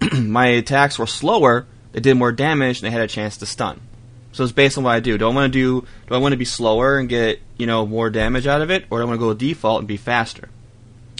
[0.12, 1.66] my attacks were slower.
[1.92, 3.80] They did more damage, and they had a chance to stun.
[4.32, 5.16] So it's based on what I do.
[5.18, 5.86] Do I want to do?
[6.06, 8.84] Do I want to be slower and get you know more damage out of it,
[8.90, 10.48] or do I want to go default and be faster?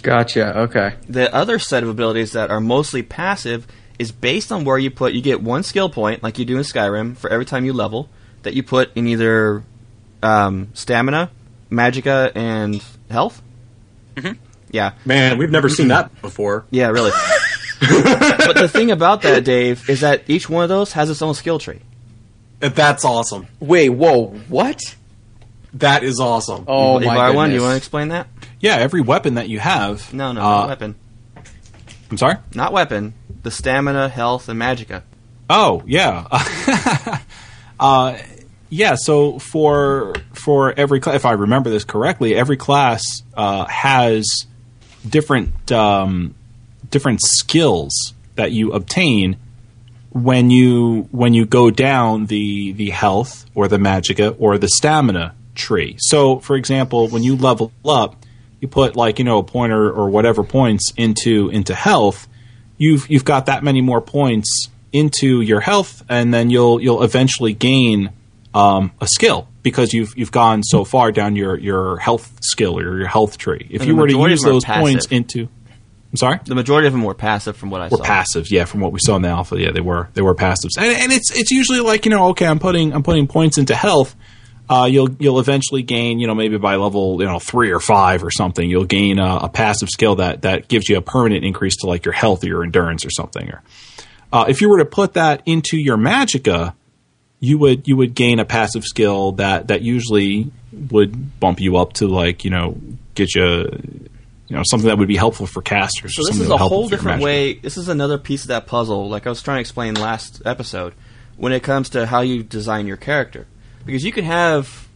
[0.01, 0.57] Gotcha.
[0.59, 0.93] Okay.
[1.09, 5.13] The other set of abilities that are mostly passive is based on where you put.
[5.13, 8.07] You get one skill point, like you do in Skyrim, for every time you level,
[8.43, 9.63] that you put in either
[10.23, 11.31] um, stamina,
[11.69, 13.41] magicka, and health.
[14.15, 14.39] Mm-hmm.
[14.71, 16.63] Yeah, Man, we've never seen that before.
[16.69, 17.11] yeah, really.
[17.79, 21.33] but the thing about that, Dave, is that each one of those has its own
[21.33, 21.79] skill tree.
[22.59, 23.47] That's awesome.
[23.59, 23.89] Wait.
[23.89, 24.27] Whoa.
[24.49, 24.81] What?
[25.75, 26.65] That is awesome.
[26.67, 27.35] Oh if my I goodness.
[27.35, 28.27] won, you want to explain that?
[28.59, 30.13] yeah, every weapon that you have.
[30.13, 30.95] No, no, uh, not weapon.
[32.11, 32.35] I'm sorry.
[32.53, 33.13] Not weapon.
[33.43, 35.03] The stamina, health, and magicka.
[35.49, 36.27] Oh yeah,
[37.79, 38.17] uh,
[38.69, 38.95] yeah.
[38.95, 43.03] So for for every class, if I remember this correctly, every class
[43.35, 44.25] uh, has
[45.07, 46.35] different um,
[46.89, 49.37] different skills that you obtain
[50.11, 55.35] when you when you go down the the health or the magicka or the stamina
[55.55, 55.95] tree.
[55.99, 58.25] So, for example, when you level up,
[58.59, 62.27] you put like you know a pointer or whatever points into into health.
[62.77, 67.53] You've you've got that many more points into your health, and then you'll you'll eventually
[67.53, 68.11] gain
[68.53, 72.97] um, a skill because you've you've gone so far down your your health skill or
[72.97, 73.67] your health tree.
[73.69, 75.49] If And you were to use those points into,
[76.11, 76.39] I'm sorry.
[76.43, 78.03] The majority of them were passive, from what I were saw.
[78.03, 78.49] passives.
[78.49, 80.87] Yeah, from what we saw in the alpha, yeah, they were they were passives, and,
[80.87, 84.15] and it's it's usually like you know, okay, I'm putting I'm putting points into health.
[84.67, 88.23] Uh, you'll you'll eventually gain, you know, maybe by level you know three or five
[88.23, 91.75] or something, you'll gain a, a passive skill that that gives you a permanent increase
[91.77, 93.49] to like your health or your endurance or something.
[93.49, 93.61] Or
[94.33, 96.73] uh, if you were to put that into your magicka,
[97.39, 100.51] you would you would gain a passive skill that that usually
[100.91, 102.77] would bump you up to like you know
[103.15, 104.08] get you
[104.49, 106.15] you know something that would be helpful for casters.
[106.15, 107.53] So this is a whole different way.
[107.53, 110.93] This is another piece of that puzzle, like I was trying to explain last episode,
[111.37, 113.45] when it comes to how you design your character.
[113.85, 114.87] Because you can have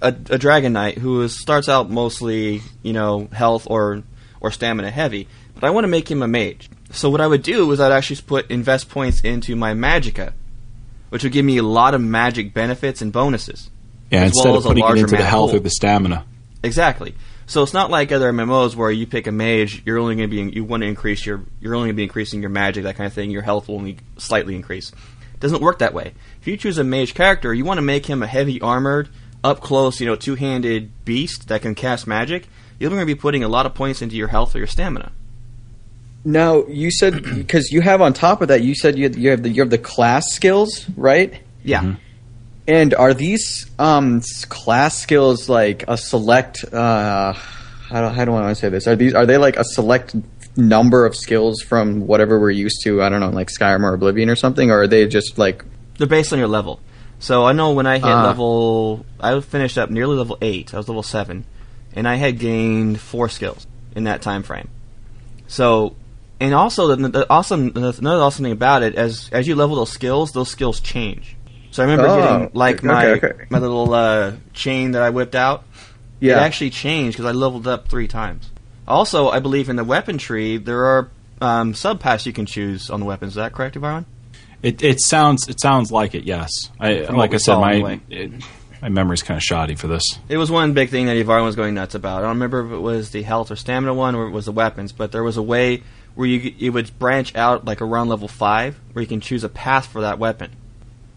[0.00, 4.02] a, a dragon knight who is, starts out mostly, you know, health or
[4.40, 6.70] or stamina heavy, but I want to make him a mage.
[6.90, 10.32] So what I would do is I'd actually put invest points into my magicka,
[11.08, 13.70] which would give me a lot of magic benefits and bonuses.
[14.10, 15.58] Yeah, as instead well of as putting it into the health pool.
[15.58, 16.24] or the stamina.
[16.62, 17.14] Exactly.
[17.46, 20.50] So it's not like other MMOs where you pick a mage, you're only going to
[20.50, 22.96] be you want to increase your you're only going to be increasing your magic that
[22.96, 23.30] kind of thing.
[23.30, 24.90] Your health will only slightly increase.
[24.90, 26.14] It doesn't work that way.
[26.40, 29.08] If you choose a mage character, you want to make him a heavy armored,
[29.42, 32.48] up close, you know, two handed beast that can cast magic.
[32.78, 35.12] You're going to be putting a lot of points into your health or your stamina.
[36.24, 39.30] Now you said because you have on top of that, you said you have, you
[39.30, 41.40] have the you have the class skills, right?
[41.62, 41.82] Yeah.
[41.82, 42.00] Mm-hmm.
[42.66, 46.64] And are these um, class skills like a select?
[46.64, 48.86] Uh, how do, how do I want to say this?
[48.86, 50.14] Are these are they like a select
[50.56, 53.02] number of skills from whatever we're used to?
[53.02, 55.62] I don't know, like Skyrim or Oblivion or something, or are they just like
[55.98, 56.80] They're based on your level.
[57.18, 58.24] So I know when I hit Ah.
[58.24, 60.72] level, I finished up nearly level eight.
[60.72, 61.44] I was level seven,
[61.94, 64.68] and I had gained four skills in that time frame.
[65.46, 65.94] So,
[66.40, 69.92] and also the, the awesome, another awesome thing about it, as as you level those
[69.92, 71.36] skills, those skills change.
[71.74, 73.46] So I remember Oh, getting like okay, my okay.
[73.50, 75.64] my little uh, chain that I whipped out.
[76.20, 76.36] Yeah.
[76.36, 78.48] It actually changed because I leveled up three times.
[78.86, 81.10] Also, I believe in the weapon tree there are
[81.40, 83.32] um, subpaths you can choose on the weapons.
[83.32, 84.06] Is that correct, Ivan?
[84.62, 86.22] It, it sounds it sounds like it.
[86.22, 86.48] Yes,
[86.78, 88.30] I, From like I said, my it,
[88.80, 90.04] my memory's kind of shoddy for this.
[90.28, 92.18] It was one big thing that Ivar was going nuts about.
[92.18, 94.52] I don't remember if it was the health or stamina one or it was the
[94.52, 95.82] weapons, but there was a way
[96.14, 99.48] where you it would branch out like around level five, where you can choose a
[99.48, 100.52] path for that weapon.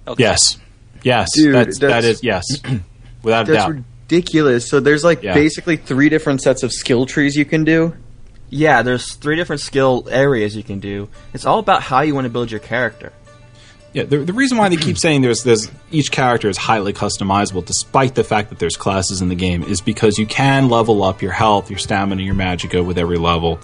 [0.07, 0.23] Okay.
[0.23, 0.57] Yes,
[1.03, 2.43] yes, Dude, that's, that that's- yes,
[3.23, 3.75] without a that's doubt.
[4.09, 4.67] ridiculous?
[4.69, 5.33] So there's like Yeah.
[5.33, 7.93] basically three different sets of skill trees you can do.
[8.49, 11.09] Yeah, there's three different skill areas you can do.
[11.33, 13.11] It's all about how you want to build your character.
[13.93, 17.65] Yeah, the, the reason why they keep saying there's there's each character is highly customizable,
[17.65, 21.21] despite the fact that there's classes in the game, is because you can level up
[21.21, 23.59] your health, your stamina, your magicka with every level.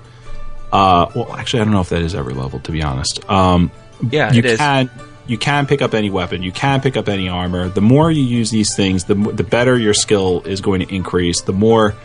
[0.71, 3.29] Uh, well, actually, I don't know if that is every level, to be honest.
[3.29, 3.69] Um,
[4.11, 4.57] Yeah, you it is.
[4.57, 4.89] can
[5.25, 7.69] you can pick up any weapon, you can pick up any armor.
[7.69, 11.41] The more you use these things, the the better your skill is going to increase.
[11.41, 11.95] The more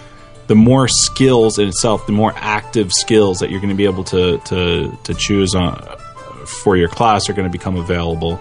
[0.46, 4.04] the more skills in itself, the more active skills that you're going to be able
[4.04, 5.82] to to to choose on
[6.46, 8.40] for your class are going to become available.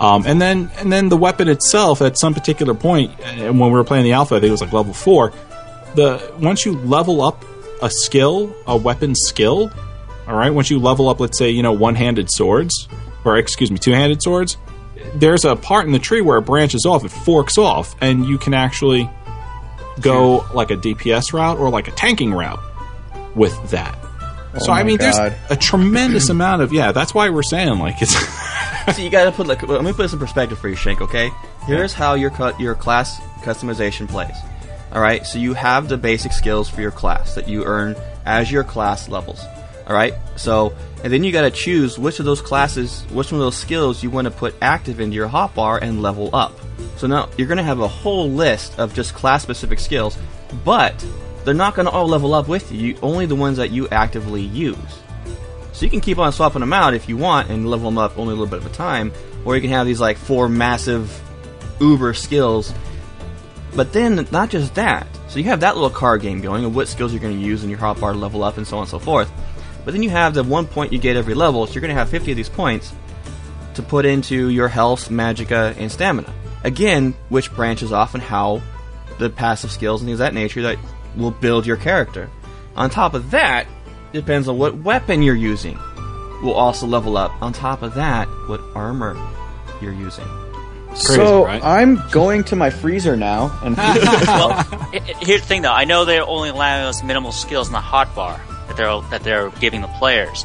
[0.00, 3.78] Um, and then and then the weapon itself at some particular point, and when we
[3.78, 5.32] were playing the alpha, I think it was like level four.
[5.94, 7.44] The once you level up
[7.80, 9.70] a skill, a weapon skill,
[10.26, 10.50] all right.
[10.50, 12.88] Once you level up, let's say you know one-handed swords,
[13.24, 14.56] or excuse me, two-handed swords.
[15.14, 18.38] There's a part in the tree where it branches off, it forks off, and you
[18.38, 19.08] can actually
[20.00, 22.60] go like a DPS route or like a tanking route
[23.34, 23.98] with that.
[24.54, 25.32] Oh so I mean, God.
[25.32, 26.92] there's a tremendous amount of yeah.
[26.92, 28.14] That's why we're saying like it's.
[28.96, 31.00] so you got to put like let me put this in perspective for you, Shank.
[31.00, 31.30] Okay,
[31.66, 34.36] here's how your cut your class customization plays.
[34.92, 38.52] All right, so you have the basic skills for your class that you earn as
[38.52, 39.44] your class levels.
[39.86, 43.40] All right, so and then you got to choose which of those classes, which one
[43.40, 46.58] of those skills you want to put active into your hotbar and level up.
[46.96, 50.16] So now you're going to have a whole list of just class specific skills,
[50.64, 51.04] but
[51.44, 52.96] they're not going to all level up with you.
[53.02, 54.78] Only the ones that you actively use.
[55.74, 58.16] So you can keep on swapping them out if you want and level them up
[58.16, 59.12] only a little bit of a time,
[59.44, 61.20] or you can have these like four massive
[61.80, 62.72] uber skills.
[63.76, 65.06] But then not just that.
[65.28, 67.64] So you have that little card game going of what skills you're going to use
[67.64, 69.30] in your hotbar to level up and so on and so forth.
[69.84, 71.94] But then you have the one point you get every level, so you're going to
[71.94, 72.92] have 50 of these points
[73.74, 76.32] to put into your health, magicka, and stamina.
[76.62, 78.62] Again, which branches off and how
[79.18, 80.78] the passive skills and things of that nature that
[81.16, 82.30] will build your character.
[82.76, 83.66] On top of that,
[84.12, 85.78] depends on what weapon you're using.
[86.42, 87.30] Will also level up.
[87.42, 89.16] On top of that, what armor
[89.82, 90.26] you're using.
[90.94, 91.62] so right?
[91.62, 95.72] I'm going to my freezer now, and well, i- i- here's the thing though.
[95.72, 98.38] I know they're only allowing us minimal skills in the hotbar
[98.68, 100.44] that they're that they're giving the players.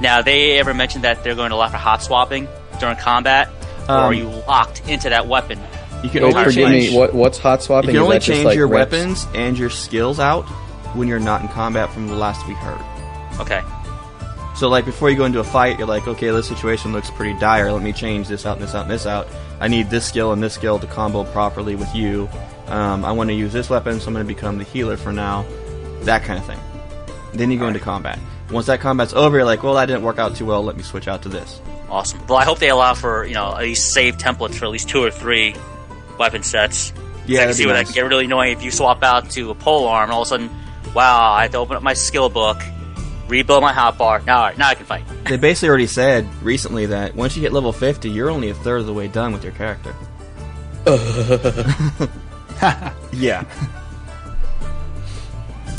[0.00, 2.48] Now, they ever mentioned that they're going to allow for hot swapping
[2.78, 3.48] during combat,
[3.88, 5.58] or Um, are you locked into that weapon?
[6.02, 6.90] You can Wait, only forgive change.
[6.92, 6.96] me.
[6.96, 7.90] What, what's hot swapping?
[7.90, 8.90] you can only that change like, your reps?
[8.92, 10.44] weapons and your skills out
[10.96, 11.92] when you're not in combat.
[11.92, 12.80] From the last we heard.
[13.38, 13.60] Okay.
[14.56, 17.38] So, like before you go into a fight, you're like, okay, this situation looks pretty
[17.38, 17.70] dire.
[17.70, 19.28] Let me change this out, and this out, and this out.
[19.60, 22.28] I need this skill and this skill to combo properly with you.
[22.68, 25.12] Um, I want to use this weapon, so I'm going to become the healer for
[25.12, 25.44] now.
[26.02, 26.58] That kind of thing.
[27.32, 28.18] Then you go into combat.
[28.50, 30.62] Once that combat's over, you're like, well, that didn't work out too well.
[30.64, 31.60] Let me switch out to this.
[31.88, 32.24] Awesome.
[32.26, 34.88] Well, I hope they allow for you know at least save templates for at least
[34.88, 35.54] two or three
[36.18, 36.92] weapon sets.
[37.26, 39.30] Yeah, I can see be where that can get really annoying if you swap out
[39.30, 40.50] to a pole arm and all of a sudden,
[40.94, 42.58] wow, I have to open up my skill book,
[43.28, 44.24] rebuild my hotbar.
[44.26, 45.04] Now, all right, now I can fight.
[45.24, 48.80] They basically already said recently that once you hit level 50, you're only a third
[48.80, 49.94] of the way done with your character.
[53.12, 53.44] yeah.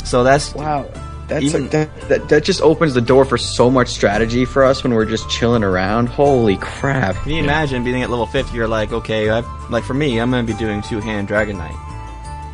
[0.04, 0.88] So that's Wow.
[1.28, 4.82] That's Even- that, that that just opens the door for so much strategy for us
[4.82, 6.08] when we're just chilling around.
[6.08, 7.16] Holy crap!
[7.16, 8.54] Can you imagine being at level 50?
[8.56, 9.40] You're like, okay, I,
[9.70, 11.76] like for me, I'm going to be doing two hand Dragon Knight.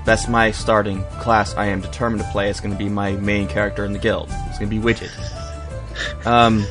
[0.04, 1.54] That's my starting class.
[1.54, 2.48] I am determined to play.
[2.48, 4.28] It's going to be my main character in the guild.
[4.48, 5.10] It's going to be Widget.
[6.24, 6.64] Um,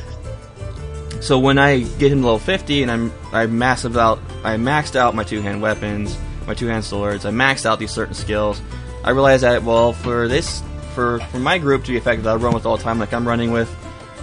[1.20, 4.96] so when I get him to level 50 and I'm I massive out, I maxed
[4.96, 6.16] out my two hand weapons,
[6.46, 7.26] my two hand swords.
[7.26, 8.60] I maxed out these certain skills.
[9.04, 10.62] I realized that well, for this,
[10.98, 12.98] for for my group to be effective, I run with all the time.
[12.98, 13.72] Like I'm running with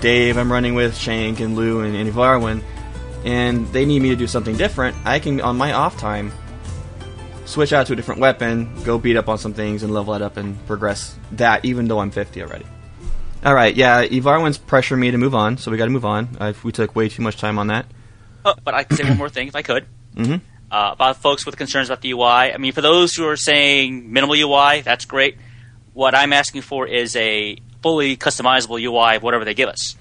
[0.01, 2.61] Dave, I'm running with Shank and Lou and, and Yvarwin,
[3.23, 4.93] and they need me to do something different.
[5.05, 6.33] I can on my off time
[7.45, 10.21] switch out to a different weapon, go beat up on some things, and level it
[10.21, 12.65] up and progress that, even though I'm 50 already.
[13.45, 16.35] All right, yeah, Yvarwin's pressuring me to move on, so we got to move on.
[16.41, 17.85] Uh, we took way too much time on that.
[18.43, 19.85] Oh, but I can say one more thing if I could.
[20.15, 20.35] Mm-hmm.
[20.71, 22.23] Uh, about folks with concerns about the UI.
[22.23, 25.37] I mean, for those who are saying minimal UI, that's great.
[25.95, 29.95] What I'm asking for is a fully customizable UI of whatever they give us.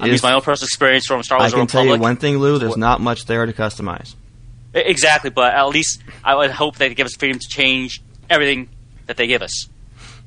[0.00, 2.16] Is- using my own personal experience from Star I Wars: The can tell you one
[2.16, 2.58] thing, Lou.
[2.58, 4.14] There's not much there to customize.
[4.74, 8.68] Exactly, but at least I would hope they give us freedom to change everything
[9.06, 9.68] that they give us.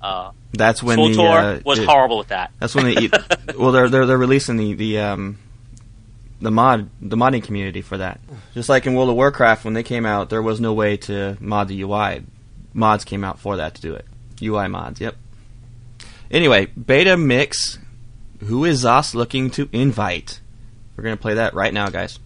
[0.02, 2.52] Uh, That's when Full the uh, was it- horrible with that.
[2.60, 3.14] That's when they eat.
[3.56, 5.38] well, they're they're they're releasing the the um
[6.42, 8.20] the mod the modding community for that.
[8.56, 11.38] Just like in World of Warcraft, when they came out, there was no way to
[11.40, 12.24] mod the UI.
[12.74, 14.06] Mods came out for that to do it.
[14.42, 15.00] UI mods.
[15.02, 15.16] Yep.
[16.30, 17.78] Anyway, beta mix.
[18.46, 20.40] Who is ZOS looking to invite?
[20.96, 22.18] We're gonna play that right now, guys.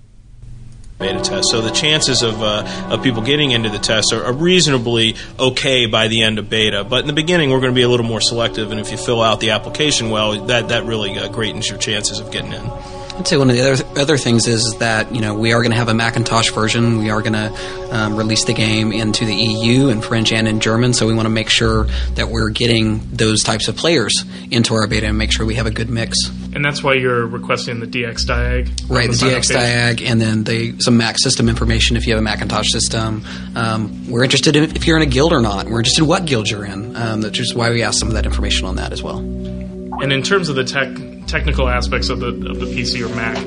[1.00, 1.50] beta test.
[1.52, 5.88] So the chances of uh, of people getting into the test are, are reasonably okay
[5.88, 6.84] by the end of beta.
[6.84, 8.98] But in the beginning, we're going to be a little more selective, and if you
[8.98, 12.72] fill out the application well, that that really uh, greatens your chances of getting in.
[13.18, 15.72] I'd say one of the other other things is that you know we are going
[15.72, 17.00] to have a Macintosh version.
[17.00, 20.60] We are going to um, release the game into the EU in French and in
[20.60, 20.94] German.
[20.94, 21.86] So we want to make sure
[22.16, 24.14] that we're getting those types of players
[24.52, 26.18] into our beta and make sure we have a good mix.
[26.54, 28.90] And that's why you're requesting the DX diag.
[28.90, 30.02] Right, on the DX page.
[30.02, 33.24] diag, and then the some Mac system information if you have a Macintosh system.
[33.56, 35.68] Um, we're interested in if you're in a guild or not.
[35.68, 36.98] We're interested in what guild you're in.
[36.98, 39.20] Um, that's just why we ask some of that information on that as well.
[39.20, 40.90] And in terms of the tech
[41.28, 43.38] technical aspects of the of the PC or Mac,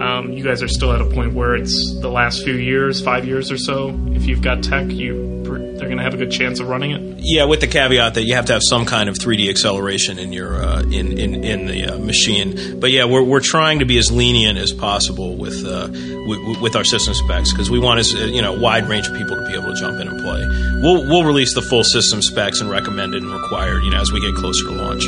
[0.00, 3.26] um, you guys are still at a point where it's the last few years, five
[3.26, 3.98] years or so.
[4.08, 5.38] If you've got tech, you
[5.78, 7.20] they're going to have a good chance of running it.
[7.20, 10.32] Yeah, with the caveat that you have to have some kind of 3D acceleration in
[10.32, 12.80] your uh, in in, in the uh, machine.
[12.80, 16.76] But yeah, we're, we're trying to be as lenient as possible with uh, with, with
[16.76, 19.46] our system specs because we want as uh, you know wide range of people to
[19.46, 20.44] be able to jump in and play.
[20.82, 24.20] We'll we'll release the full system specs and recommended and required you know as we
[24.20, 25.04] get closer to launch.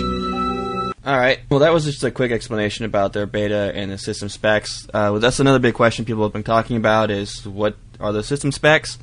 [1.05, 1.41] All right.
[1.49, 4.87] Well, that was just a quick explanation about their beta and the system specs.
[4.89, 8.23] Uh, well, that's another big question people have been talking about: is what are the
[8.23, 8.99] system specs?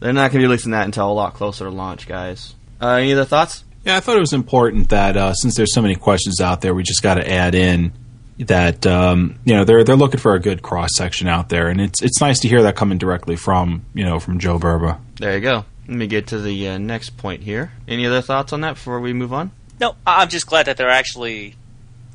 [0.00, 2.54] They're not going to be releasing that until a lot closer to launch, guys.
[2.80, 3.64] Uh, any other thoughts?
[3.84, 6.74] Yeah, I thought it was important that uh, since there's so many questions out there,
[6.74, 7.92] we just got to add in
[8.38, 11.80] that um, you know they're they're looking for a good cross section out there, and
[11.80, 14.98] it's it's nice to hear that coming directly from you know from Joe Burba.
[15.16, 15.64] There you go.
[15.86, 17.72] Let me get to the uh, next point here.
[17.86, 19.50] Any other thoughts on that before we move on?
[19.80, 21.54] No, I- I'm just glad that they're actually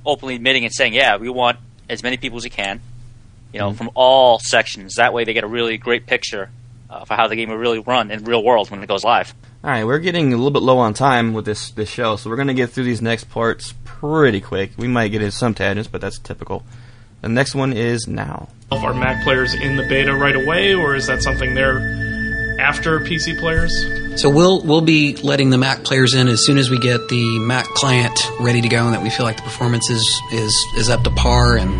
[0.05, 1.57] openly admitting and saying, yeah, we want
[1.89, 2.81] as many people as we can,
[3.53, 4.95] you know, from all sections.
[4.95, 6.49] That way they get a really great picture
[6.89, 9.33] uh, for how the game will really run in real world when it goes live.
[9.63, 12.29] All right, we're getting a little bit low on time with this this show, so
[12.29, 14.71] we're going to get through these next parts pretty quick.
[14.77, 16.63] We might get into some tangents, but that's typical.
[17.21, 18.47] The next one is now.
[18.71, 22.08] Are Mac players in the beta right away, or is that something they're
[22.59, 23.73] after PC players?
[24.21, 27.39] So we'll we'll be letting the Mac players in as soon as we get the
[27.39, 30.89] Mac client ready to go and that we feel like the performance is is, is
[30.89, 31.71] up to par and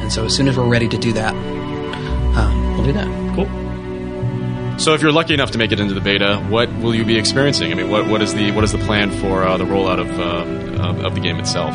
[0.00, 3.34] and so as soon as we're ready to do that, um, we'll do that.
[3.34, 4.78] Cool.
[4.78, 7.18] So, if you're lucky enough to make it into the beta, what will you be
[7.18, 7.72] experiencing?
[7.72, 10.20] I mean, what, what is the what is the plan for uh, the rollout of,
[10.20, 11.74] uh, of of the game itself?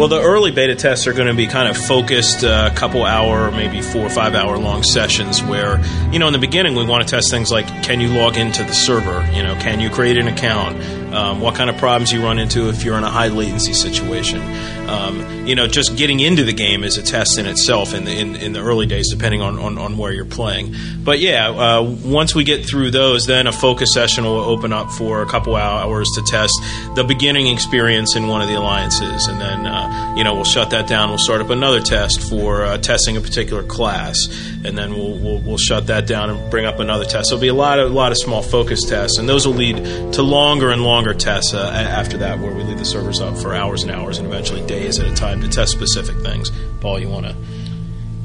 [0.00, 3.04] Well, the early beta tests are going to be kind of focused, a uh, couple
[3.04, 5.78] hour, maybe four or five hour long sessions where,
[6.10, 8.64] you know, in the beginning we want to test things like can you log into
[8.64, 9.30] the server?
[9.34, 10.78] You know, can you create an account?
[11.12, 14.40] Um, what kind of problems you run into if you're in a high latency situation?
[14.88, 18.12] Um, you know, just getting into the game is a test in itself in the,
[18.12, 20.74] in, in the early days, depending on, on, on, where you're playing.
[21.04, 24.90] But yeah, uh, once we get through those, then a focus session will open up
[24.90, 26.52] for a couple hours to test
[26.94, 29.26] the beginning experience in one of the alliances.
[29.26, 31.08] And then, uh, you know, we'll shut that down.
[31.08, 34.16] We'll start up another test for uh, testing a particular class.
[34.64, 37.30] And then we'll, we'll, we'll, shut that down and bring up another test.
[37.30, 39.76] There'll be a lot of, a lot of small focus tests, and those will lead
[40.14, 43.54] to longer and longer tests uh, after that, where we leave the servers up for
[43.54, 46.50] hours and hours and eventually days at a time to test specific things.
[46.80, 47.36] Paul, you want to?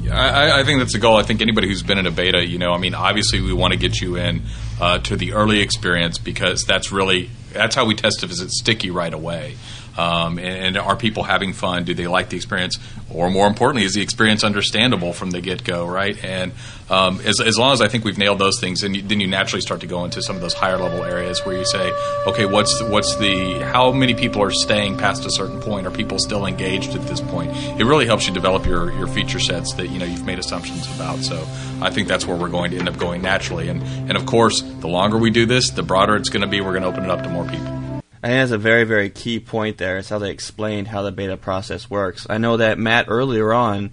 [0.02, 1.16] Yeah, I, I, think that's the goal.
[1.16, 3.72] I think anybody who's been in a beta, you know, I mean, obviously we want
[3.72, 4.42] to get you in
[4.80, 8.90] uh, to the early experience because that's really that's how we test if it's sticky
[8.90, 9.56] right away.
[9.96, 11.84] Um, and, and, are people having fun?
[11.84, 12.78] Do they like the experience?
[13.10, 16.22] Or more importantly, is the experience understandable from the get go, right?
[16.22, 16.52] And
[16.90, 19.26] um, as, as long as I think we've nailed those things, then you, then you
[19.26, 21.92] naturally start to go into some of those higher level areas where you say,
[22.26, 25.86] okay, what's what's the how many people are staying past a certain point?
[25.86, 27.50] Are people still engaged at this point?
[27.80, 30.86] It really helps you develop your, your feature sets that you know you've made assumptions
[30.94, 31.20] about.
[31.20, 31.38] So
[31.80, 33.68] I think that's where we're going to end up going naturally.
[33.68, 36.60] And and of course, the longer we do this, the broader it's going to be.
[36.60, 37.75] We're going to open it up to more people.
[38.22, 39.98] I think that's a very, very key point there.
[39.98, 42.26] It's how they explained how the beta process works.
[42.28, 43.90] I know that Matt earlier on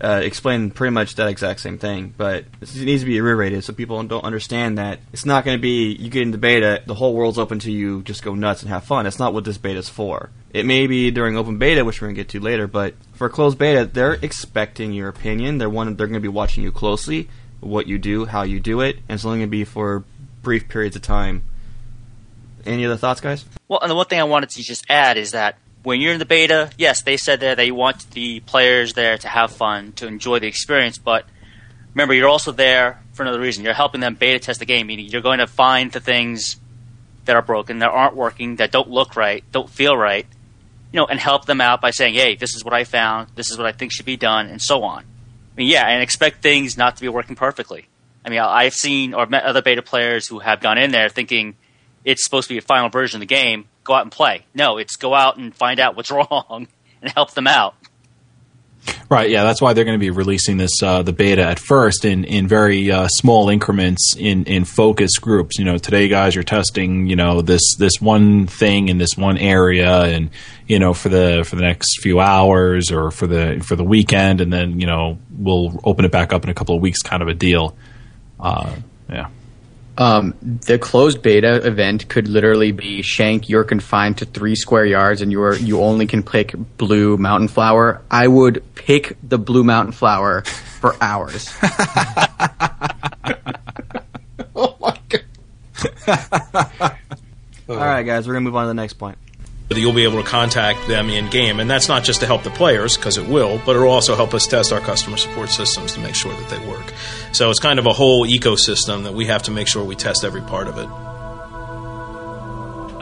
[0.00, 3.72] uh, explained pretty much that exact same thing, but it needs to be reiterated so
[3.72, 7.14] people don't understand that it's not going to be you get into beta, the whole
[7.14, 9.04] world's open to you, just go nuts and have fun.
[9.04, 10.30] That's not what this beta is for.
[10.52, 13.28] It may be during open beta, which we're going to get to later, but for
[13.28, 15.58] closed beta, they're expecting your opinion.
[15.58, 17.28] They're one, they're going to be watching you closely,
[17.60, 20.04] what you do, how you do it, and it's only going to be for
[20.42, 21.42] brief periods of time
[22.66, 23.44] any other thoughts, guys?
[23.68, 26.18] Well, and the one thing I wanted to just add is that when you're in
[26.18, 30.06] the beta, yes, they said there they want the players there to have fun, to
[30.06, 31.24] enjoy the experience, but
[31.94, 33.64] remember, you're also there for another reason.
[33.64, 36.56] You're helping them beta test the game, meaning you're going to find the things
[37.24, 40.26] that are broken, that aren't working, that don't look right, don't feel right,
[40.92, 43.50] you know, and help them out by saying, hey, this is what I found, this
[43.50, 45.04] is what I think should be done, and so on.
[45.04, 47.86] I mean, yeah, and expect things not to be working perfectly.
[48.24, 51.56] I mean, I've seen or met other beta players who have gone in there thinking–
[52.04, 53.66] it's supposed to be a final version of the game.
[53.84, 54.44] Go out and play.
[54.54, 56.68] No, it's go out and find out what's wrong
[57.02, 57.74] and help them out.
[59.10, 59.30] Right.
[59.30, 62.24] Yeah, that's why they're going to be releasing this uh, the beta at first in
[62.24, 65.58] in very uh, small increments in in focus groups.
[65.58, 69.38] You know, today, guys, you're testing you know this this one thing in this one
[69.38, 70.30] area, and
[70.66, 74.40] you know for the for the next few hours or for the for the weekend,
[74.40, 77.22] and then you know we'll open it back up in a couple of weeks, kind
[77.22, 77.76] of a deal.
[78.38, 78.74] Uh,
[79.08, 79.28] yeah.
[79.98, 83.48] Um, the closed beta event could literally be Shank.
[83.48, 88.00] You're confined to three square yards, and you're you only can pick blue mountain flower.
[88.08, 90.42] I would pick the blue mountain flower
[90.80, 91.52] for hours.
[94.54, 95.24] oh my god!
[97.68, 99.18] All right, guys, we're gonna move on to the next point
[99.76, 101.60] you'll be able to contact them in game.
[101.60, 104.32] And that's not just to help the players, because it will, but it'll also help
[104.32, 106.92] us test our customer support systems to make sure that they work.
[107.32, 110.24] So it's kind of a whole ecosystem that we have to make sure we test
[110.24, 110.88] every part of it.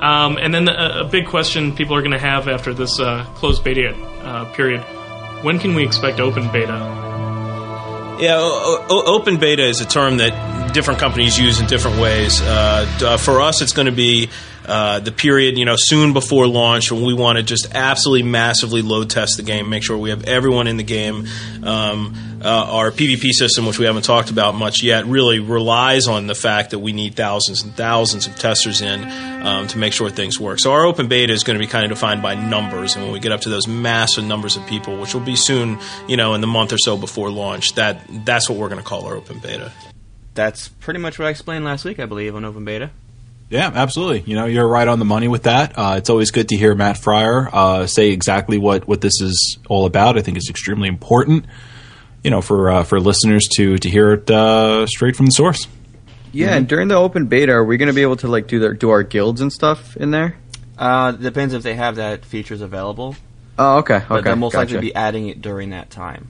[0.02, 3.24] Um, and then a, a, big question people are going to have after this uh,
[3.34, 4.84] closed beta uh, period
[5.42, 6.94] when can we expect open beta?
[8.18, 8.38] Yeah,
[8.88, 12.40] open beta is a term that different companies use in different ways.
[12.42, 14.30] Uh, for us, it's going to be
[14.66, 18.82] uh, the period, you know, soon before launch when we want to just absolutely massively
[18.82, 21.26] load test the game, make sure we have everyone in the game.
[21.62, 26.26] Um, uh, our PvP system, which we haven't talked about much yet, really relies on
[26.26, 29.02] the fact that we need thousands and thousands of testers in
[29.44, 30.58] um, to make sure things work.
[30.60, 33.12] So our open beta is going to be kind of defined by numbers, and when
[33.12, 35.78] we get up to those massive numbers of people, which will be soon,
[36.08, 38.86] you know, in the month or so before launch, that that's what we're going to
[38.86, 39.72] call our open beta.
[40.34, 42.90] That's pretty much what I explained last week, I believe, on open beta.
[43.48, 44.22] Yeah, absolutely.
[44.26, 45.78] You know, you're right on the money with that.
[45.78, 49.58] Uh, it's always good to hear Matt Firor uh, say exactly what, what this is
[49.68, 50.18] all about.
[50.18, 51.46] I think it's extremely important,
[52.24, 55.68] you know, for uh, for listeners to to hear it uh, straight from the source.
[56.32, 58.58] Yeah, and during the open beta, are we going to be able to like do
[58.58, 60.36] their do our guilds and stuff in there?
[60.76, 63.14] Uh, depends if they have that features available.
[63.58, 64.74] Oh, okay, But okay, they'll most gotcha.
[64.74, 66.28] likely be adding it during that time.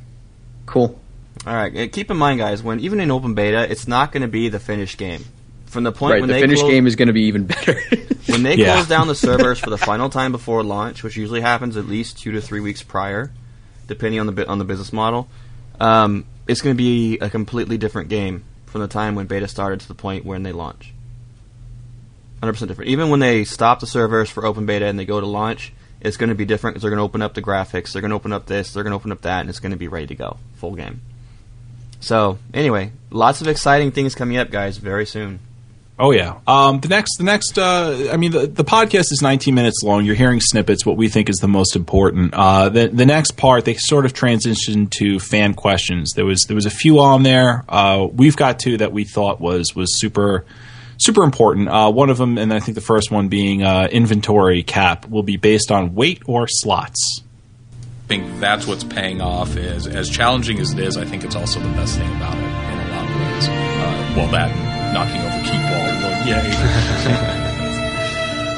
[0.66, 1.00] Cool.
[1.44, 1.76] All right.
[1.76, 4.48] uh, Keep in mind, guys, when even in open beta, it's not going to be
[4.48, 5.24] the finished game.
[5.66, 7.44] From the point Right, when the they finished close, game is going to be even
[7.46, 7.78] better.
[8.28, 8.74] when they Yeah.
[8.74, 12.18] close down the servers for the final time before launch, which usually happens at least
[12.18, 13.30] two to three weeks prior,
[13.88, 15.28] depending on the bit on the business model,
[15.80, 19.80] um, it's going to be a completely different game from the time when beta started
[19.80, 20.92] to the point when they launch.
[22.42, 22.90] 100% different.
[22.90, 26.16] Even when they stop the servers for open beta and they go to launch, it's
[26.16, 28.16] going to be different because they're going to open up the graphics, they're going to
[28.16, 30.06] open up this, they're going to open up that, and it's going to be ready
[30.08, 31.00] to go, full game.
[32.00, 35.40] So anyway, lots of exciting things coming up, guys, very soon.
[35.98, 36.40] Oh yeah.
[36.46, 37.58] Um, the next, the next.
[37.58, 40.04] Uh, I mean, the, the podcast is 19 minutes long.
[40.04, 40.84] You're hearing snippets.
[40.84, 42.34] What we think is the most important.
[42.34, 46.12] Uh, the the next part, they sort of transitioned to fan questions.
[46.12, 47.64] There was there was a few on there.
[47.66, 50.44] Uh, we've got two that we thought was was super
[50.98, 51.68] super important.
[51.68, 55.22] Uh, one of them, and I think the first one being uh, inventory cap, will
[55.22, 57.22] be based on weight or slots.
[58.04, 59.56] I think that's what's paying off.
[59.56, 62.44] Is as challenging as it is, I think it's also the best thing about it
[62.44, 63.48] in a lot of ways.
[63.48, 65.65] Uh, well, that knocking over keep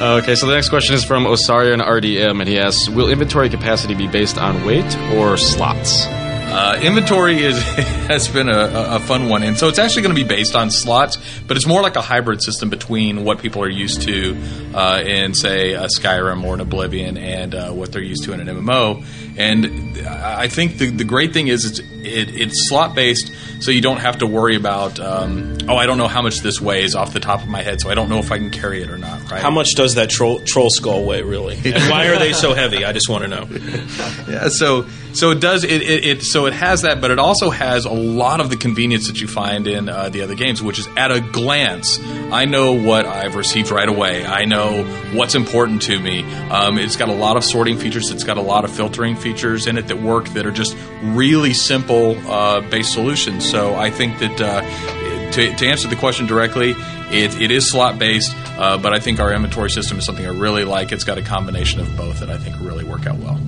[0.01, 3.95] Okay, so the next question is from Osarian RDM, and he asks, "Will inventory capacity
[3.95, 7.61] be based on weight or slots?" Uh, inventory is
[8.07, 10.55] has been a, a a fun one, and so it's actually going to be based
[10.55, 11.19] on slots,
[11.49, 14.36] but it's more like a hybrid system between what people are used to
[14.73, 18.40] uh, in, say, a Skyrim or an Oblivion, and uh, what they're used to in
[18.40, 19.05] an MMO.
[19.39, 23.81] And I think the, the great thing is it's it, it's slot based, so you
[23.81, 27.12] don't have to worry about um, oh I don't know how much this weighs off
[27.12, 28.98] the top of my head, so I don't know if I can carry it or
[28.98, 29.31] not.
[29.31, 29.40] Right?
[29.40, 31.56] How much does that troll, troll skull weigh, really?
[31.78, 32.85] And why are they so heavy?
[32.85, 33.47] I just want to know.
[34.28, 37.51] yeah, so so it does it, it, it so it has that, but it also
[37.51, 40.81] has a lot of the convenience that you find in uh, the other games, which
[40.81, 42.01] is at a glance,
[42.32, 44.24] I know what I've received right away.
[44.24, 44.82] I know
[45.12, 46.23] what's important to me.
[46.51, 48.10] Um, it's got a lot of sorting features.
[48.10, 49.28] It's got a lot of filtering features
[49.67, 53.49] in it that work that are just really simple uh, based solutions.
[53.49, 54.41] So I think that.
[54.41, 56.75] Uh, to, to answer the question directly,
[57.11, 60.31] it, it is slot based, uh, but I think our inventory system is something I
[60.31, 60.91] really like.
[60.91, 63.39] It's got a combination of both that I think really work out well.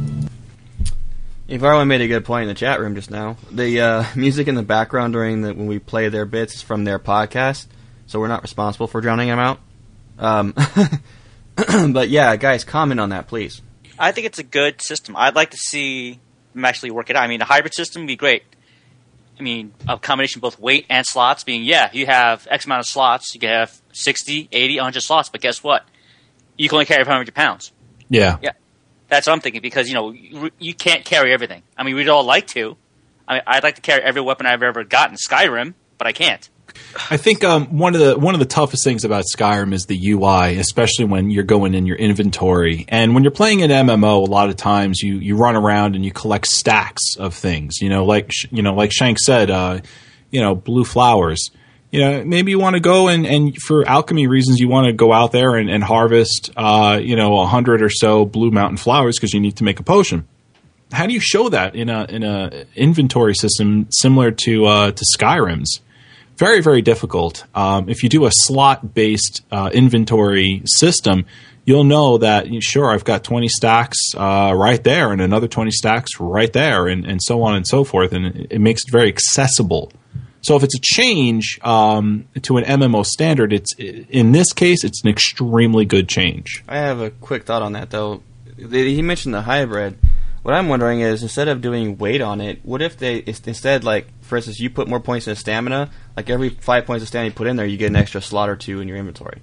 [1.49, 3.37] Everyone made a good point in the chat room just now.
[3.51, 6.85] The uh, music in the background during the when we play their bits is from
[6.85, 7.67] their podcast,
[8.07, 9.59] so we're not responsible for drowning them out.
[10.17, 10.55] Um,
[11.93, 13.63] but yeah, guys, comment on that, please.
[14.01, 15.15] I think it's a good system.
[15.17, 16.19] I'd like to see
[16.55, 17.23] them actually work it out.
[17.23, 18.43] I mean, a hybrid system would be great.
[19.39, 22.81] I mean, a combination of both weight and slots being, yeah, you have X amount
[22.81, 23.35] of slots.
[23.35, 25.85] You can have 60, 80, 100 slots, but guess what?
[26.57, 27.73] You can only carry 500 pounds.
[28.09, 28.39] Yeah.
[28.43, 28.53] Yeah.
[29.09, 31.63] That's what I'm thinking because, you know, you, you can't carry everything.
[31.77, 32.77] I mean, we'd all like to.
[33.27, 36.49] I mean, I'd like to carry every weapon I've ever gotten Skyrim, but I can't.
[37.11, 40.11] I think um, one of the one of the toughest things about Skyrim is the
[40.11, 42.85] UI, especially when you're going in your inventory.
[42.89, 46.05] And when you're playing an MMO, a lot of times you, you run around and
[46.05, 47.81] you collect stacks of things.
[47.81, 49.81] You know, like you know, like Shank said, uh,
[50.31, 51.51] you know, blue flowers.
[51.93, 54.93] You know, maybe you want to go and, and for alchemy reasons, you want to
[54.93, 58.77] go out there and, and harvest, uh, you know, a hundred or so blue mountain
[58.77, 60.29] flowers because you need to make a potion.
[60.93, 65.05] How do you show that in a in a inventory system similar to uh, to
[65.17, 65.81] Skyrim's?
[66.41, 67.45] Very very difficult.
[67.55, 71.27] Um, if you do a slot based uh, inventory system,
[71.67, 76.19] you'll know that sure I've got 20 stacks uh, right there and another 20 stacks
[76.19, 79.09] right there, and, and so on and so forth, and it, it makes it very
[79.09, 79.93] accessible.
[80.43, 85.05] So if it's a change um, to an MMO standard, it's in this case it's
[85.05, 86.65] an extremely good change.
[86.67, 88.23] I have a quick thought on that though.
[88.57, 89.99] He mentioned the hybrid.
[90.43, 94.07] What I'm wondering is instead of doing weight on it, what if they instead like
[94.23, 97.35] for instance you put more points in stamina, like every five points of stamina you
[97.35, 99.41] put in there, you get an extra slot or two in your inventory.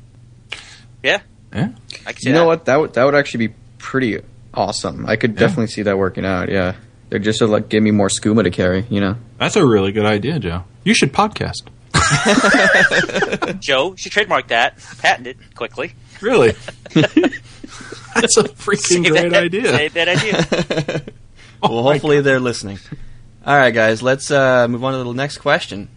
[1.03, 1.19] Yeah.
[1.53, 1.69] Yeah.
[2.05, 2.39] I can see You that.
[2.39, 2.65] know what?
[2.65, 4.19] That would that would actually be pretty
[4.53, 5.05] awesome.
[5.05, 6.49] I could definitely see that working out.
[6.49, 6.73] Yeah,
[7.09, 8.85] they're just to like give me more skooma to carry.
[8.89, 9.15] You know.
[9.37, 10.63] That's a really good idea, Joe.
[10.83, 11.67] You should podcast.
[13.59, 15.93] Joe, you should trademark that, patent it quickly.
[16.22, 16.52] Really?
[16.94, 19.65] That's a freaking Save great that- idea.
[19.65, 21.03] Save that idea.
[21.61, 22.80] well, hopefully they're listening.
[23.45, 25.89] All right, guys, let's uh, move on to the next question.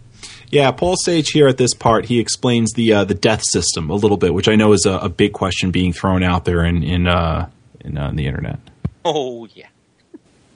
[0.49, 3.95] Yeah, Paul Sage here at this part, he explains the uh, the death system a
[3.95, 6.83] little bit, which I know is a, a big question being thrown out there in
[6.83, 7.49] in uh,
[7.79, 8.59] in, uh, the internet.
[9.05, 9.67] oh yeah.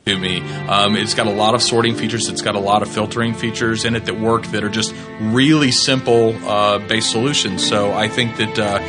[0.05, 0.41] to me.
[0.67, 2.27] Um, it's got a lot of sorting features.
[2.27, 5.71] It's got a lot of filtering features in it that work that are just really
[5.71, 7.65] simple uh, based solutions.
[7.65, 8.79] So I think that uh,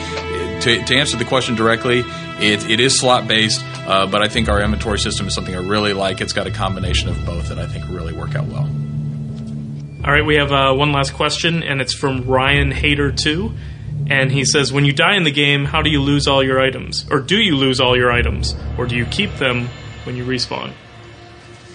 [0.62, 2.04] to, to answer the question directly,
[2.38, 5.60] it, it is slot based, uh, but I think our inventory system is something I
[5.60, 6.20] really like.
[6.20, 8.68] It's got a combination of both that I think really work out well.
[10.04, 13.54] All right, we have uh, one last question, and it's from Ryan Hater two,
[14.08, 16.60] and he says, "When you die in the game, how do you lose all your
[16.60, 19.68] items, or do you lose all your items, or do you keep them
[20.04, 20.72] when you respawn?"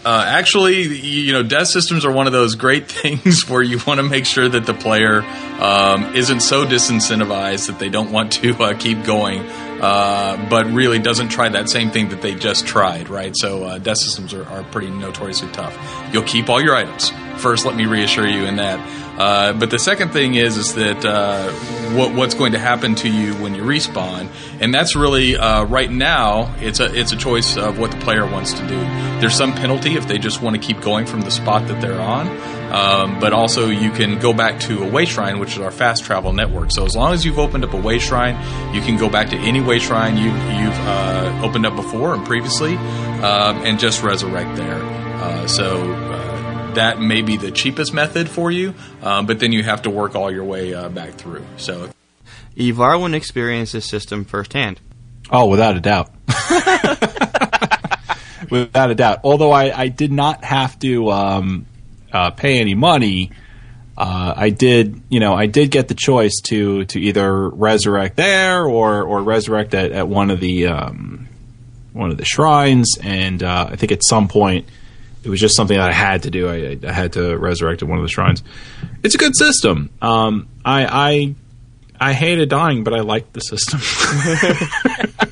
[0.03, 3.99] Uh, actually, you know, death systems are one of those great things where you want
[3.99, 5.22] to make sure that the player
[5.60, 9.41] um, isn't so disincentivized that they don't want to uh, keep going,
[9.82, 13.34] uh, but really doesn't try that same thing that they just tried, right?
[13.38, 15.78] So, uh, death systems are, are pretty notoriously tough.
[16.11, 17.11] You'll keep all your items.
[17.38, 18.80] First, let me reassure you in that.
[19.22, 21.52] Uh, but the second thing is is that uh,
[21.95, 24.27] what, what's going to happen to you when you respawn,
[24.60, 28.26] and that's really uh, right now it's a it's a choice of what the player
[28.26, 28.80] wants to do.
[29.19, 32.02] There's some penalty if they just want to keep going from the spot that they're
[32.02, 32.30] on,
[32.73, 36.03] um, but also you can go back to a way shrine, which is our fast
[36.03, 36.72] travel network.
[36.72, 38.35] So as long as you've opened up a way shrine,
[38.73, 42.26] you can go back to any way shrine you, you've uh, opened up before and
[42.26, 42.76] previously,
[43.22, 44.81] um, and just resurrect there.
[44.81, 45.93] Uh, so
[46.76, 50.15] that may be the cheapest method for you, um, but then you have to work
[50.15, 51.45] all your way uh, back through.
[51.57, 51.89] So,
[52.56, 54.80] Yvarwin experienced this system firsthand.
[55.30, 56.11] Oh, without a doubt.
[58.49, 59.19] without a doubt.
[59.23, 61.65] Although I, I did not have to um,
[62.11, 63.31] uh, pay any money,
[63.98, 68.65] uh, I did, you know, I did get the choice to to either resurrect there
[68.65, 71.27] or or resurrect at, at one of the um,
[71.93, 74.68] one of the shrines, and uh, I think at some point
[75.23, 76.49] it was just something that I had to do.
[76.49, 78.43] I, I had to resurrect at one of the shrines.
[79.03, 79.89] It's a good system.
[80.02, 81.35] Um, I, I
[81.99, 83.80] I hated dying, but I liked the system.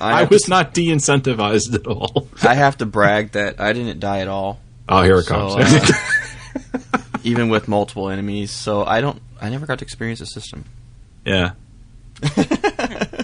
[0.00, 2.28] I, was not de-incentivized at all.
[2.42, 4.58] I have to brag that I didn't die at all.
[4.88, 5.72] Oh, here it So, comes.
[5.72, 9.20] uh, even with multiple enemies, so I don't.
[9.40, 10.64] I never got to experience the system.
[11.24, 11.52] yeah.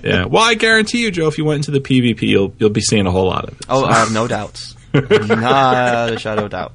[0.03, 0.25] yeah.
[0.27, 3.07] Well, I guarantee you, Joe, if you went into the PvP, you'll you'll be seeing
[3.07, 3.67] a whole lot of it.
[3.69, 4.76] Oh, I have no doubts.
[5.01, 6.73] Not a shadow of doubt.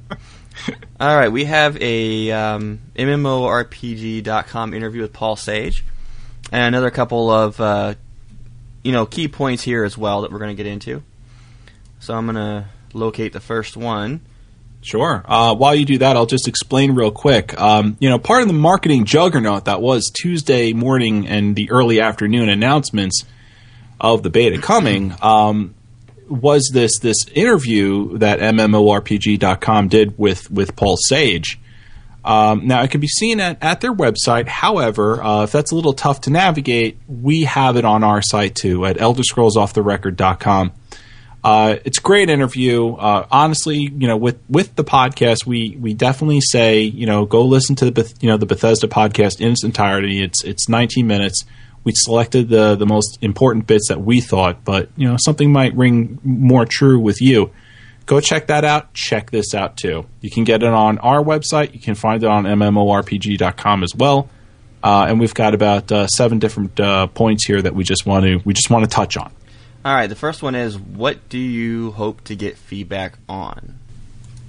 [1.00, 5.84] All right, we have a um, MMORPG.com interview with Paul Sage,
[6.52, 7.94] and another couple of uh,
[8.82, 11.02] you know key points here as well that we're going to get into.
[12.00, 14.20] So I'm going to locate the first one.
[14.82, 15.24] Sure.
[15.24, 17.58] Uh, while you do that, I'll just explain real quick.
[17.58, 22.00] Um, you know, part of the marketing juggernaut that was Tuesday morning and the early
[22.00, 23.24] afternoon announcements
[24.00, 25.76] of the beta coming um,
[26.32, 31.60] was this this interview that MMORPG.com did with with Paul Sage.
[32.24, 34.46] Um, now, it can be seen at, at their website.
[34.46, 38.54] However, uh, if that's a little tough to navigate, we have it on our site
[38.54, 40.72] too at ElderScrollsOffTheRecord.com.
[41.44, 42.94] Uh, it's a great interview.
[42.94, 47.44] Uh, honestly, you know, with with the podcast, we we definitely say, you know, go
[47.44, 50.22] listen to the you know the Bethesda podcast in its entirety.
[50.22, 51.44] It's it's 19 minutes.
[51.84, 55.76] We selected the the most important bits that we thought, but you know, something might
[55.76, 57.50] ring more true with you.
[58.06, 58.94] Go check that out.
[58.94, 60.06] Check this out too.
[60.20, 61.74] You can get it on our website.
[61.74, 64.28] You can find it on mmorpg.com as well.
[64.82, 68.24] Uh, and we've got about uh, seven different uh, points here that we just want
[68.24, 69.32] to we just want to touch on.
[69.84, 73.78] All right, the first one is what do you hope to get feedback on?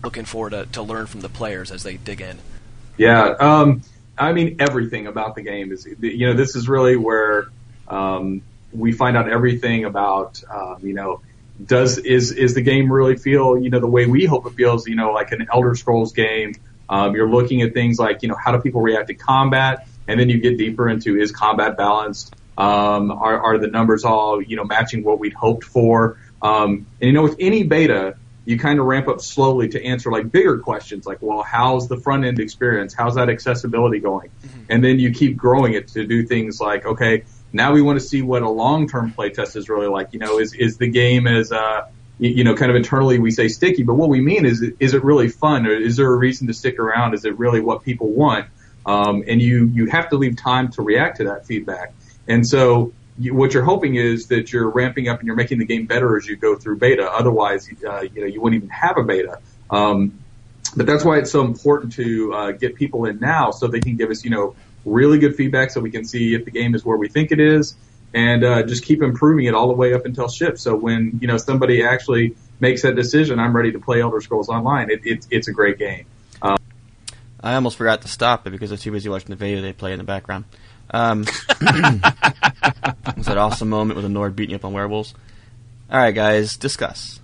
[0.03, 2.37] Looking forward to, to learn from the players as they dig in.
[2.97, 3.81] Yeah, um,
[4.17, 7.47] I mean everything about the game is you know this is really where
[7.87, 8.41] um,
[8.71, 11.21] we find out everything about um, you know
[11.63, 14.87] does is is the game really feel you know the way we hope it feels
[14.87, 16.55] you know like an Elder Scrolls game.
[16.89, 20.19] Um, you're looking at things like you know how do people react to combat, and
[20.19, 22.35] then you get deeper into is combat balanced.
[22.55, 26.17] Um, are, are the numbers all you know matching what we'd hoped for?
[26.41, 30.11] Um, and you know with any beta, you kind of ramp up slowly to answer
[30.11, 32.93] like bigger questions like, well, how's the front end experience?
[32.93, 34.31] How's that accessibility going?
[34.69, 38.05] And then you keep growing it to do things like, okay, now we want to
[38.05, 40.09] see what a long term playtest is really like.
[40.11, 41.87] You know, is, is the game as, uh,
[42.19, 44.93] you, you know, kind of internally we say sticky, but what we mean is, is
[44.93, 47.13] it really fun or is there a reason to stick around?
[47.13, 48.47] Is it really what people want?
[48.85, 51.93] Um, and you, you have to leave time to react to that feedback.
[52.27, 55.65] And so you, what you're hoping is that you're ramping up and you're making the
[55.65, 57.09] game better as you go through beta.
[57.09, 59.39] Otherwise, uh, you know, you wouldn't even have a beta.
[59.69, 60.19] Um,
[60.75, 63.95] but that's why it's so important to uh, get people in now so they can
[63.95, 66.83] give us, you know, really good feedback so we can see if the game is
[66.83, 67.75] where we think it is
[68.13, 70.59] and uh, just keep improving it all the way up until ship.
[70.59, 74.49] So when, you know, somebody actually makes that decision, I'm ready to play Elder Scrolls
[74.49, 74.91] Online.
[74.91, 76.05] It, it, it's a great game.
[76.41, 76.57] Um,
[77.41, 79.73] I almost forgot to stop it because I was too busy watching the video they
[79.73, 80.45] play in the background.
[80.93, 81.21] Um,
[83.17, 85.13] was that awesome moment with a Nord beating up on werewolves.
[85.91, 87.19] All right, guys, discuss.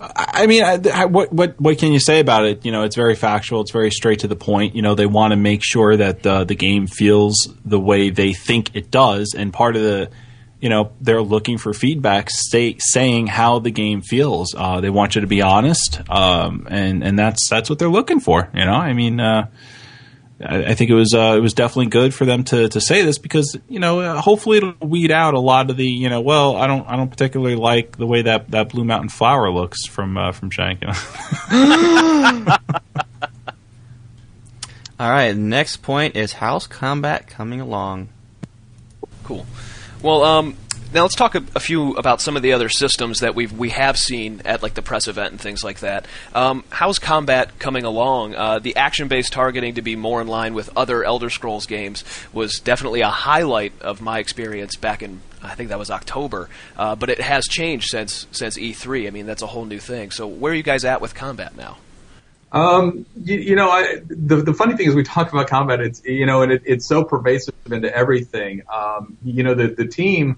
[0.00, 2.64] I mean, I, I, what what what can you say about it?
[2.64, 3.60] You know, it's very factual.
[3.60, 4.74] It's very straight to the point.
[4.74, 8.32] You know, they want to make sure that uh, the game feels the way they
[8.32, 10.10] think it does, and part of the,
[10.60, 14.54] you know, they're looking for feedback, say, saying how the game feels.
[14.56, 18.18] Uh, they want you to be honest, um, and and that's that's what they're looking
[18.18, 18.50] for.
[18.52, 19.46] You know, I mean, uh,
[20.42, 23.02] I, I think it was uh, it was definitely good for them to, to say
[23.02, 26.20] this because you know uh, hopefully it'll weed out a lot of the you know
[26.20, 29.86] well I don't I don't particularly like the way that, that Blue Mountain flower looks
[29.86, 30.82] from uh, from Shank.
[30.82, 30.94] You know?
[35.00, 38.08] All right, next point is house combat coming along.
[39.24, 39.46] Cool.
[40.00, 40.56] Well, um,
[40.92, 43.70] now let's talk a, a, few about some of the other systems that we've we
[43.70, 46.06] have seen at like the press event and things like that.
[46.34, 48.34] Um, how's combat coming along?
[48.34, 52.58] Uh, the action-based targeting to be more in line with other Elder Scrolls games was
[52.60, 56.48] definitely a highlight of my experience back in I think that was October.
[56.76, 59.06] Uh, but it has changed since since E3.
[59.06, 60.10] I mean that's a whole new thing.
[60.10, 61.78] So where are you guys at with combat now?
[62.52, 65.80] Um, you, you, know, I, the the funny thing is we talk about combat.
[65.80, 68.62] It's you know, and it, it's so pervasive into everything.
[68.72, 70.36] Um, you know, the the team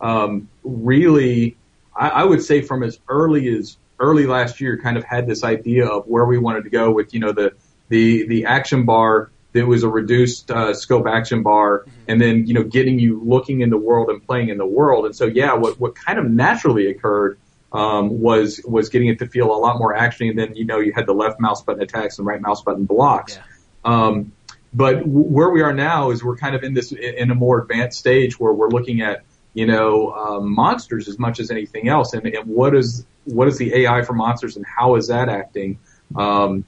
[0.00, 1.56] um, really,
[1.94, 5.44] I, I would say from as early as early last year, kind of had this
[5.44, 7.54] idea of where we wanted to go with you know the
[7.88, 11.90] the the action bar that was a reduced uh, scope action bar, mm-hmm.
[12.08, 15.06] and then you know getting you looking in the world and playing in the world.
[15.06, 17.38] And so yeah, what what kind of naturally occurred
[17.72, 20.30] um, was was getting it to feel a lot more actiony.
[20.30, 22.84] And then you know you had the left mouse button attacks and right mouse button
[22.84, 23.36] blocks.
[23.36, 23.42] Yeah.
[23.84, 24.32] Um,
[24.72, 27.60] but w- where we are now is we're kind of in this in a more
[27.60, 29.24] advanced stage where we're looking at
[29.54, 33.56] you know um, monsters as much as anything else, and, and what is what is
[33.56, 35.78] the AI for monsters and how is that acting?
[36.14, 36.66] Um,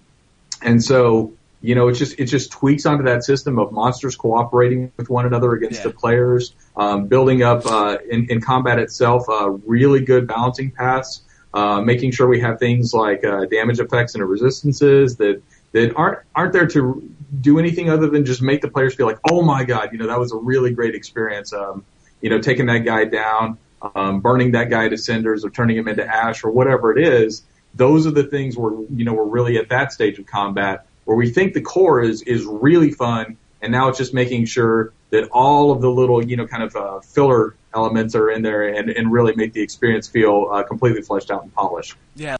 [0.63, 1.35] and so
[1.67, 5.27] you know, it just it just tweaks onto that system of monsters cooperating with one
[5.27, 5.89] another against yeah.
[5.89, 11.23] the players, um, building up uh, in, in combat itself uh, really good balancing paths,
[11.55, 15.43] uh, making sure we have things like uh, damage effects and resistances that
[15.73, 17.11] that aren't aren't there to
[17.41, 20.07] do anything other than just make the players feel like, oh my god, you know,
[20.07, 21.53] that was a really great experience.
[21.53, 21.85] Um,
[22.21, 23.59] you know, taking that guy down,
[23.95, 27.43] um, burning that guy to cinders, or turning him into ash, or whatever it is.
[27.75, 31.17] Those are the things where you know we're really at that stage of combat where
[31.17, 35.29] we think the core is is really fun, and now it's just making sure that
[35.31, 38.91] all of the little you know kind of uh, filler elements are in there and,
[38.91, 41.95] and really make the experience feel uh, completely fleshed out and polished.
[42.15, 42.37] Yeah.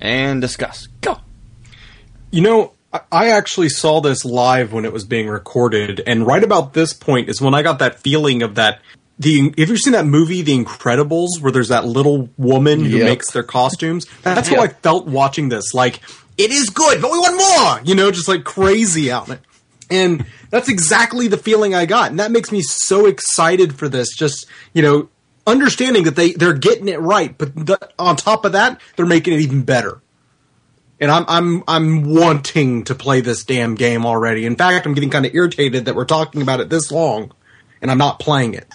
[0.00, 0.86] And discuss.
[1.02, 1.18] Go.
[2.30, 2.72] You know,
[3.12, 7.28] I actually saw this live when it was being recorded, and right about this point
[7.28, 8.80] is when I got that feeling of that.
[9.20, 13.04] The have you seen that movie, The Incredibles, where there's that little woman who yep.
[13.04, 14.06] makes their costumes?
[14.22, 14.58] That's yep.
[14.58, 15.74] how I felt watching this.
[15.74, 16.00] Like
[16.38, 17.86] it is good, but we want more.
[17.86, 19.40] You know, just like crazy out there.
[19.90, 22.10] And that's exactly the feeling I got.
[22.10, 24.16] And that makes me so excited for this.
[24.16, 25.08] Just, you know,
[25.46, 27.36] understanding that they, they're getting it right.
[27.36, 30.00] But the, on top of that, they're making it even better.
[31.00, 34.46] And I'm, I'm, I'm wanting to play this damn game already.
[34.46, 37.32] In fact, I'm getting kind of irritated that we're talking about it this long
[37.82, 38.66] and I'm not playing it.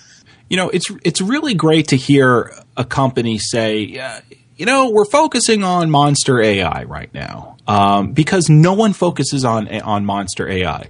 [0.50, 4.22] You know, it's, it's really great to hear a company say,
[4.56, 9.68] you know, we're focusing on monster AI right now um, because no one focuses on
[9.82, 10.90] on monster AI.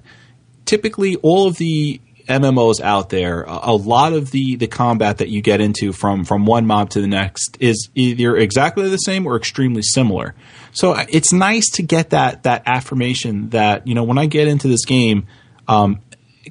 [0.66, 5.42] Typically, all of the MMOs out there, a lot of the the combat that you
[5.42, 9.36] get into from from one mob to the next is either exactly the same or
[9.36, 10.36] extremely similar.
[10.72, 14.68] So it's nice to get that that affirmation that you know when I get into
[14.68, 15.28] this game,
[15.68, 16.02] um,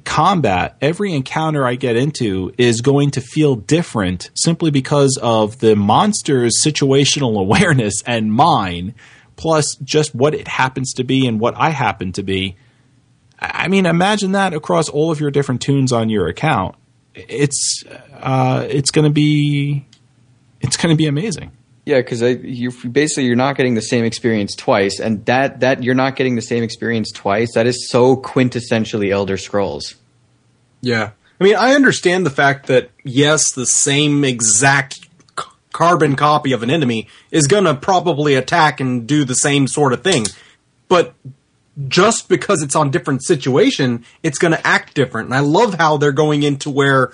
[0.03, 5.75] combat, every encounter I get into is going to feel different simply because of the
[5.75, 8.95] monster's situational awareness and mine,
[9.35, 12.55] plus just what it happens to be and what I happen to be.
[13.39, 16.75] I mean, imagine that across all of your different toons on your account.
[17.13, 19.85] It's uh, it's going to be
[20.61, 21.51] it's going to be amazing.
[21.85, 25.93] Yeah, because you basically you're not getting the same experience twice, and that that you're
[25.93, 27.53] not getting the same experience twice.
[27.53, 29.95] That is so quintessentially Elder Scrolls.
[30.81, 36.53] Yeah, I mean, I understand the fact that yes, the same exact c- carbon copy
[36.53, 40.25] of an enemy is going to probably attack and do the same sort of thing,
[40.87, 41.13] but
[41.87, 45.27] just because it's on different situation, it's going to act different.
[45.27, 47.11] And I love how they're going into where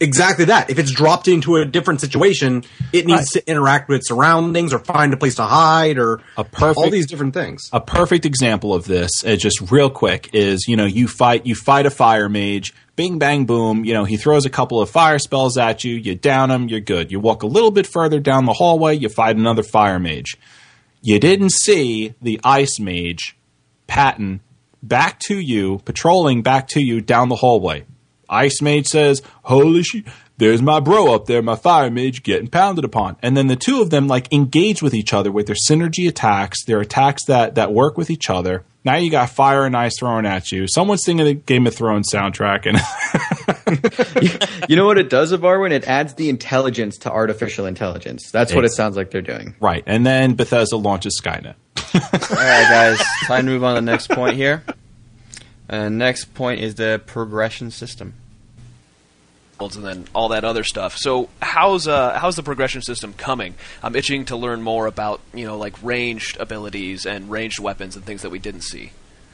[0.00, 0.70] exactly that.
[0.70, 4.78] If it's dropped into a different situation, it needs to interact with its surroundings or
[4.78, 7.68] find a place to hide or a perfect, all these different things.
[7.72, 11.54] A perfect example of this, uh, just real quick, is you know you fight you
[11.54, 12.74] fight a fire mage.
[12.96, 16.14] Bing bang boom, you know, he throws a couple of fire spells at you, you
[16.14, 17.10] down him, you're good.
[17.10, 20.36] You walk a little bit further down the hallway, you fight another fire mage.
[21.02, 23.36] You didn't see the ice mage,
[23.88, 24.42] Patton,
[24.80, 27.84] back to you, patrolling back to you down the hallway
[28.28, 30.04] Ice Mage says, Holy shit,
[30.36, 33.16] there's my bro up there, my Fire Mage getting pounded upon.
[33.22, 36.64] And then the two of them like engage with each other with their synergy attacks,
[36.64, 38.64] their attacks that, that work with each other.
[38.84, 40.66] Now you got fire and ice thrown at you.
[40.68, 42.78] Someone's singing the Game of Thrones soundtrack, and
[44.68, 45.70] you, know what it does, Yvarwin?
[45.70, 48.30] It adds the intelligence to artificial intelligence.
[48.30, 49.54] That's what it sounds like they're doing.
[49.58, 51.54] Right, and then Bethesda launches Skynet.
[51.94, 54.62] All right, guys, time to move on to the next point here.
[55.68, 58.14] Uh, next point is the progression system.
[59.60, 60.96] and then all that other stuff.
[60.96, 63.54] So how's uh, how's the progression system coming?
[63.82, 68.04] I'm itching to learn more about you know like ranged abilities and ranged weapons and
[68.04, 68.92] things that we didn't see.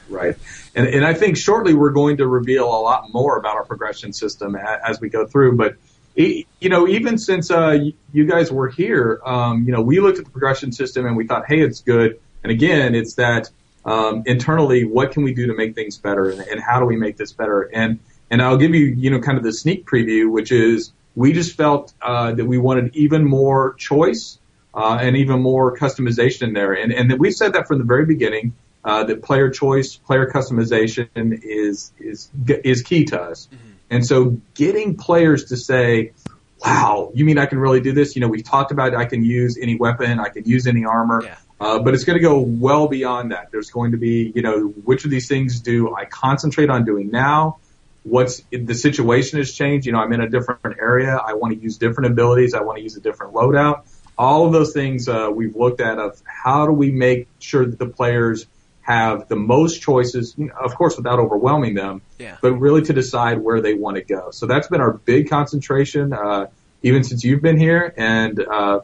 [0.09, 0.35] Right.
[0.75, 4.11] And, and I think shortly we're going to reveal a lot more about our progression
[4.11, 5.55] system a- as we go through.
[5.55, 5.75] But,
[6.17, 7.77] e- you know, even since uh,
[8.11, 11.25] you guys were here, um, you know, we looked at the progression system and we
[11.27, 12.19] thought, hey, it's good.
[12.43, 13.49] And again, it's that
[13.85, 16.95] um, internally, what can we do to make things better and, and how do we
[16.95, 17.61] make this better?
[17.61, 17.99] And,
[18.29, 21.55] and I'll give you, you know, kind of the sneak preview, which is we just
[21.55, 24.39] felt uh, that we wanted even more choice
[24.73, 26.73] uh, and even more customization in there.
[26.73, 28.53] And, and that we said that from the very beginning
[28.83, 33.47] uh, that player choice, player customization is is is key to us.
[33.89, 36.13] And so, getting players to say,
[36.65, 39.23] "Wow, you mean I can really do this?" You know, we've talked about I can
[39.23, 41.21] use any weapon, I can use any armor,
[41.61, 43.51] uh, but it's going to go well beyond that.
[43.51, 47.11] There's going to be, you know, which of these things do I concentrate on doing
[47.11, 47.59] now?
[48.03, 49.85] What's the situation has changed?
[49.85, 51.15] You know, I'm in a different area.
[51.15, 52.55] I want to use different abilities.
[52.55, 53.83] I want to use a different loadout.
[54.17, 57.77] All of those things uh, we've looked at of how do we make sure that
[57.77, 58.47] the players
[58.81, 62.37] have the most choices, of course, without overwhelming them, Yeah.
[62.41, 64.31] but really to decide where they want to go.
[64.31, 66.47] So that's been our big concentration, uh,
[66.81, 67.93] even since you've been here.
[67.95, 68.79] And, uh,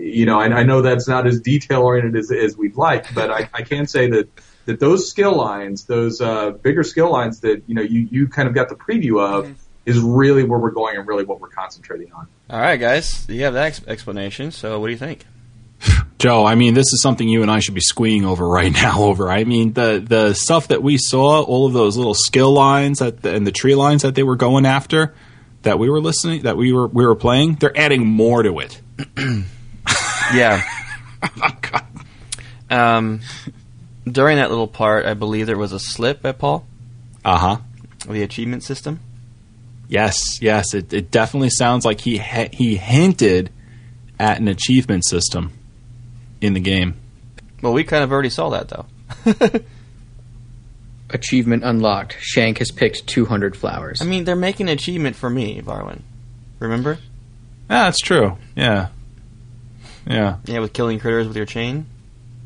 [0.00, 3.30] you know, I, I know that's not as detail oriented as, as we'd like, but
[3.30, 4.28] I, I can say that,
[4.66, 8.48] that those skill lines, those, uh, bigger skill lines that, you know, you, you kind
[8.48, 9.54] of got the preview of
[9.86, 12.26] is really where we're going and really what we're concentrating on.
[12.48, 14.50] All right, guys, you have that ex- explanation.
[14.50, 15.24] So, what do you think?
[16.18, 19.02] Joe, I mean, this is something you and I should be squeeing over right now.
[19.10, 22.98] Over, I mean, the the stuff that we saw, all of those little skill lines
[22.98, 25.14] that and the tree lines that they were going after,
[25.62, 27.54] that we were listening, that we were we were playing.
[27.54, 28.80] They're adding more to it.
[30.34, 30.62] Yeah.
[32.70, 33.20] um,
[34.06, 36.64] during that little part, I believe there was a slip at Paul.
[37.24, 37.56] Uh huh.
[38.08, 39.00] The achievement system.
[39.88, 43.50] Yes, yes, it, it definitely sounds like he ha- he hinted
[44.18, 45.52] at an achievement system
[46.40, 46.94] in the game.
[47.60, 48.86] Well, we kind of already saw that though.
[51.10, 52.16] Achievement unlocked.
[52.20, 54.00] Shank has picked 200 flowers.
[54.00, 56.02] I mean, they're making an achievement for me, Varwin.
[56.60, 56.98] Remember?
[57.68, 58.38] Ah, that's true.
[58.54, 58.88] Yeah,
[60.10, 61.86] yeah, Yeah, with killing critters with your chain.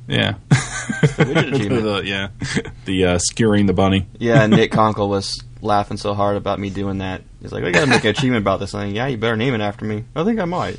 [0.07, 0.35] yeah.
[0.87, 2.29] The- yeah,
[2.85, 4.07] the uh, skewering the bunny.
[4.19, 7.23] Yeah, Nick Konkle was laughing so hard about me doing that.
[7.41, 9.63] He's like, "I gotta make an achievement about this thing." Yeah, you better name it
[9.63, 10.05] after me.
[10.15, 10.79] I think I might.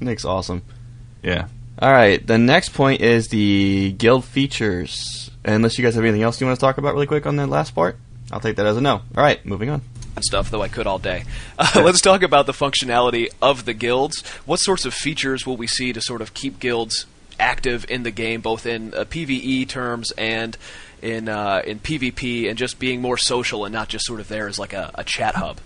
[0.00, 0.62] Nick's awesome.
[1.22, 1.48] Yeah.
[1.78, 5.30] All right, the next point is the guild features.
[5.44, 7.48] Unless you guys have anything else you want to talk about really quick on that
[7.48, 7.96] last part,
[8.30, 8.92] I'll take that as a no.
[8.96, 9.80] All right, moving on.
[10.20, 11.24] And stuff, though I could all day.
[11.58, 14.26] Uh, let's talk about the functionality of the guilds.
[14.46, 17.04] What sorts of features will we see to sort of keep guilds
[17.38, 20.56] active in the game, both in uh, PVE terms and
[21.02, 24.48] in uh, in PvP, and just being more social and not just sort of there
[24.48, 25.58] as like a, a chat hub?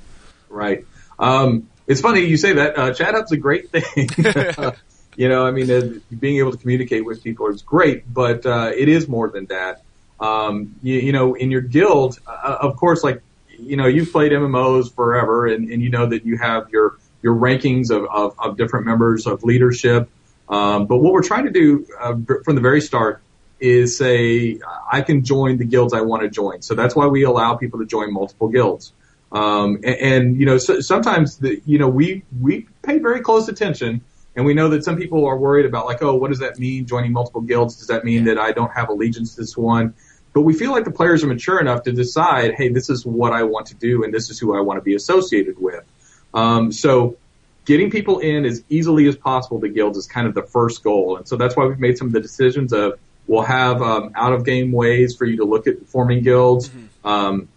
[0.49, 0.85] Right.
[1.19, 2.77] Um, it's funny you say that.
[2.77, 4.09] Uh, chat hub's a great thing.
[5.17, 8.73] you know, I mean, uh, being able to communicate with people is great, but uh,
[8.75, 9.83] it is more than that.
[10.19, 13.23] Um, you, you know, in your guild, uh, of course, like
[13.59, 17.35] you know, you've played MMOs forever, and, and you know that you have your your
[17.35, 20.11] rankings of, of, of different members of leadership.
[20.49, 22.15] Um, but what we're trying to do uh,
[22.45, 23.23] from the very start
[23.61, 24.61] is say
[24.93, 26.61] I can join the guilds I want to join.
[26.61, 28.93] So that's why we allow people to join multiple guilds.
[29.33, 33.49] Um, and, and you know, so, sometimes the, you know we we pay very close
[33.49, 34.03] attention,
[34.37, 36.87] and we know that some people are worried about like, oh, what does that mean?
[36.87, 39.95] Joining multiple guilds does that mean that I don't have allegiance to this one?
[40.35, 43.32] But we feel like the players are mature enough to decide, hey, this is what
[43.32, 45.85] I want to do, and this is who I want to be associated with.
[46.35, 47.16] Um, so
[47.65, 51.16] getting people in as easily as possible to guilds is kind of the first goal,
[51.16, 54.32] and so that's why we've made some of the decisions of we'll have um, out
[54.32, 56.69] of game ways for you to look at forming guilds.
[57.05, 57.48] Um,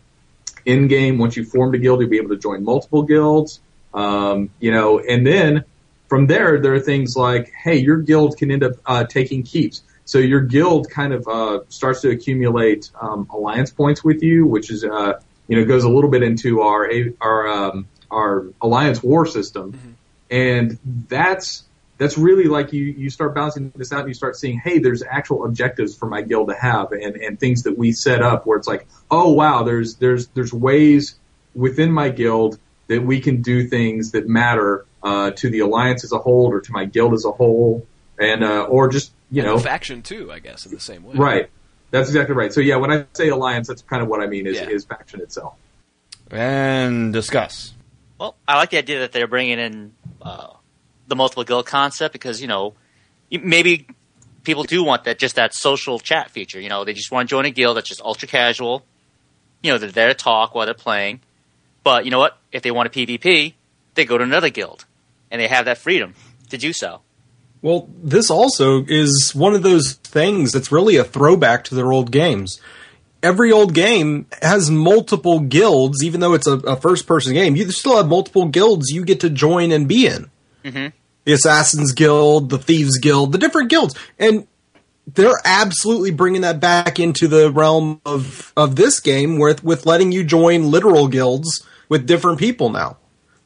[0.65, 3.59] in game, once you formed a guild, you'll be able to join multiple guilds.
[3.93, 5.63] Um, you know, and then
[6.09, 9.81] from there, there are things like, hey, your guild can end up uh, taking keeps.
[10.07, 14.71] So your guild kind of uh, starts to accumulate um, alliance points with you, which
[14.71, 16.89] is uh, you know goes a little bit into our
[17.21, 19.97] our um, our alliance war system,
[20.31, 21.63] and that's
[21.99, 25.03] that's really like you you start balancing this out and you start seeing hey there's
[25.03, 28.57] actual objectives for my guild to have and and things that we set up where
[28.57, 31.15] it's like oh wow there's there's there's ways
[31.55, 36.11] within my guild that we can do things that matter uh, to the alliance as
[36.11, 37.85] a whole or to my guild as a whole.
[38.19, 41.15] And uh, or just you and know faction too, I guess, in the same way.
[41.15, 41.49] right
[41.91, 44.45] that's exactly right so yeah when I say alliance that's kind of what I mean
[44.47, 44.69] is Yeah.
[44.69, 45.53] is faction itself
[46.29, 47.73] And discuss.
[48.19, 50.47] Well, I like the idea that they're bringing in uh,
[51.07, 52.73] the multiple guild concept because you know
[53.31, 53.87] maybe
[54.43, 56.59] people do want that just that social chat feature.
[56.59, 58.85] You know, they just want to join a guild that's just ultra casual.
[59.61, 61.21] You know, they're there to talk while they're playing.
[61.83, 62.37] But you know what?
[62.51, 63.53] If they want a PvP,
[63.93, 64.85] they go to another guild,
[65.31, 66.13] and they have that freedom
[66.49, 67.01] to do so.
[67.61, 72.11] Well, this also is one of those things that's really a throwback to their old
[72.11, 72.61] games.
[73.23, 77.55] Every old game has multiple guilds, even though it's a, a first person game.
[77.55, 80.29] You still have multiple guilds you get to join and be in.
[80.63, 80.88] Mm-hmm.
[81.25, 83.95] The Assassin's Guild, the Thieves Guild, the different guilds.
[84.19, 84.47] And
[85.07, 90.11] they're absolutely bringing that back into the realm of, of this game with, with letting
[90.11, 92.97] you join literal guilds with different people now.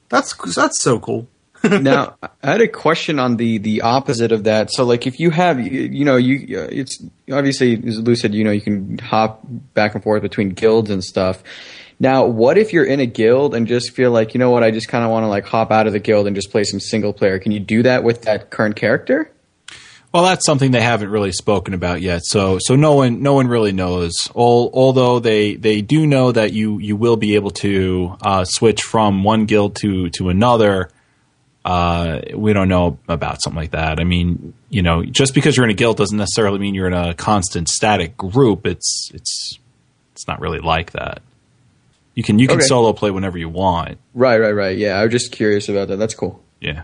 [0.09, 1.27] That's, that's so cool.
[1.81, 4.71] now, I had a question on the the opposite of that.
[4.71, 8.43] So, like, if you have, you, you know, you it's obviously as Lou said, you
[8.43, 9.41] know, you can hop
[9.73, 11.43] back and forth between guilds and stuff.
[11.99, 14.71] Now, what if you're in a guild and just feel like, you know what, I
[14.71, 16.79] just kind of want to like hop out of the guild and just play some
[16.79, 17.37] single player?
[17.37, 19.31] Can you do that with that current character?
[20.11, 22.21] Well, that's something they haven't really spoken about yet.
[22.25, 24.13] So, so no one, no one really knows.
[24.33, 28.81] All, although they, they do know that you, you will be able to uh, switch
[28.81, 30.89] from one guild to to another.
[31.63, 33.99] Uh, we don't know about something like that.
[33.99, 36.93] I mean, you know, just because you're in a guild doesn't necessarily mean you're in
[36.93, 38.65] a constant static group.
[38.65, 39.59] It's it's
[40.13, 41.21] it's not really like that.
[42.15, 42.65] You can you can Okay.
[42.65, 43.99] solo play whenever you want.
[44.15, 44.75] Right, right, right.
[44.77, 45.97] Yeah, I was just curious about that.
[45.97, 46.41] That's cool.
[46.59, 46.81] Yeah.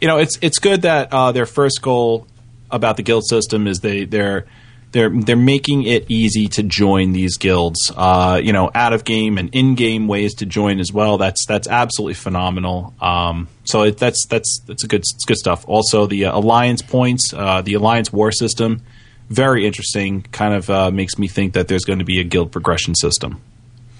[0.00, 2.26] You know, it's it's good that uh, their first goal
[2.70, 4.46] about the guild system is they they're
[4.94, 7.90] they're they're making it easy to join these guilds.
[7.94, 11.18] Uh, you know, out of game and in game ways to join as well.
[11.18, 12.94] That's that's absolutely phenomenal.
[13.00, 15.64] Um, so it, that's that's that's a good it's good stuff.
[15.68, 18.82] Also, the uh, alliance points, uh, the alliance war system,
[19.28, 20.22] very interesting.
[20.30, 23.40] Kind of uh, makes me think that there's going to be a guild progression system.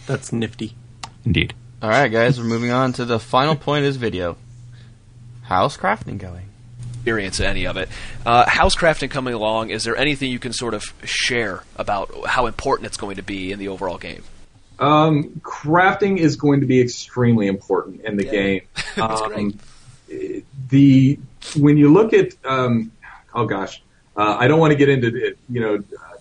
[0.06, 0.76] That's nifty.
[1.24, 1.54] Indeed.
[1.82, 4.36] All right, guys, we're moving on to the final point of this video.
[5.42, 6.43] How's crafting going?
[7.04, 7.90] Experience any of it.
[8.24, 12.46] Uh, house crafting coming along, is there anything you can sort of share about how
[12.46, 14.24] important it's going to be in the overall game?
[14.78, 18.62] Um, crafting is going to be extremely important in the game.
[18.96, 19.58] Um,
[20.68, 21.18] the
[21.56, 22.92] when you look at um,
[23.34, 23.82] oh gosh,
[24.16, 26.16] uh, I don't want to get into it, you know uh,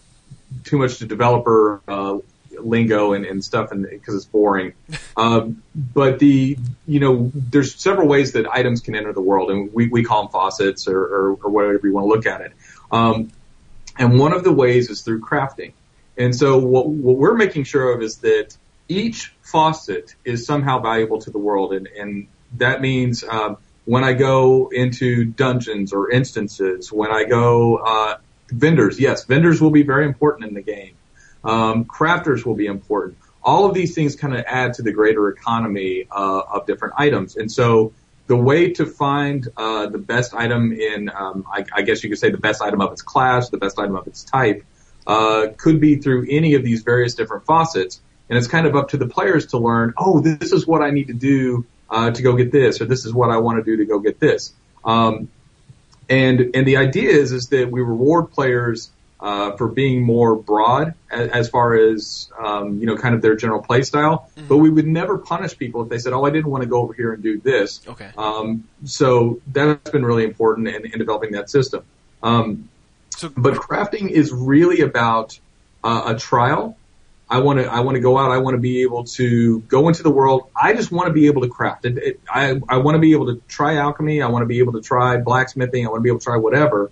[0.64, 2.18] too much to developer uh,
[2.66, 4.74] lingo and, and stuff, and because it's boring.
[5.16, 6.58] Um, but the
[6.88, 10.24] you know there's several ways that items can enter the world, and we, we call
[10.24, 12.54] them faucets or, or, or whatever you want to look at it.
[12.92, 13.32] Um,
[13.98, 15.74] and one of the ways is through crafting.
[16.18, 18.56] And so what, what we're making sure of is that
[18.88, 22.28] each faucet is somehow valuable to the world, and, and
[22.58, 28.18] that means um, when I go into dungeons or instances, when I go uh,
[28.50, 30.96] vendors, yes, vendors will be very important in the game.
[31.44, 33.18] Um, crafters will be important.
[33.44, 37.36] All of these things kind of add to the greater economy uh, of different items,
[37.36, 37.94] and so
[38.28, 42.20] the way to find uh, the best item in, um, I, I guess you could
[42.20, 44.64] say the best item of its class, the best item of its type,
[45.06, 48.00] uh, could be through any of these various different faucets.
[48.30, 50.92] And it's kind of up to the players to learn, oh, this is what I
[50.92, 53.64] need to do uh, to go get this, or this is what I want to
[53.64, 54.54] do to go get this.
[54.86, 55.30] Um,
[56.10, 58.92] and and the idea is is that we reward players
[59.24, 63.38] uh, for being more broad as, as far as um, you know, kind of their
[63.38, 64.30] general play style.
[64.50, 66.82] But we would never punish people if they said, "Oh, I didn't want to go
[66.82, 68.12] over here and do this." Okay.
[68.18, 71.86] Um, so that's been really important in, in developing that system.
[72.22, 72.70] Um,
[73.38, 75.40] but crafting is really about
[75.86, 76.76] uh, a trial.
[77.30, 78.32] I want to I want to go out.
[78.32, 80.50] I want to be able to go into the world.
[80.54, 81.86] I just want to be able to craft.
[81.86, 84.22] It, it, I I want to be able to try alchemy.
[84.22, 85.86] I want to be able to try blacksmithing.
[85.86, 86.92] I want to be able to try whatever.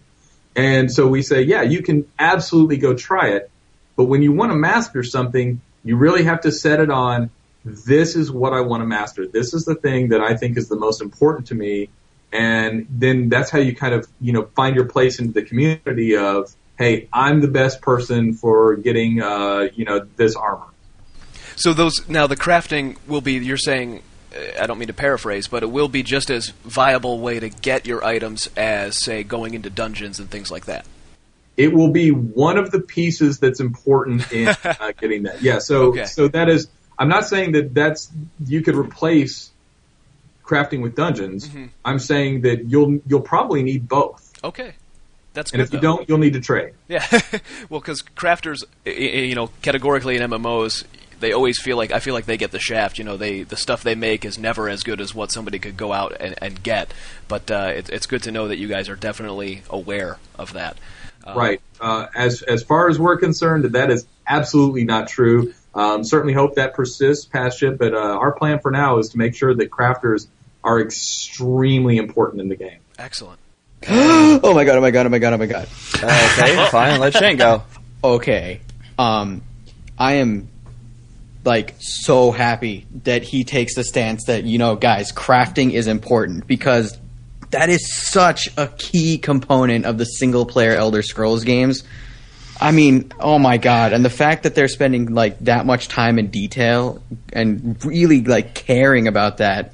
[0.55, 3.49] And so we say, yeah, you can absolutely go try it.
[3.95, 7.29] But when you want to master something, you really have to set it on.
[7.63, 9.27] This is what I want to master.
[9.27, 11.89] This is the thing that I think is the most important to me.
[12.31, 16.15] And then that's how you kind of, you know, find your place into the community
[16.15, 20.65] of, hey, I'm the best person for getting, uh, you know, this armor.
[21.55, 23.33] So those now the crafting will be.
[23.33, 24.01] You're saying,
[24.59, 27.85] I don't mean to paraphrase, but it will be just as viable way to get
[27.85, 30.85] your items as say going into dungeons and things like that.
[31.57, 35.41] It will be one of the pieces that's important in uh, getting that.
[35.41, 35.59] Yeah.
[35.59, 36.05] So, Okay.
[36.05, 36.67] so that is,
[36.97, 38.09] I'm not saying that that's,
[38.45, 39.51] you could replace
[40.45, 41.47] crafting with dungeons.
[41.49, 41.65] Mm-hmm.
[41.83, 44.31] I'm saying that you'll, you'll probably need both.
[44.43, 44.73] Okay,
[45.33, 45.59] that's good.
[45.59, 45.97] And if you though.
[45.97, 46.73] don't, you'll need to trade.
[46.87, 47.05] Yeah,
[47.69, 50.83] well, because crafters, you know, categorically in MMOs,
[51.21, 52.97] they always feel like I feel like they get the shaft.
[52.97, 55.77] You know, they the stuff they make is never as good as what somebody could
[55.77, 56.93] go out and, and get.
[57.27, 60.77] But uh, it, it's good to know that you guys are definitely aware of that.
[61.25, 61.61] Uh, Right.
[61.79, 65.53] Uh, as as far as we're concerned, that is absolutely not true.
[65.73, 69.17] Um, certainly hope that persists past it, but uh, our plan for now is to
[69.17, 70.27] make sure that crafters
[70.63, 72.79] are extremely important in the game.
[72.99, 73.39] Excellent.
[73.89, 74.77] oh my god!
[74.77, 75.05] Oh my god!
[75.05, 75.33] Oh my god!
[75.33, 75.67] Oh my god!
[75.95, 76.99] Okay, fine.
[76.99, 77.63] Let Shane go.
[78.03, 78.61] Okay,
[78.99, 79.41] um,
[79.97, 80.49] I am
[81.43, 86.47] like so happy that he takes the stance that you know, guys, crafting is important
[86.47, 86.97] because
[87.51, 91.83] that is such a key component of the single player Elder Scrolls games.
[92.59, 93.91] I mean, oh my god!
[93.91, 97.01] And the fact that they're spending like that much time in detail
[97.33, 99.73] and really like caring about that.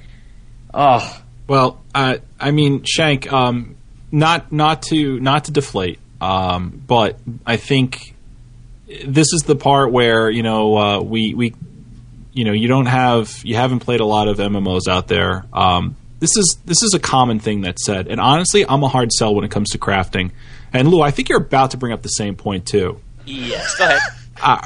[0.73, 3.76] Oh, Well, uh, I mean, Shank, um,
[4.11, 8.15] not not to not to deflate, um, but I think
[9.05, 11.53] this is the part where you know uh, we we
[12.34, 15.45] you know you don't have you haven't played a lot of MMOs out there.
[15.53, 19.11] Um, this is this is a common thing that's said, and honestly, I'm a hard
[19.11, 20.31] sell when it comes to crafting.
[20.73, 22.99] And Lou, I think you're about to bring up the same point too.
[23.26, 23.99] Yes, go ahead.
[24.39, 24.61] Uh,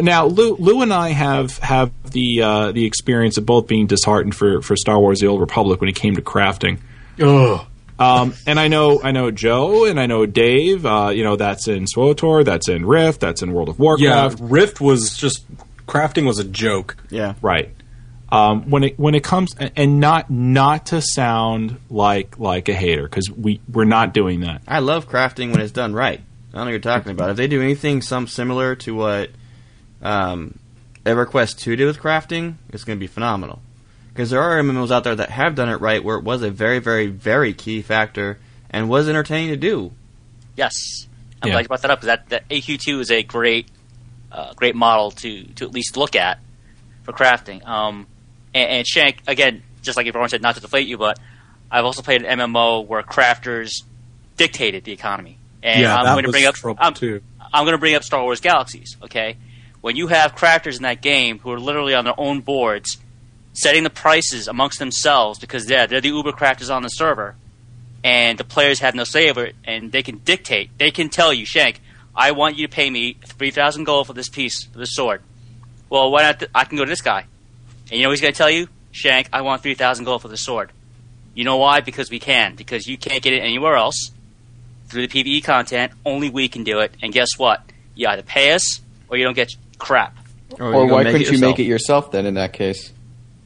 [0.00, 4.36] now, Lou, Lou and I have have the uh, the experience of both being disheartened
[4.36, 6.78] for, for Star Wars: The Old Republic when it came to crafting.
[7.20, 7.66] Ugh.
[7.98, 10.86] Um, and I know I know Joe and I know Dave.
[10.86, 14.38] Uh, you know that's in SWTOR, that's in Rift, that's in World of Warcraft.
[14.38, 15.44] Yeah, Rift was just
[15.86, 16.96] crafting was a joke.
[17.10, 17.34] Yeah.
[17.42, 17.74] Right.
[18.30, 23.04] Um, when it when it comes and not not to sound like like a hater
[23.04, 24.62] because we we're not doing that.
[24.68, 26.20] I love crafting when it's done right.
[26.20, 27.30] I don't know what you're talking about.
[27.30, 29.30] If they do anything some similar to what
[30.02, 30.58] um,
[31.04, 33.60] EverQuest 2 did with crafting, it's going to be phenomenal.
[34.18, 36.50] Because there are MMOs out there that have done it right where it was a
[36.50, 38.36] very, very, very key factor
[38.68, 39.92] and was entertaining to do.
[40.56, 41.06] Yes,
[41.40, 41.52] I'm Yeah.
[41.54, 42.00] glad you brought that up.
[42.00, 43.68] 'cause That, that EQ2 is a great,
[44.32, 46.40] uh, great model to to at least look at
[47.04, 47.64] for crafting.
[47.64, 48.08] Um,
[48.52, 51.20] and, and Shank, again, just like everyone said, not to deflate you, but
[51.70, 53.70] I've also played an MMO where crafters
[54.36, 55.38] dictated the economy.
[55.62, 57.22] And yeah, I'm that going to was bring up I'm, too.
[57.54, 58.96] I'm going to bring up Star Wars Galaxies.
[59.00, 59.36] Okay,
[59.80, 62.96] when you have crafters in that game who are literally on their own boards,
[63.62, 67.34] setting the prices amongst themselves because they're they're the Uber crafters on the server,
[68.04, 70.70] and the players have no say over it, and they can dictate.
[70.78, 71.80] They can tell you, Shank,
[72.14, 75.22] I want you to pay me three thousand gold for this piece for this sword.
[75.90, 76.38] Well, why not?
[76.40, 77.26] Th- I can go to this guy,
[77.90, 80.22] and you know what he's going to tell you, Shank, I want three thousand gold
[80.22, 80.70] for this sword.
[81.34, 81.80] You know why?
[81.80, 82.56] Because we can.
[82.56, 84.10] Because you can't get it anywhere else
[84.88, 85.92] through the PVE content.
[86.04, 86.92] Only we can do it.
[87.00, 87.62] And guess what?
[87.94, 90.16] You either pay us or you don't get crap.
[90.58, 92.26] or why couldn't you make it yourself then?
[92.26, 92.92] In that case,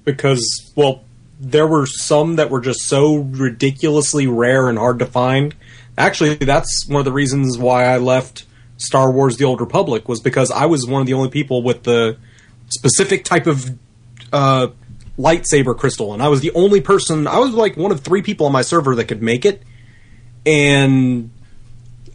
[0.04, 1.04] because well
[1.40, 5.54] there were some that were just so ridiculously rare and hard to find.
[5.98, 8.46] Actually that's one of the reasons why i left
[8.82, 11.84] star wars the old republic was because i was one of the only people with
[11.84, 12.16] the
[12.68, 13.70] specific type of
[14.32, 14.68] uh,
[15.18, 18.46] lightsaber crystal and i was the only person i was like one of three people
[18.46, 19.62] on my server that could make it
[20.46, 21.30] and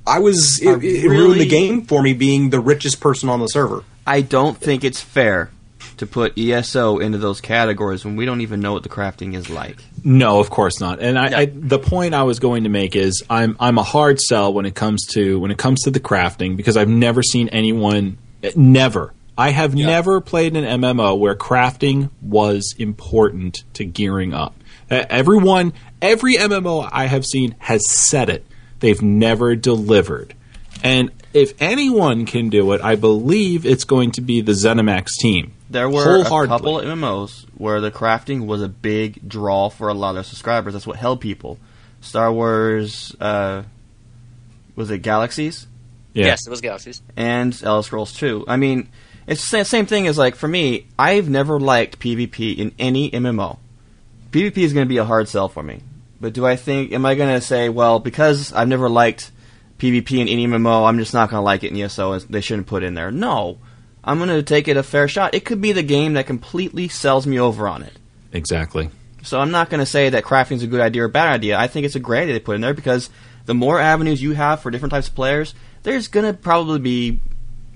[0.06, 3.48] i was it, it ruined the game for me being the richest person on the
[3.48, 3.84] server.
[4.06, 5.52] I don't think it's fair
[5.98, 9.50] to put ESO into those categories when we don't even know what the crafting is
[9.50, 9.78] like.
[10.04, 11.00] No, of course not.
[11.00, 14.20] And I, I, the point I was going to make is I'm I'm a hard
[14.20, 17.50] sell when it comes to when it comes to the crafting because I've never seen
[17.50, 19.14] anyone eh, never.
[19.38, 24.56] I have never played an MMO where crafting was important to gearing up.
[24.90, 28.46] Everyone, every MMO I have seen has said it.
[28.80, 30.34] They've never delivered.
[30.84, 35.54] And if anyone can do it, I believe it's going to be the ZeniMax team.
[35.70, 39.94] There were a couple of MMOs where the crafting was a big draw for a
[39.94, 40.74] lot of subscribers.
[40.74, 41.58] That's what held people.
[42.00, 43.64] Star Wars, uh,
[44.76, 45.68] was it Galaxies?
[46.14, 47.02] Yes, it was Galaxies.
[47.16, 48.46] and Elder Scrolls 2.
[48.48, 48.90] I mean,
[49.28, 50.88] it's the same thing as like for me.
[50.98, 53.58] I've never liked PvP in any MMO.
[54.32, 55.82] PvP is going to be a hard sell for me.
[56.20, 56.92] But do I think?
[56.92, 59.32] Am I going to say, well, because I've never liked
[59.78, 62.42] PvP in any MMO, I'm just not going to like it in ESO, and they
[62.42, 63.12] shouldn't put it in there?
[63.12, 63.60] No,
[64.08, 65.36] I'm going to take it a fair shot.
[65.36, 67.92] It could be the game that completely sells me over on it.
[68.32, 68.90] Exactly.
[69.22, 71.28] So I'm not going to say that crafting is a good idea or a bad
[71.28, 71.60] idea.
[71.60, 73.10] I think it's a great idea to put in there because
[73.46, 75.54] the more avenues you have for different types of players,
[75.84, 77.20] there's going to probably be,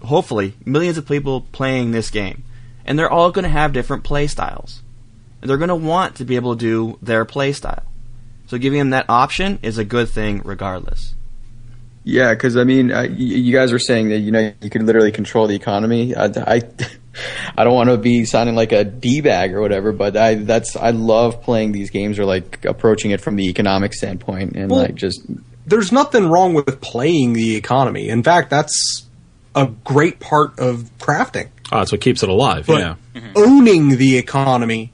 [0.04, 2.46] hopefully, millions of people playing this game,
[2.86, 4.82] and they're all going to have different play styles.
[5.42, 7.84] And they're going to want to be able to do their play style.
[8.48, 11.16] So giving them that option is a good thing, regardless.
[12.04, 14.84] Yeah, because I mean, uh, y- you guys were saying that you know you could
[14.84, 16.16] literally control the economy.
[16.16, 16.62] I, I,
[17.58, 20.76] I don't want to be sounding like a d bag or whatever, but I that's
[20.76, 24.82] I love playing these games or like approaching it from the economic standpoint and Well,
[24.82, 25.26] like just
[25.66, 28.10] there's nothing wrong with playing the economy.
[28.10, 29.06] In fact, that's
[29.56, 31.50] a great part of crafting.
[31.72, 32.68] Oh, that's what keeps it alive.
[32.68, 33.32] But yeah.
[33.36, 34.92] owning the economy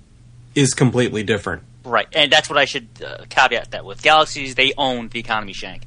[0.56, 1.64] is completely different.
[1.84, 4.02] Right, and that's what I should uh, caveat that with.
[4.02, 5.84] Galaxies, they own the economy shank,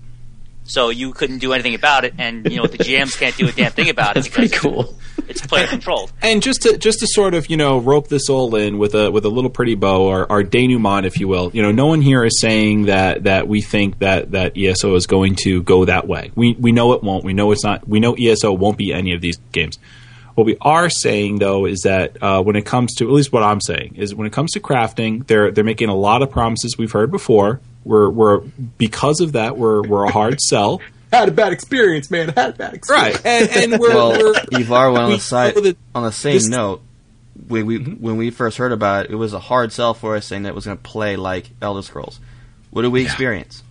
[0.71, 3.53] so you couldn't do anything about it, and you know the GMs can't do a
[3.53, 4.15] damn thing about it.
[4.15, 4.99] That's pretty because cool.
[5.29, 6.13] It's player controlled.
[6.23, 9.11] And just to just to sort of you know rope this all in with a
[9.11, 11.51] with a little pretty bow, or our denouement, if you will.
[11.53, 15.07] You know, no one here is saying that that we think that that ESO is
[15.07, 16.31] going to go that way.
[16.35, 17.25] We we know it won't.
[17.25, 17.87] We know it's not.
[17.89, 19.79] We know ESO won't be any of these games.
[20.41, 23.43] What we are saying though is that uh, when it comes to at least what
[23.43, 26.79] I'm saying is when it comes to crafting, they're they're making a lot of promises
[26.79, 27.61] we've heard before.
[27.85, 28.39] We're we're
[28.79, 30.81] because of that we're we're a hard sell.
[31.13, 32.31] Had a bad experience, man.
[32.31, 33.23] Had a bad experience.
[33.23, 36.33] Right, and, and we're, well, we're Ivar went on we the side on the same
[36.37, 36.81] this- note.
[37.47, 40.25] When we when we first heard about it, it was a hard sell for us
[40.25, 42.19] saying that it was going to play like Elder Scrolls.
[42.71, 43.63] What did we experience?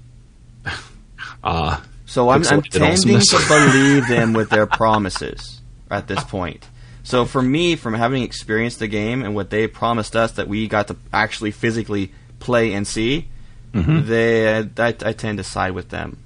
[1.44, 5.59] uh, So I'm, I'm tending to believe them with their promises
[5.90, 6.68] at this point.
[7.04, 10.68] So for me, from having experienced the game and what they promised us that we
[10.68, 13.28] got to actually physically play and see,
[13.74, 14.06] Mhm.
[14.08, 16.18] they I, I tend to side with them.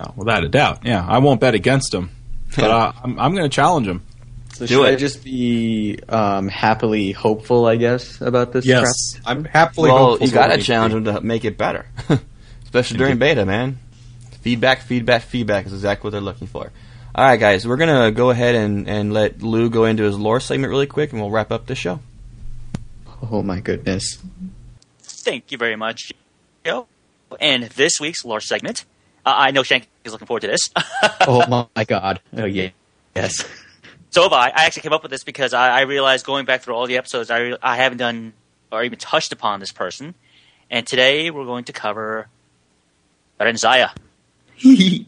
[0.00, 1.06] Oh, without a doubt, yeah.
[1.06, 2.10] I won't bet against them,
[2.56, 4.02] but uh, I'm, I'm going to challenge them.
[4.54, 4.96] So Do should I it.
[4.98, 8.64] just be um, happily hopeful, I guess, about this?
[8.66, 9.22] Yes, crap?
[9.26, 9.90] I'm happily.
[9.90, 11.86] well, hopeful you got to for challenge them to make it better,
[12.64, 13.78] especially during beta, man.
[14.42, 16.70] Feedback, feedback, feedback is exactly what they're looking for.
[17.16, 20.40] All right, guys, we're gonna go ahead and, and let Lou go into his lore
[20.40, 22.00] segment really quick, and we'll wrap up the show.
[23.30, 24.18] Oh my goodness.
[24.98, 26.12] Thank you very much,
[26.64, 26.88] Joe.
[27.38, 28.84] And this week's lore segment,
[29.24, 30.70] uh, I know Shank is looking forward to this.
[31.20, 32.20] oh my god.
[32.36, 32.70] Oh yeah.
[33.14, 33.46] Yes.
[34.10, 34.48] So have I.
[34.48, 36.96] I actually came up with this because I, I realized going back through all the
[36.96, 38.32] episodes, I, re- I haven't done
[38.72, 40.14] or even touched upon this person.
[40.68, 42.28] And today we're going to cover
[43.40, 43.90] Renzaya,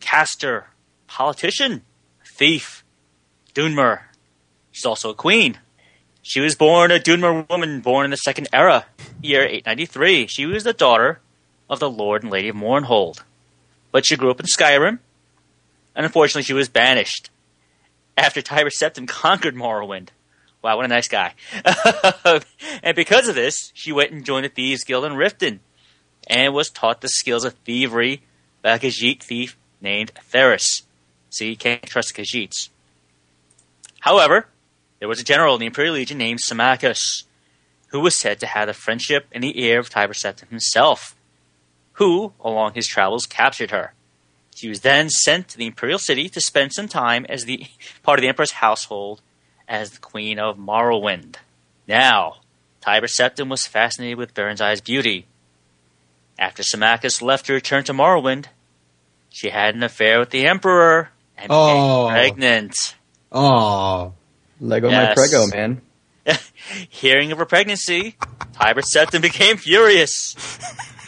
[0.00, 0.66] caster,
[1.08, 1.82] politician,
[2.24, 2.84] thief,
[3.54, 4.02] Dunmer.
[4.70, 5.58] She's also a queen.
[6.22, 8.86] She was born a Dunmer woman born in the Second Era,
[9.20, 10.26] year 893.
[10.28, 11.20] She was the daughter
[11.68, 13.22] of the Lord and Lady of Mournhold.
[13.90, 14.98] But she grew up in Skyrim,
[15.96, 17.30] and unfortunately she was banished
[18.16, 20.08] after Tiber Septim conquered Morrowind.
[20.62, 21.34] Wow, what a nice guy.
[22.82, 25.60] and because of this, she went and joined the Thieves Guild in Riften
[26.26, 28.22] and was taught the skills of thievery
[28.60, 30.82] by a Khajiit thief named Theris.
[31.38, 32.68] See, you can't trust Khajiits.
[34.00, 34.48] However,
[34.98, 37.22] there was a general in the Imperial Legion named Symmachus,
[37.90, 41.14] who was said to have the friendship and the ear of Tiber Septim himself,
[41.92, 43.94] who, along his travels, captured her.
[44.56, 47.66] She was then sent to the imperial city to spend some time as the
[48.02, 49.22] part of the emperor's household
[49.68, 51.36] as the queen of Morrowind.
[51.86, 52.38] Now,
[52.80, 55.26] Tiber Septim was fascinated with Barenziah's beauty.
[56.36, 58.46] After Symmachus left to return to Morrowind,
[59.30, 62.08] she had an affair with the emperor and became Oh.
[62.10, 62.94] pregnant.
[63.32, 64.12] Oh,
[64.60, 65.08] Lego Yes.
[65.10, 65.80] my prego, man.
[66.88, 68.16] Hearing of her pregnancy,
[68.54, 70.34] Tiber Septim became furious.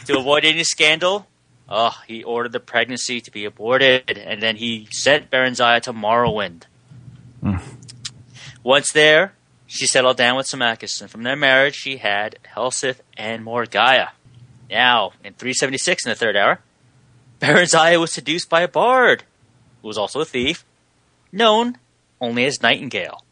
[0.05, 1.27] to avoid any scandal,
[1.69, 6.63] oh, he ordered the pregnancy to be aborted, and then he sent Barenziah to Morrowind.
[7.41, 7.57] Hmm.
[8.63, 9.33] Once there,
[9.67, 14.11] she settled down with Symmachus, and from their marriage, she had Helseth and Morgaia.
[14.69, 16.59] Now, in 376 in the Third Era,
[17.39, 19.23] Barenziah was seduced by a bard,
[19.81, 20.65] who was also a thief,
[21.31, 21.77] known
[22.19, 23.23] only as Nightingale.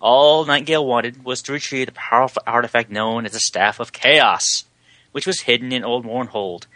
[0.00, 4.64] All Nightingale wanted was to retrieve the powerful artifact known as the Staff of Chaos,
[5.12, 6.66] which was hidden in Old Mournhold.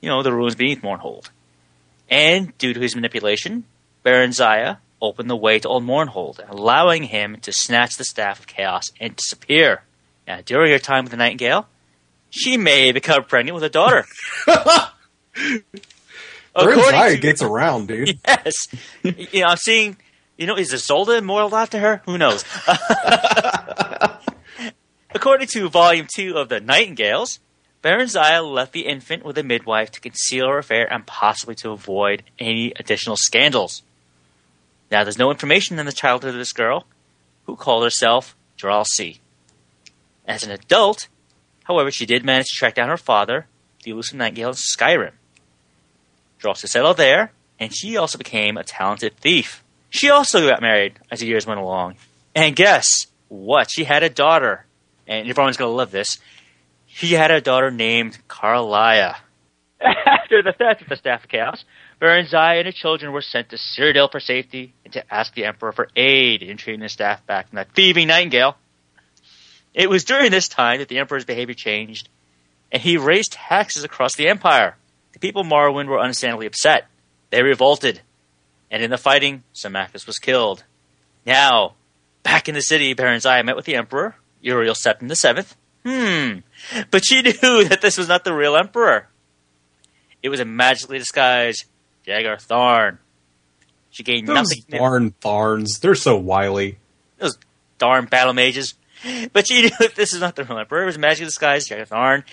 [0.00, 1.30] You know, the ruins beneath Mournhold.
[2.10, 3.64] And due to his manipulation,
[4.04, 8.90] Barenziah opened the way to Old Mournhold, allowing him to snatch the Staff of Chaos
[9.00, 9.82] and disappear.
[10.26, 11.68] Now, during her time with the Nightingale,
[12.30, 14.04] she may become pregnant with a daughter.
[16.54, 18.18] Barenziah gets around, dude.
[18.26, 18.54] Yes.
[19.02, 19.96] you know, I'm seeing,
[20.36, 22.02] you know, is Isolde immortal after her?
[22.06, 22.44] Who knows?
[25.14, 27.38] According to Volume 2 of The Nightingales,
[27.82, 32.22] Barenziah left the infant with a midwife to conceal her affair and possibly to avoid
[32.38, 33.82] any additional scandals.
[34.90, 36.86] Now, there's no information in the childhood of this girl,
[37.44, 39.18] who called herself Dralsi.
[40.26, 41.08] As an adult,
[41.64, 43.46] however, she did manage to track down her father,
[43.84, 45.12] the elusive Nightingale, in Skyrim.
[46.44, 49.64] Dralsi settled there, and she also became a talented thief.
[49.90, 51.96] She also got married as the years went along.
[52.34, 53.70] And guess what?
[53.70, 54.66] She had a daughter.
[55.06, 56.18] And everyone's going to love this.
[56.86, 59.16] She had a daughter named Karliah.
[59.80, 61.64] After the theft of the Staff of Chaos,
[62.00, 65.72] Barenziah and her children were sent to Cyrodiil for safety and to ask the Emperor
[65.72, 68.56] for aid in treating the staff back from that thieving nightingale.
[69.74, 72.08] It was during this time that the Emperor's behavior changed,
[72.70, 74.76] and he raised taxes across the Empire.
[75.14, 76.86] The people of Morrowind were understandably upset.
[77.30, 78.02] They revolted,
[78.70, 80.64] and in the fighting, Symmachus was killed.
[81.26, 81.74] Now,
[82.22, 85.44] back in the city, Barenziah met with the Emperor, Uriel Septim VII.
[85.86, 86.38] Hmm,
[86.90, 89.08] but she knew that this was not the real Emperor.
[90.22, 91.64] It was a magically disguised
[92.06, 92.98] Jagar Tharn.
[93.90, 94.64] She gained Those nothing.
[94.70, 96.78] darn Tharns, they're so wily.
[97.18, 97.38] Those
[97.78, 98.74] darn battle mages.
[99.32, 100.82] But she knew that this is not the real emperor.
[100.82, 102.24] It was magic disguised Jagar Tharn.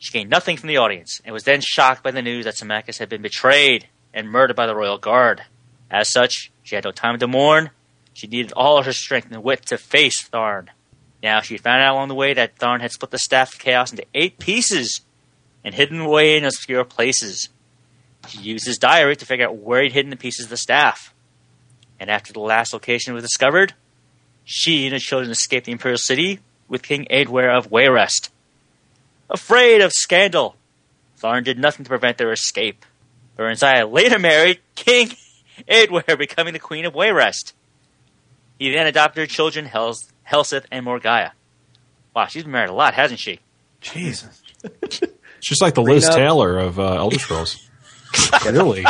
[0.00, 2.96] She gained nothing from the audience and was then shocked by the news that Symmachus
[2.96, 5.42] had been betrayed and murdered by the royal guard.
[5.90, 7.68] As such, she had no time to mourn.
[8.14, 10.68] She needed all her strength and wit to face Tharn.
[11.22, 13.90] Now she found out along the way that Tharn had split the staff of chaos
[13.90, 15.02] into eight pieces
[15.62, 17.50] and hidden away in obscure places.
[18.26, 21.12] She used his diary to figure out where he'd hidden the pieces of the staff.
[21.98, 23.74] And after the last location was discovered,
[24.44, 28.30] she and her children escaped the imperial city with King Eadwyre of Wayrest.
[29.30, 30.56] Afraid of scandal,
[31.20, 32.84] Tharn did nothing to prevent their escape.
[33.38, 35.10] Barenziah later married King
[35.68, 37.52] Eadwyre, becoming the Queen of Wayrest.
[38.58, 41.30] He then adopted her children, Hels- Helseth and Morgaya.
[42.14, 43.38] Wow, she's been married a lot, hasn't she?
[43.80, 44.42] Jesus.
[45.42, 46.14] She's like the Liz Prenup.
[46.16, 47.66] Taylor of uh, Elder Scrolls.
[48.44, 48.82] really?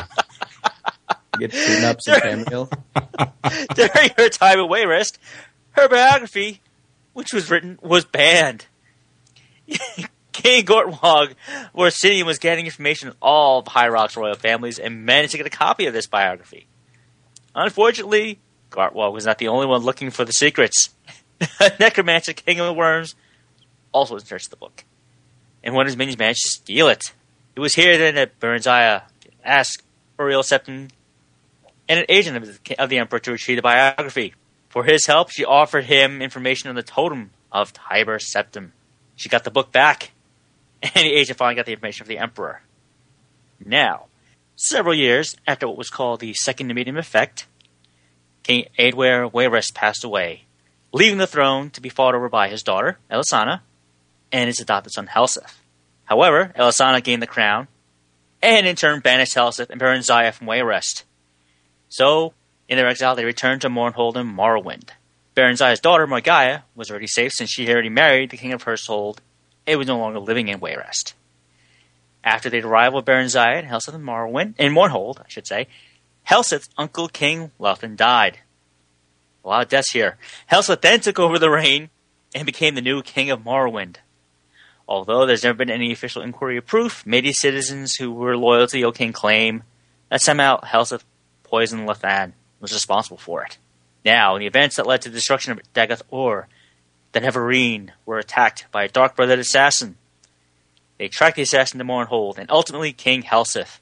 [1.38, 2.68] Get prenups and cameo.
[3.76, 5.18] During her time at Wayrest,
[5.72, 6.60] her biography,
[7.12, 8.66] which was written, was banned.
[10.40, 11.34] King Gortwog,
[11.72, 15.38] where Sidian was getting information on all of High Rock's royal families and managed to
[15.38, 16.66] get a copy of this biography.
[17.54, 18.38] Unfortunately,
[18.70, 20.90] Gortwog was not the only one looking for the secrets.
[21.80, 23.14] Necromancer, King of the Worms,
[23.92, 24.84] also was in search of the book.
[25.62, 27.12] And one of his minions managed to steal it.
[27.56, 29.02] It was here then that Barenziah
[29.44, 29.82] asked
[30.18, 30.90] Uriel Septim
[31.88, 34.34] and an agent of the, of the Emperor to retrieve the biography.
[34.68, 38.70] For his help, she offered him information on the totem of Tiber Septim.
[39.16, 40.12] She got the book back,
[40.94, 42.62] and the agent finally got the information from the Emperor.
[43.64, 44.06] Now,
[44.56, 47.46] several years after what was called the Second Medium Effect,
[48.42, 50.44] King Eadwyre Wayrest passed away,
[50.92, 53.60] leaving the throne to be fought over by his daughter, Elisana,
[54.32, 55.58] and his adopted son, Helseth.
[56.04, 57.68] However, Elisana gained the crown,
[58.42, 61.04] and in turn banished Helseth and Barenziah from Wayrest.
[61.88, 62.32] So,
[62.68, 64.90] in their exile, they returned to Mournhold and Morrowind.
[65.36, 69.18] Barenziah's daughter, Morgaya, was already safe since she had already married the king of Hersold
[69.66, 71.14] and was no longer living in Wayrest.
[72.22, 75.68] After the arrival of Barenziah and Helseth and Morrowind, in Mournhold, I should say,
[76.28, 78.40] Helseth's uncle King Llethan died.
[79.44, 80.18] A lot of deaths here.
[80.46, 81.88] Helseth then took over the reign
[82.34, 83.96] and became the new king of Morrowind.
[84.86, 88.72] Although there's never been any official inquiry or proof, many citizens who were loyal to
[88.72, 89.62] the old king claim
[90.10, 91.04] that somehow Helseth
[91.44, 93.56] poisoned Llethan was responsible for it.
[94.04, 96.02] Now, in the events that led to the destruction of Dagoth
[97.12, 99.96] the Nerevarine were attacked by a dark-blooded assassin.
[100.98, 103.80] They tracked the assassin to Mournhold, and ultimately King Helseth.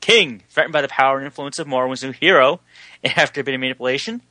[0.00, 2.60] King, threatened by the power and influence of Morrowind's new hero,
[3.02, 4.22] and after a bit of manipulation,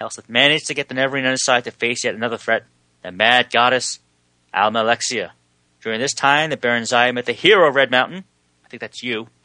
[0.00, 2.64] Helseth managed to get the Nerevarine on his side to face yet another threat,
[3.02, 4.00] the mad goddess
[4.54, 5.30] Almalexia.
[5.80, 8.24] During this time, the Barenziah met the hero of Red Mountain,
[8.64, 9.28] I think that's you,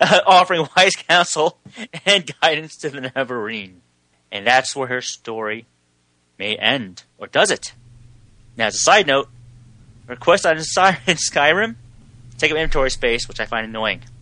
[0.00, 1.58] uh, offering wise counsel
[2.06, 3.76] and guidance to the Nerevarine.
[4.32, 5.66] And that's where her story
[6.38, 7.02] may end.
[7.18, 7.72] Or does it?
[8.56, 9.28] Now, as a side note,
[10.08, 11.76] her quest on Skyrim,
[12.38, 14.02] take up inventory space, which I find annoying.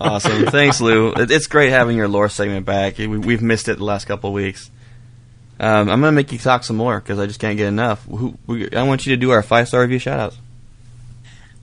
[0.00, 0.46] Awesome.
[0.46, 1.12] Thanks, Lou.
[1.16, 2.98] It's great having your lore segment back.
[2.98, 4.70] We- We've missed it the last couple of weeks.
[5.58, 8.06] Um, I'm going to make you talk some more because I just can't get enough.
[8.08, 10.36] I want you to do our five star review shoutouts.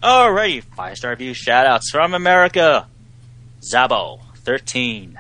[0.04, 2.88] Alrighty, five star review shoutouts from America.
[3.62, 5.18] Zabo, 13.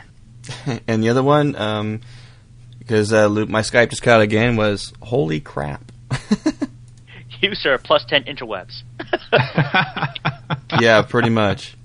[0.88, 2.02] and the other one, um,
[2.80, 5.92] because uh, Lou, my Skype just cut out again, was holy crap.
[7.42, 8.84] You, sir, plus 10 interwebs.
[10.80, 11.76] yeah, pretty much.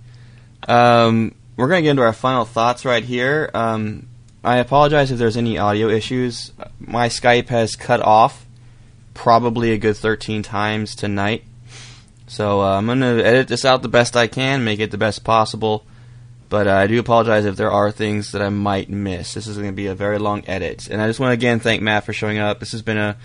[0.66, 3.50] Um, we're going to get into our final thoughts right here.
[3.52, 4.08] Um,
[4.44, 6.52] I apologize if there's any audio issues.
[6.78, 8.46] My Skype has cut off
[9.12, 11.44] probably a good 13 times tonight.
[12.26, 14.98] So uh, I'm going to edit this out the best I can, make it the
[14.98, 15.84] best possible.
[16.50, 19.34] But uh, I do apologize if there are things that I might miss.
[19.34, 20.88] This is going to be a very long edit.
[20.88, 22.58] And I just want to again thank Matt for showing up.
[22.58, 23.16] This has been a,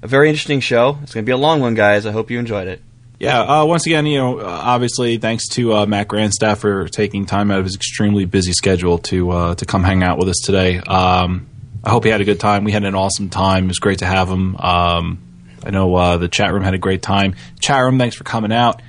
[0.00, 0.96] a very interesting show.
[1.02, 2.06] It's going to be a long one, guys.
[2.06, 2.80] I hope you enjoyed it.
[3.18, 7.26] Yeah, uh, once again, you know, uh, obviously, thanks to uh, Matt Grandstaff for taking
[7.26, 10.38] time out of his extremely busy schedule to uh, to come hang out with us
[10.44, 10.78] today.
[10.78, 11.48] Um,
[11.82, 12.62] I hope he had a good time.
[12.62, 13.64] We had an awesome time.
[13.64, 14.54] It was great to have him.
[14.56, 15.18] Um,
[15.64, 17.34] I know uh, the chat room had a great time.
[17.58, 18.80] Chat room, thanks for coming out.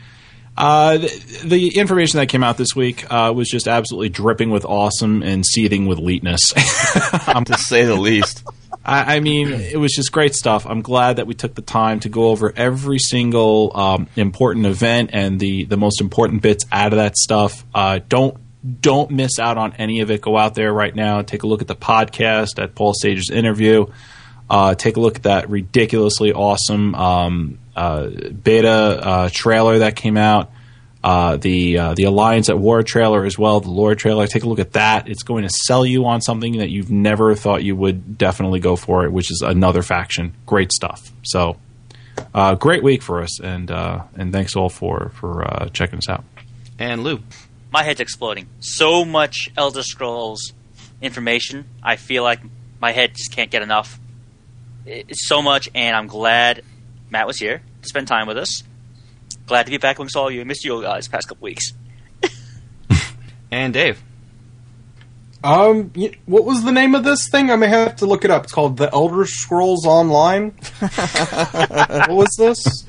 [0.59, 4.65] Uh, the, the information that came out this week uh, was just absolutely dripping with
[4.65, 6.51] awesome and seething with leetness.
[7.45, 8.43] to say the least.
[8.83, 10.65] I, I mean, it was just great stuff.
[10.65, 15.11] I'm glad that we took the time to go over every single um, important event
[15.13, 17.63] and the the most important bits out of that stuff.
[17.73, 18.35] Uh, don't
[18.81, 20.19] don't miss out on any of it.
[20.19, 21.21] Go out there right now.
[21.21, 23.85] Take a look at the podcast at Paul Sage's interview.
[24.49, 30.17] Uh, take a look at that ridiculously awesome um, uh, beta uh, trailer that came
[30.17, 30.51] out.
[31.03, 34.27] uh, the uh, the Alliance at War trailer as well, the lore trailer.
[34.27, 35.07] Take a look at that.
[35.07, 38.75] It's going to sell you on something that you've never thought you would definitely go
[38.75, 40.33] for it, which is another faction.
[40.45, 41.11] Great stuff.
[41.23, 41.57] So,
[42.59, 46.23] great week for us, and and thanks all for for checking us out.
[46.77, 47.19] And Lou,
[47.71, 48.47] My head's exploding.
[48.59, 50.53] So much Elder Scrolls
[51.01, 51.65] information.
[51.83, 52.39] I feel like
[52.81, 53.99] my head just can't get enough.
[54.89, 56.63] It's so much, and I'm glad
[57.11, 58.63] Matt was here to spend time with us.
[59.45, 60.41] Glad to be back amongst all of you.
[60.41, 61.73] I missed you guys the past couple weeks.
[63.51, 64.01] and Dave.
[65.43, 65.93] Um,
[66.25, 67.51] what was the name of this thing?
[67.51, 68.45] I may have to look it up.
[68.45, 70.49] It's called The Elder Scrolls Online.
[70.79, 72.83] what was this?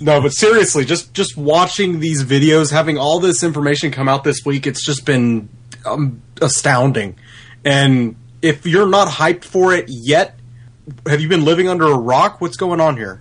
[0.00, 4.44] no, but seriously, just just watching these videos, having all this information come out this
[4.44, 5.48] week, it's just been
[5.86, 7.16] um, astounding.
[7.64, 10.37] And if you're not hyped for it yet,
[11.06, 12.40] have you been living under a rock?
[12.40, 13.20] What's going on here?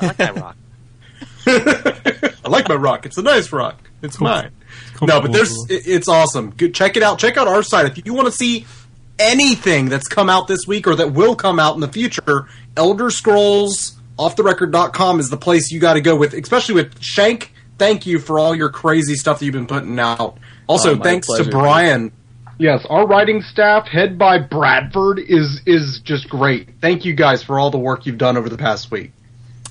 [0.00, 0.56] I like that rock.
[1.46, 3.06] I like my rock.
[3.06, 3.78] It's a nice rock.
[4.02, 4.50] It's mine.
[5.02, 6.50] No, but there's it- it's awesome.
[6.50, 7.18] Good, check it out.
[7.18, 8.66] Check out our site if you want to see
[9.18, 12.48] anything that's come out this week or that will come out in the future.
[12.76, 17.02] Elder Scrolls off the record.com is the place you got to go with, especially with
[17.02, 17.52] Shank.
[17.78, 20.36] Thank you for all your crazy stuff that you've been putting out.
[20.66, 21.44] Also, Oh, thanks pleasure.
[21.44, 22.12] to Brian.
[22.60, 26.68] Yes, our writing staff, head by Bradford, is is just great.
[26.82, 29.12] Thank you guys for all the work you've done over the past week.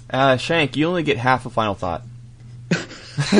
[0.09, 2.01] Uh, Shank, you only get half a final thought.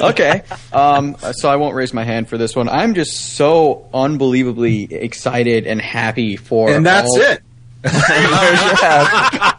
[0.00, 0.42] okay.
[0.72, 2.68] Um, so I won't raise my hand for this one.
[2.68, 6.72] I'm just so unbelievably excited and happy for.
[6.72, 7.40] And that's all- it.
[7.82, 9.58] There's your half.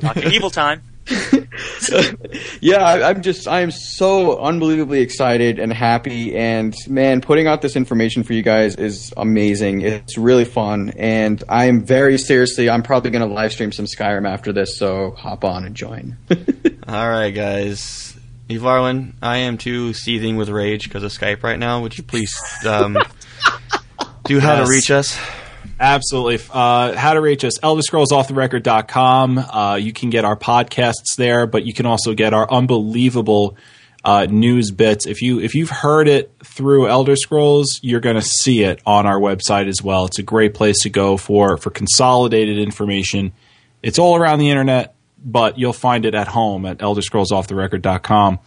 [0.00, 0.82] Talking evil time.
[2.60, 7.62] yeah, I, I'm just I am so unbelievably excited and happy, and man, putting out
[7.62, 9.82] this information for you guys is amazing.
[9.82, 12.68] It's really fun, and I am very seriously.
[12.70, 16.16] I'm probably going to live stream some Skyrim after this, so hop on and join.
[16.88, 18.14] All right, guys.
[18.48, 21.82] Yvarwin, I am too seething with rage because of Skype right now.
[21.82, 22.34] Would you please
[22.66, 22.96] um,
[24.24, 24.66] do how Yes.
[24.66, 25.18] to reach us?
[25.80, 26.44] Absolutely.
[26.50, 29.38] Uh, how to reach us, elderscrollsofftherecord.com.
[29.38, 33.56] Uh, you can get our podcasts there, but you can also get our unbelievable
[34.04, 35.06] uh, news bits.
[35.06, 39.06] If you if you've heard it through Elder Scrolls, you're going to see it on
[39.06, 40.06] our website as well.
[40.06, 43.32] It's a great place to go for for consolidated information.
[43.82, 44.94] It's all around the internet,
[45.24, 48.38] but you'll find it at home at elderscrollsofftherecord.com.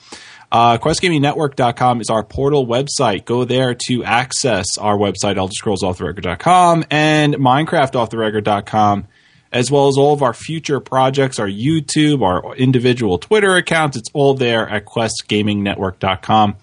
[0.51, 3.23] Uh, QuestGamingNetwork.com is our portal website.
[3.23, 9.07] Go there to access our website, ElderScrollsOffTheRecord.com and MinecraftOffTheRecord.com,
[9.53, 13.95] as well as all of our future projects, our YouTube, our individual Twitter accounts.
[13.95, 16.57] It's all there at QuestGamingNetwork.com.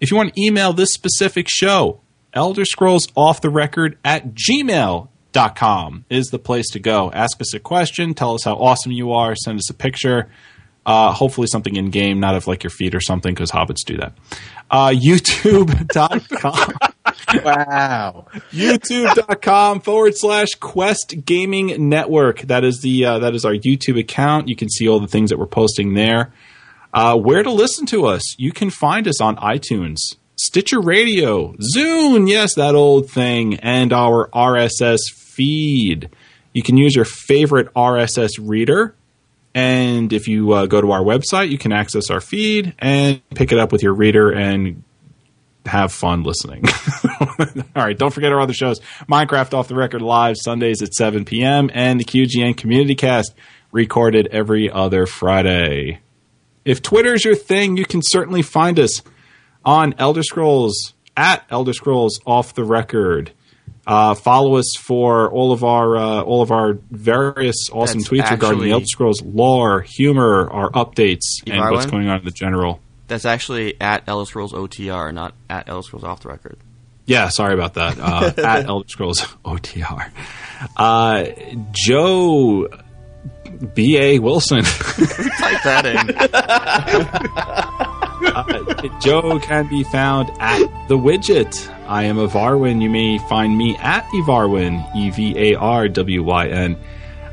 [0.00, 2.00] If you want to email this specific show,
[2.34, 7.10] Elder Scrolls Off the Record at gmail.com is the place to go.
[7.12, 10.30] Ask us a question, tell us how awesome you are, send us a picture.
[10.90, 13.96] Uh, hopefully something in game, not of like your feet or something, because hobbits do
[13.96, 14.12] that.
[14.72, 16.74] Uh, YouTube.com.
[17.44, 18.26] wow.
[18.50, 22.40] YouTube.com forward slash Quest Gaming Network.
[22.40, 24.48] That is the uh, that is our YouTube account.
[24.48, 26.32] You can see all the things that we're posting there.
[26.92, 28.36] Uh, where to listen to us?
[28.36, 29.98] You can find us on iTunes,
[30.34, 36.10] Stitcher Radio, Zune, yes, that old thing, and our RSS feed.
[36.52, 38.96] You can use your favorite RSS reader.
[39.54, 43.52] And if you uh, go to our website, you can access our feed and pick
[43.52, 44.84] it up with your reader and
[45.66, 46.64] have fun listening.
[47.74, 51.24] All right, don't forget our other shows Minecraft Off the Record Live, Sundays at 7
[51.24, 53.34] p.m., and the QGN Community Cast,
[53.72, 56.00] recorded every other Friday.
[56.64, 59.02] If Twitter is your thing, you can certainly find us
[59.64, 63.32] on Elder Scrolls, at Elder Scrolls Off the Record.
[63.86, 68.30] Uh, follow us for all of our uh, all of our various awesome That's tweets
[68.30, 72.80] regarding the Elder Scrolls lore, humor, our updates, and what's going on in the general.
[73.08, 76.58] That's actually at Elder Scrolls OTR, not at Elder Scrolls Off the Record.
[77.06, 77.98] Yeah, sorry about that.
[77.98, 80.10] Uh, at Elder Scrolls OTR.
[80.76, 81.26] Uh,
[81.72, 82.68] Joe
[83.74, 84.18] B.A.
[84.18, 84.62] Wilson.
[84.64, 86.10] Type that in.
[88.24, 91.68] uh, Joe can be found at The Widget.
[91.86, 92.80] I am Yvarwin.
[92.82, 96.76] You may find me at Evarwin, E V A R W Y N.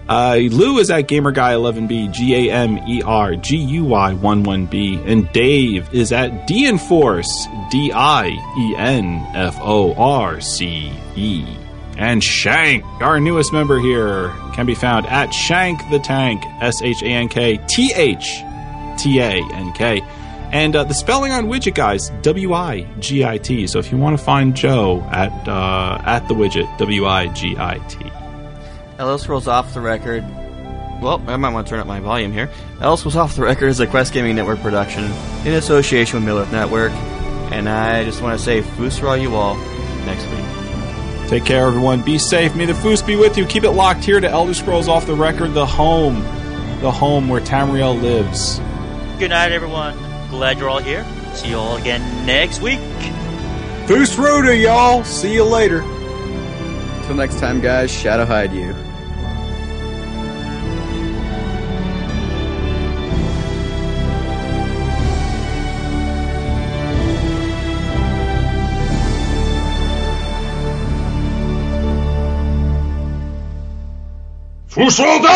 [0.10, 5.06] Uh, Lou is at GamerGuy11B, G A M E R G U Y 1 1B.
[5.06, 7.28] And Dave is at DNForce,
[7.70, 11.46] D I E N F O R C E.
[11.98, 17.02] And Shank, our newest member here, can be found at Shank the Tank, S H
[17.02, 18.44] A N K T H
[18.98, 20.02] T A N K.
[20.52, 23.68] And uh, the spelling on widget, guys, W I G I T.
[23.68, 27.56] So if you want to find Joe at uh, at the widget, W I G
[27.58, 28.12] I T.
[29.00, 30.24] Elder Scrolls Off the Record
[31.02, 32.50] well, I might want to turn up my volume here.
[32.82, 35.04] Ellis was off the record as a Quest Gaming Network production
[35.46, 36.92] in association with Millith Network,
[37.52, 39.56] and I just want to say, foos for all you all
[40.06, 40.57] next week.
[41.28, 42.02] Take care, everyone.
[42.02, 42.56] Be safe.
[42.56, 43.46] May the Foos be with you.
[43.46, 46.22] Keep it locked here to Elder Scrolls Off the Record, the home,
[46.80, 48.60] the home where Tamriel lives.
[49.20, 49.98] Good night, everyone.
[50.30, 51.06] Glad you're all here.
[51.34, 52.80] See you all again next week.
[53.88, 55.04] Fus Ro Dah, y'all.
[55.04, 55.82] See you later.
[57.04, 57.92] Till next time, guys.
[57.92, 58.74] Shadow hide you.
[74.78, 75.28] 不爽的